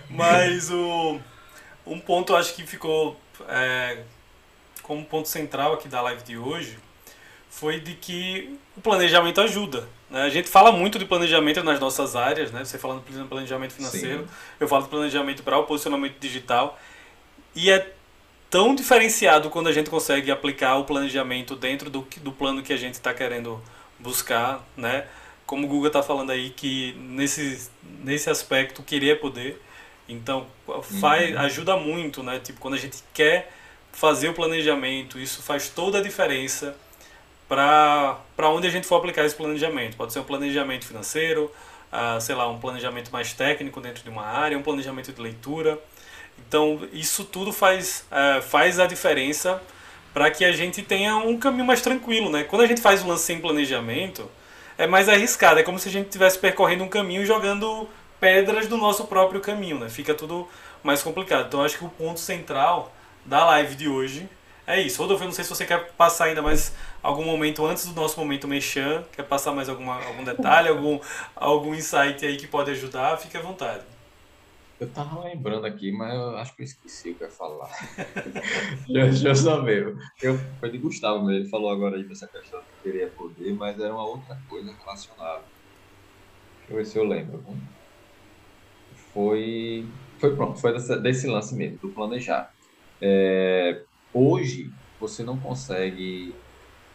[0.09, 1.19] mas, o,
[1.85, 4.03] um ponto acho que ficou é,
[4.91, 6.77] como ponto central aqui da live de hoje
[7.49, 9.87] foi de que o planejamento ajuda.
[10.09, 10.21] Né?
[10.21, 12.65] A gente fala muito de planejamento nas nossas áreas, né?
[12.65, 14.29] Você falando de planejamento financeiro, Sim.
[14.59, 16.77] eu falo de planejamento para o posicionamento digital.
[17.55, 17.89] E é
[18.49, 22.77] tão diferenciado quando a gente consegue aplicar o planejamento dentro do, do plano que a
[22.77, 23.63] gente está querendo
[23.97, 25.07] buscar, né?
[25.45, 27.69] como o Guga está falando aí, que nesse,
[28.03, 29.61] nesse aspecto querer é poder.
[30.07, 30.47] Então,
[30.99, 31.39] faz, uhum.
[31.39, 32.39] ajuda muito, né?
[32.39, 33.53] Tipo, quando a gente quer
[33.91, 36.75] fazer o planejamento, isso faz toda a diferença
[37.47, 39.97] para onde a gente for aplicar esse planejamento.
[39.97, 41.51] Pode ser um planejamento financeiro,
[41.91, 45.77] uh, sei lá, um planejamento mais técnico dentro de uma área, um planejamento de leitura.
[46.47, 49.61] Então, isso tudo faz, uh, faz a diferença
[50.13, 52.43] para que a gente tenha um caminho mais tranquilo, né?
[52.43, 54.29] Quando a gente faz o lance sem planejamento,
[54.77, 55.59] é mais arriscado.
[55.59, 57.87] É como se a gente estivesse percorrendo um caminho jogando
[58.19, 59.89] pedras do nosso próprio caminho, né?
[59.89, 60.47] Fica tudo
[60.83, 61.47] mais complicado.
[61.47, 62.93] Então acho que o ponto central
[63.25, 64.29] da live de hoje
[64.65, 65.01] é isso.
[65.01, 68.19] Rodolfo, eu não sei se você quer passar ainda mais algum momento antes do nosso
[68.19, 70.99] momento mexer, quer passar mais alguma, algum detalhe, algum,
[71.35, 73.83] algum insight aí que pode ajudar, fique à vontade.
[74.79, 77.69] Eu tava lembrando aqui, mas eu acho que eu esqueci o que eu ia falar.
[78.89, 79.95] já, já saber.
[80.21, 83.93] Eu, foi de Gustavo, ele falou agora aí dessa questão que queria poder, mas era
[83.93, 85.43] uma outra coisa relacionada.
[86.59, 87.43] Deixa eu ver se eu lembro.
[89.13, 89.85] Foi,
[90.17, 92.51] foi pronto, foi desse lance mesmo, do planejar.
[93.01, 93.83] É,
[94.13, 96.35] hoje, você não consegue,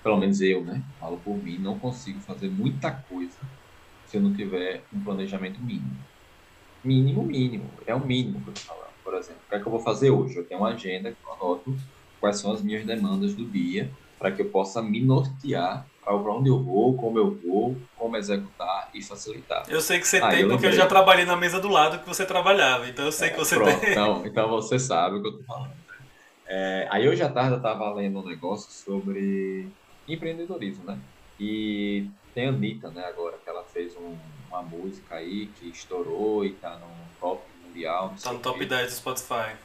[0.03, 0.83] pelo menos eu, né?
[1.01, 3.39] Falo por mim, não consigo fazer muita coisa
[4.07, 6.07] se eu não tiver um planejamento mínimo
[6.87, 7.71] mínimo, mínimo.
[7.85, 8.95] É o mínimo que eu estou falando.
[9.03, 10.37] Por exemplo, o que é que eu vou fazer hoje?
[10.37, 11.77] Eu tenho uma agenda que eu anoto
[12.21, 16.49] quais são as minhas demandas do dia para que eu possa me nortear para onde
[16.49, 19.65] eu vou, como eu vou, como executar e facilitar.
[19.69, 22.07] Eu sei que você tem, eu porque eu já trabalhei na mesa do lado que
[22.07, 23.91] você trabalhava, então eu sei é, que você pronto, tem.
[23.91, 25.75] Então, então você sabe o que eu estou falando.
[26.49, 29.73] É, aí hoje à tarde eu estava lendo um negócio sobre
[30.07, 31.01] empreendedorismo, né?
[31.39, 34.17] E tem a Anitta, né, agora, que ela fez um,
[34.49, 38.15] uma música aí que estourou e tá no top mundial.
[38.23, 39.57] Tá no top 10 do Spotify.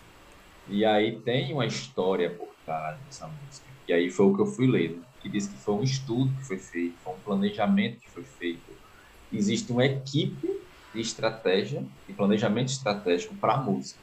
[0.67, 3.67] E aí tem uma história por trás dessa música.
[3.87, 6.47] E aí foi o que eu fui ler, que diz que foi um estudo que
[6.47, 8.71] foi feito, foi um planejamento que foi feito.
[9.31, 10.47] Existe uma equipe
[10.93, 13.99] de estratégia, de planejamento estratégico para a música,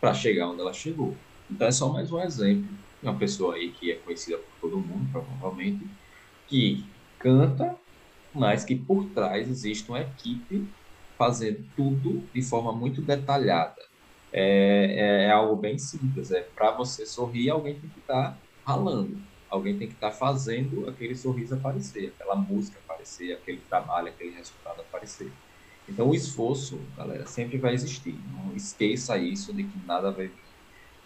[0.00, 1.16] para chegar onde ela chegou.
[1.50, 2.68] Então é só mais um exemplo
[3.00, 5.90] de uma pessoa aí que é conhecida por todo mundo, provavelmente,
[6.46, 7.78] que canta,
[8.32, 10.74] mas que por trás existe uma equipe
[11.18, 13.80] fazendo tudo de forma muito detalhada.
[14.32, 16.30] É, é, é algo bem simples.
[16.30, 20.16] É para você sorrir, alguém tem que estar tá ralando, alguém tem que estar tá
[20.16, 25.38] fazendo aquele sorriso aparecer, aquela música aparecer, aquele trabalho, aquele resultado aparecer.
[25.88, 28.22] Então, o esforço, galera, sempre vai existir.
[28.26, 30.47] Não esqueça isso de que nada vai vir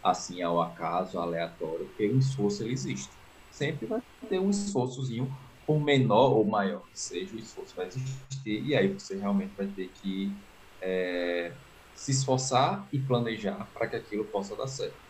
[0.03, 3.17] assim ao acaso, aleatório, porque o esforço ele existe.
[3.51, 5.31] Sempre vai ter um esforçozinho,
[5.67, 9.69] por menor ou maior que seja, o esforço vai existir, e aí você realmente vai
[9.69, 10.39] ter que
[10.83, 11.59] é,
[11.95, 15.01] se esforçar e planejar para que aquilo possa dar certo.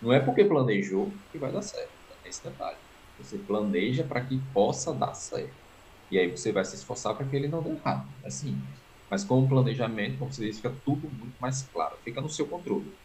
[0.00, 1.94] Não é porque planejou que vai dar certo,
[2.24, 2.80] é esse detalhe.
[3.18, 5.58] Você planeja para que possa dar certo.
[6.10, 8.14] E aí você vai se esforçar para que ele não dê errado.
[8.24, 8.84] É simples.
[9.10, 12.48] Mas com o planejamento, como você disse, fica tudo muito mais claro, fica no seu
[12.48, 12.96] controle.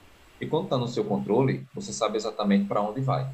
[0.42, 3.30] E quando está no seu controle, você sabe exatamente para onde vai.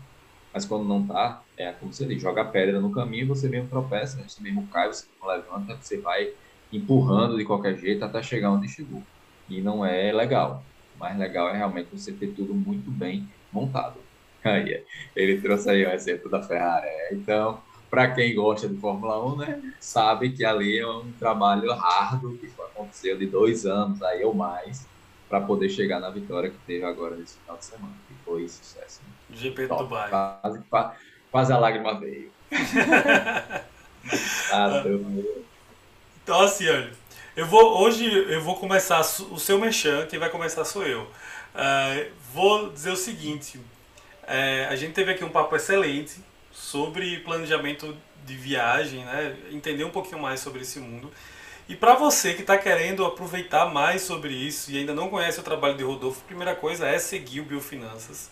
[0.53, 4.21] Mas quando não está, é como você diz, joga pedra no caminho, você mesmo tropeça,
[4.27, 6.33] você mesmo cai, você não levanta, você vai
[6.71, 9.01] empurrando de qualquer jeito até chegar onde chegou.
[9.49, 10.65] E não é legal.
[10.95, 13.95] O mais legal é realmente você ter tudo muito bem montado.
[14.43, 14.83] Aí,
[15.15, 16.87] ele trouxe aí o exemplo da Ferrari.
[17.11, 17.59] Então,
[17.89, 22.47] para quem gosta de Fórmula 1, né, sabe que ali é um trabalho árduo que
[22.61, 24.87] aconteceu de dois anos aí ou mais
[25.29, 29.01] para poder chegar na vitória que teve agora nesse final de semana, que foi sucesso.
[29.03, 29.37] Né?
[29.37, 30.09] GP do Dubai.
[30.09, 30.63] Quase,
[31.31, 32.31] quase a lágrima veio.
[34.51, 34.83] ah,
[36.23, 36.91] então assim, olha,
[37.35, 41.01] eu vou, hoje eu vou começar o seu merchan, quem vai começar sou eu.
[41.01, 46.21] Uh, vou dizer o seguinte, uh, a gente teve aqui um papo excelente,
[46.51, 47.95] sobre planejamento
[48.25, 49.37] de viagem, né?
[49.51, 51.11] entender um pouquinho mais sobre esse mundo.
[51.69, 55.43] E para você que está querendo aproveitar mais sobre isso e ainda não conhece o
[55.43, 58.31] trabalho de Rodolfo, a primeira coisa é seguir o Biofinanças,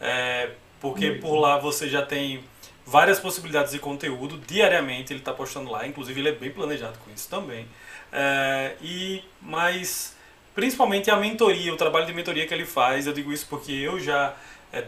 [0.00, 2.42] é, porque por lá você já tem
[2.84, 7.10] várias possibilidades de conteúdo diariamente, ele está postando lá, inclusive ele é bem planejado com
[7.12, 7.66] isso também.
[8.12, 10.14] É, e mais
[10.54, 13.98] principalmente a mentoria, o trabalho de mentoria que ele faz, eu digo isso porque eu
[13.98, 14.34] já
[14.72, 14.84] é,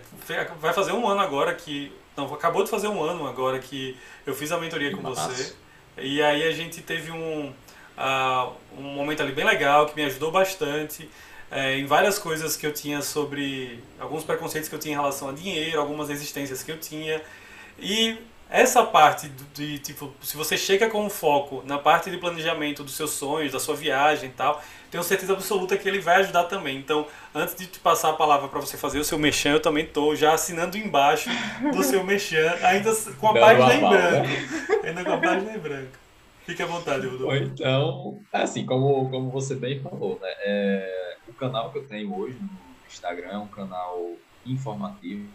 [0.60, 4.34] vai fazer um ano agora que não, acabou de fazer um ano agora que eu
[4.34, 5.54] fiz a mentoria com você.
[5.98, 7.52] E aí a gente teve um,
[7.96, 11.08] uh, um momento ali bem legal que me ajudou bastante
[11.50, 15.28] é, em várias coisas que eu tinha sobre alguns preconceitos que eu tinha em relação
[15.28, 17.22] a dinheiro, algumas resistências que eu tinha.
[17.78, 18.18] E
[18.48, 22.96] essa parte de, tipo, se você chega com um foco na parte de planejamento dos
[22.96, 26.78] seus sonhos, da sua viagem e tal, tenho certeza absoluta que ele vai ajudar também.
[26.78, 29.84] Então, antes de te passar a palavra para você fazer o seu mexão, eu também
[29.84, 31.28] estou já assinando embaixo
[31.72, 34.84] do seu mexão, ainda com a Dando página em branco.
[34.84, 36.05] Ainda com a página em branco.
[36.46, 37.34] Fique à vontade, Rodolfo.
[37.36, 40.28] Então, assim, como, como você bem falou, né?
[40.44, 45.34] É, o canal que eu tenho hoje no Instagram é um canal informativo,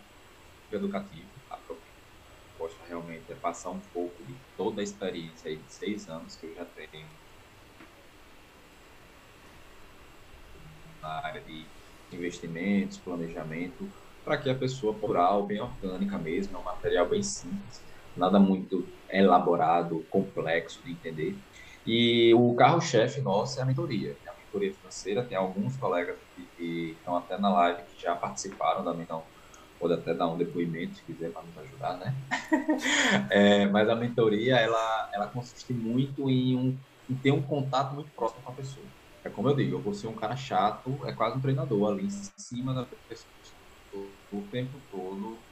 [0.72, 1.32] educativo
[2.62, 6.46] proposta realmente é passar um pouco de toda a experiência aí de seis anos que
[6.46, 7.10] eu já tenho
[11.02, 11.68] na área de
[12.12, 13.90] investimentos, planejamento,
[14.24, 17.84] para que a pessoa plural, bem orgânica mesmo, é um material bem simples,
[18.16, 21.40] nada muito elaborado, complexo de entender.
[21.86, 24.18] E o carro-chefe nosso é a mentoria.
[24.26, 28.16] É a mentoria financeira, tem alguns colegas que, que estão até na live que já
[28.16, 29.26] participaram da mentoria
[29.82, 32.16] pode até dar um depoimento se quiser para nos ajudar, né?
[33.32, 36.80] é, mas a mentoria, ela, ela consiste muito em, um,
[37.10, 38.86] em ter um contato muito próximo com a pessoa.
[39.24, 42.06] É como eu digo, eu vou ser um cara chato, é quase um treinador ali
[42.06, 43.32] em cima da pessoa
[44.32, 45.44] o tempo todo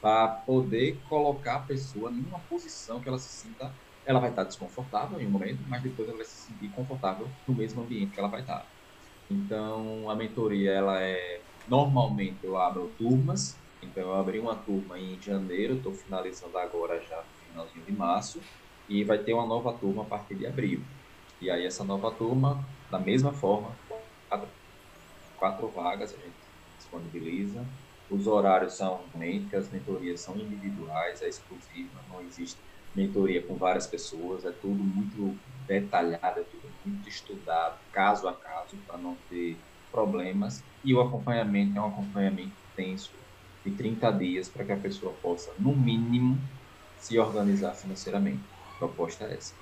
[0.00, 4.44] para poder colocar a pessoa em uma posição que ela se sinta, ela vai estar
[4.44, 8.20] desconfortável em um momento, mas depois ela vai se sentir confortável no mesmo ambiente que
[8.20, 8.70] ela vai estar.
[9.28, 11.18] Então, a mentoria, ela é
[11.66, 17.22] normalmente eu abro turmas então eu abri uma turma em janeiro, estou finalizando agora já
[17.44, 18.48] finalzinho de março,
[18.88, 20.88] e vai ter uma nova turma a partir de abril.
[21.40, 23.78] E aí essa nova turma, da mesma forma,
[24.28, 24.52] quatro,
[25.36, 26.38] quatro vagas a gente
[26.76, 27.70] disponibiliza.
[28.10, 32.58] Os horários são realmente, as mentorias são individuais, é exclusiva, não existe
[32.94, 38.76] mentoria com várias pessoas, é tudo muito detalhado, é tudo muito estudado, caso a caso,
[38.86, 39.56] para não ter
[39.92, 40.62] problemas.
[40.82, 43.10] E o acompanhamento é um acompanhamento tenso,
[43.64, 46.38] de 30 dias para que a pessoa possa, no mínimo,
[46.98, 48.40] se organizar financeiramente.
[48.74, 49.54] A proposta é essa.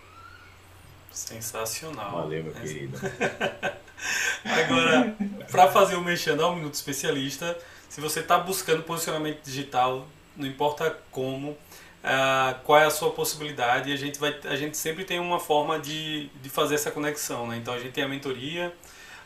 [1.11, 2.12] Sensacional.
[2.12, 2.99] Valeu, meu querido.
[4.45, 5.16] Agora,
[5.51, 7.57] para fazer o Mexendo ao Minuto Especialista,
[7.95, 10.05] se você está buscando posicionamento digital,
[10.37, 15.05] não importa como, uh, qual é a sua possibilidade, a gente, vai, a gente sempre
[15.05, 17.47] tem uma forma de, de fazer essa conexão.
[17.47, 17.57] Né?
[17.59, 18.75] Então, a gente tem a mentoria,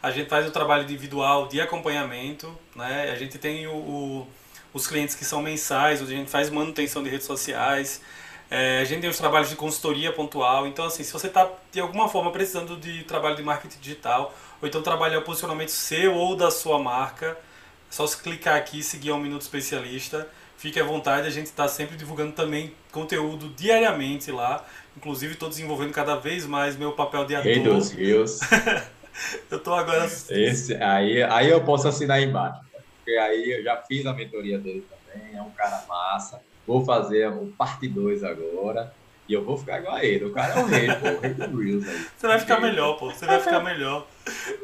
[0.02, 3.10] a gente faz o trabalho individual de acompanhamento, né?
[3.10, 4.28] a gente tem o, o
[4.74, 8.02] os clientes que são mensais, onde a gente faz manutenção de redes sociais.
[8.50, 10.66] É, a gente tem os trabalhos de consultoria pontual.
[10.66, 14.68] Então, assim, se você está de alguma forma precisando de trabalho de marketing digital, ou
[14.68, 17.34] então trabalhar o posicionamento seu ou da sua marca,
[17.88, 20.28] é só se clicar aqui e seguir um Minuto Especialista.
[20.56, 24.64] Fique à vontade, a gente está sempre divulgando também conteúdo diariamente lá.
[24.96, 27.44] Inclusive, estou desenvolvendo cada vez mais meu papel de ator.
[27.44, 28.40] Rei dos rios.
[29.50, 30.04] eu estou agora.
[30.04, 32.60] Esse, aí, aí eu posso assinar embaixo.
[32.96, 35.36] Porque aí eu já fiz a mentoria dele também.
[35.36, 36.42] É um cara massa.
[36.66, 38.92] Vou fazer o parte 2 agora.
[39.28, 40.24] E eu vou ficar igual a ele.
[40.24, 41.08] O cara é o rei, pô.
[41.08, 42.06] O rei do Reels aí.
[42.16, 43.10] Você vai ficar melhor, pô.
[43.10, 44.06] Você vai ficar melhor.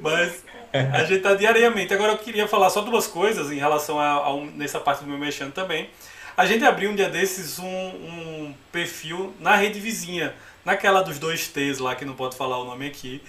[0.00, 0.42] Mas
[0.72, 1.92] a gente tá diariamente.
[1.92, 5.10] Agora eu queria falar só duas coisas em relação a, a um, nessa parte do
[5.10, 5.90] meu mexendo também.
[6.36, 10.34] A gente abriu um dia desses um, um perfil na rede vizinha,
[10.64, 13.22] naquela dos dois T's lá, que não pode falar o nome aqui.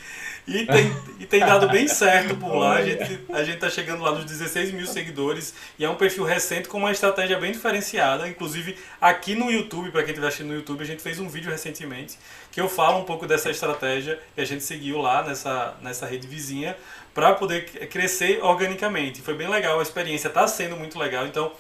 [0.47, 2.75] E tem, e tem dado bem certo por lá.
[2.75, 5.53] A gente, a gente tá chegando lá nos 16 mil seguidores.
[5.77, 8.27] E é um perfil recente com uma estratégia bem diferenciada.
[8.27, 11.49] Inclusive, aqui no YouTube, para quem estiver assistindo no YouTube, a gente fez um vídeo
[11.51, 12.17] recentemente
[12.51, 16.27] que eu falo um pouco dessa estratégia e a gente seguiu lá nessa, nessa rede
[16.27, 16.77] vizinha
[17.13, 19.21] para poder crescer organicamente.
[19.21, 21.25] Foi bem legal, a experiência está sendo muito legal.
[21.25, 21.51] Então,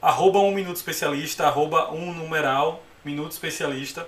[0.00, 4.06] arroba um minuto especialista, arroba um numeral, minuto especialista,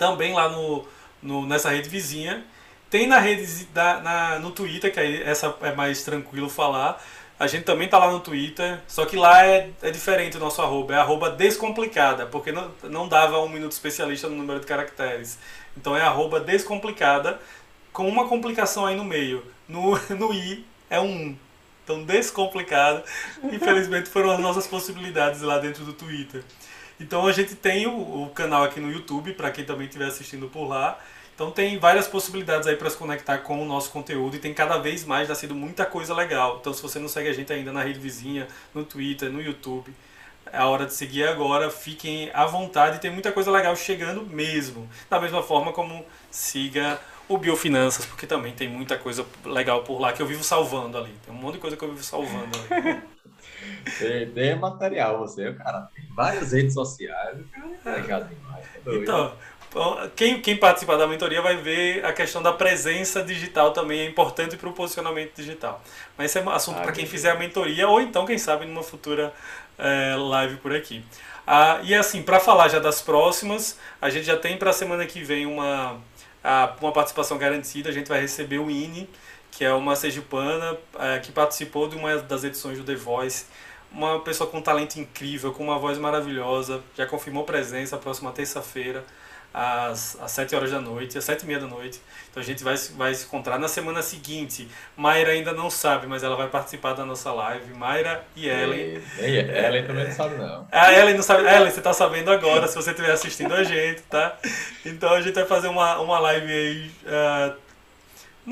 [0.00, 0.86] também lá no,
[1.22, 2.42] no, nessa rede vizinha.
[2.88, 7.00] Tem na rede da, na, no Twitter, que aí essa é mais tranquilo falar.
[7.38, 10.60] A gente também tá lá no Twitter, só que lá é, é diferente o nosso
[10.60, 15.38] arroba, é arroba descomplicada, porque não, não dava um minuto especialista no número de caracteres.
[15.76, 17.38] Então é arroba descomplicada,
[17.92, 19.44] com uma complicação aí no meio.
[19.68, 21.36] No, no i é um
[21.86, 23.02] tão descomplicado.
[23.44, 26.42] Infelizmente foram as nossas possibilidades lá dentro do Twitter.
[27.00, 30.48] Então a gente tem o, o canal aqui no YouTube, para quem também estiver assistindo
[30.48, 30.98] por lá.
[31.34, 34.76] Então tem várias possibilidades aí para se conectar com o nosso conteúdo e tem cada
[34.76, 36.58] vez mais nascido muita coisa legal.
[36.60, 39.90] Então se você não segue a gente ainda na rede vizinha, no Twitter, no YouTube,
[40.52, 41.70] é a hora de seguir agora.
[41.70, 44.86] Fiquem à vontade, tem muita coisa legal chegando mesmo.
[45.08, 50.12] Da mesma forma como siga o Biofinanças, porque também tem muita coisa legal por lá
[50.12, 51.14] que eu vivo salvando ali.
[51.24, 53.00] Tem um monte de coisa que eu vivo salvando ali.
[53.98, 58.64] tem, tem material, você, cara, tem várias redes sociais, cara, é legal demais.
[58.86, 59.32] É então,
[60.16, 64.56] quem, quem participar da mentoria vai ver a questão da presença digital também é importante
[64.56, 65.82] para o posicionamento digital.
[66.18, 68.66] Mas esse é um assunto ah, para quem fizer a mentoria ou então, quem sabe,
[68.66, 69.32] numa futura
[69.78, 71.04] é, live por aqui.
[71.46, 75.06] Ah, e assim, para falar já das próximas, a gente já tem para a semana
[75.06, 75.98] que vem uma
[76.80, 77.90] uma participação garantida.
[77.90, 79.08] A gente vai receber o INE,
[79.60, 83.44] que é uma sergipana é, que participou de uma das edições do The Voice.
[83.92, 89.04] Uma pessoa com um talento incrível, com uma voz maravilhosa, já confirmou presença próxima terça-feira
[89.52, 92.00] às, às 7 horas da noite, às 7 e meia da noite.
[92.30, 94.66] Então a gente vai, vai se encontrar na semana seguinte.
[94.96, 97.74] Mayra ainda não sabe, mas ela vai participar da nossa live.
[97.74, 99.02] Mayra e Ellen.
[99.18, 100.68] E, e Ellen também não sabe, não.
[100.72, 101.46] A Ellen não sabe.
[101.46, 104.38] Ellen, você está sabendo agora, se você estiver assistindo a gente, tá?
[104.86, 107.69] Então a gente vai fazer uma, uma live aí uh,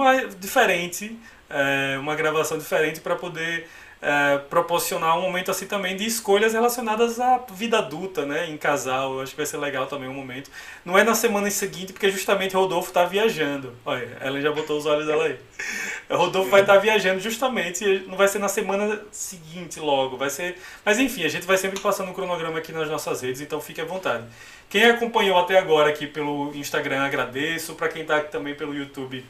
[0.03, 1.19] uma, diferente,
[1.51, 3.67] uh, uma gravação diferente para poder
[4.01, 9.15] é, proporcionar um momento assim também de escolhas relacionadas à vida adulta, né, em casal.
[9.15, 10.51] Eu acho que vai ser legal também um momento.
[10.85, 13.75] Não é na semana seguinte, porque justamente Rodolfo está viajando.
[13.85, 15.37] Olha, ela já botou os olhos dela aí.
[16.09, 20.57] Rodolfo vai estar tá viajando justamente, não vai ser na semana seguinte logo, vai ser.
[20.85, 23.81] Mas enfim, a gente vai sempre passando um cronograma aqui nas nossas redes, então fique
[23.81, 24.25] à vontade.
[24.71, 27.75] Quem acompanhou até agora aqui pelo Instagram, agradeço.
[27.75, 29.25] Para quem está aqui também pelo YouTube,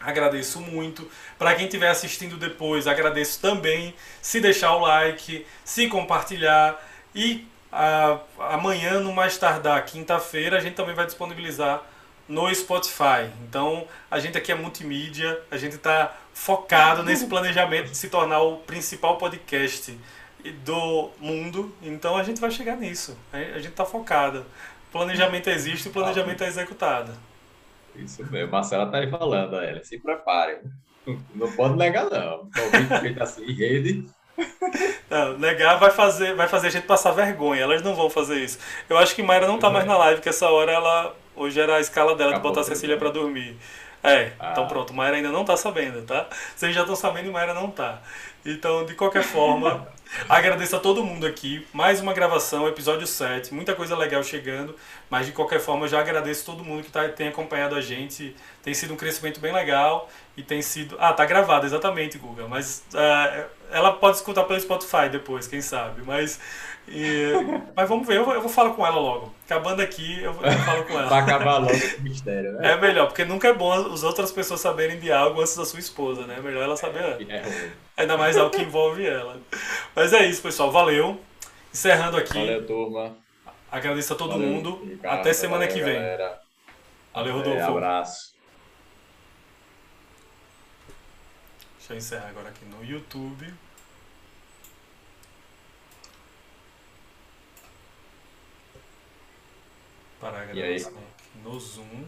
[0.00, 1.10] Agradeço muito.
[1.38, 3.94] Para quem estiver assistindo depois, agradeço também.
[4.22, 6.80] Se deixar o like, se compartilhar.
[7.14, 11.82] E a, amanhã, no mais tardar, quinta-feira, a gente também vai disponibilizar
[12.28, 13.30] no Spotify.
[13.42, 18.40] Então, a gente aqui é multimídia, a gente está focado nesse planejamento de se tornar
[18.42, 19.98] o principal podcast
[20.64, 21.74] do mundo.
[21.82, 23.18] Então, a gente vai chegar nisso.
[23.32, 24.46] A gente está focado.
[24.92, 27.12] Planejamento existe, o planejamento é executado.
[27.98, 30.60] Isso mesmo, Marcela tá aí falando, ela se prepare.
[31.34, 32.50] Não pode negar, não.
[32.50, 34.08] Convite feito assim, rede.
[35.10, 37.62] Não, negar vai fazer, vai fazer a gente passar vergonha.
[37.62, 38.58] Elas não vão fazer isso.
[38.88, 41.14] Eu acho que Mayra não tá mais na live, porque essa hora ela.
[41.34, 43.56] Hoje era a escala dela Acabou de botar a Cecília para dormir.
[44.02, 44.50] É, ah.
[44.52, 46.28] então pronto, Mayra ainda não tá sabendo, tá?
[46.54, 48.00] Vocês já estão sabendo e Mayra não tá.
[48.46, 49.88] Então, de qualquer forma,
[50.28, 51.66] agradeço a todo mundo aqui.
[51.72, 53.52] Mais uma gravação, episódio 7.
[53.52, 54.74] Muita coisa legal chegando.
[55.10, 58.34] Mas de qualquer forma, já agradeço todo mundo que tá, tem acompanhado a gente.
[58.62, 60.08] Tem sido um crescimento bem legal.
[60.36, 60.96] E tem sido.
[60.98, 62.46] Ah, tá gravado, exatamente, Guga.
[62.46, 66.02] Mas uh, ela pode escutar pelo Spotify depois, quem sabe.
[66.02, 66.40] Mas
[66.90, 67.32] e,
[67.76, 69.34] mas vamos ver, eu vou, eu vou falar com ela logo.
[69.44, 71.08] Acabando aqui, eu, eu falo com ela.
[71.08, 72.72] pra acabar logo esse mistério, né?
[72.72, 75.78] É melhor, porque nunca é bom as outras pessoas saberem de algo antes da sua
[75.78, 76.36] esposa, né?
[76.38, 77.28] É melhor ela saber antes.
[77.28, 77.42] É,
[77.98, 79.40] Ainda mais algo que envolve ela.
[79.94, 80.70] Mas é isso, pessoal.
[80.70, 81.20] Valeu.
[81.72, 82.32] Encerrando aqui.
[82.32, 83.16] Valeu, turma.
[83.70, 84.80] Agradeço a todo Valeu, mundo.
[84.84, 85.94] Ricardo, Até semana valeu, que vem.
[85.94, 86.40] galera.
[87.12, 87.64] Valeu, Rodolfo.
[87.64, 88.34] abraço.
[91.76, 93.52] Deixa eu encerrar agora aqui no YouTube.
[100.22, 100.94] Aqui
[101.42, 101.88] no Zoom.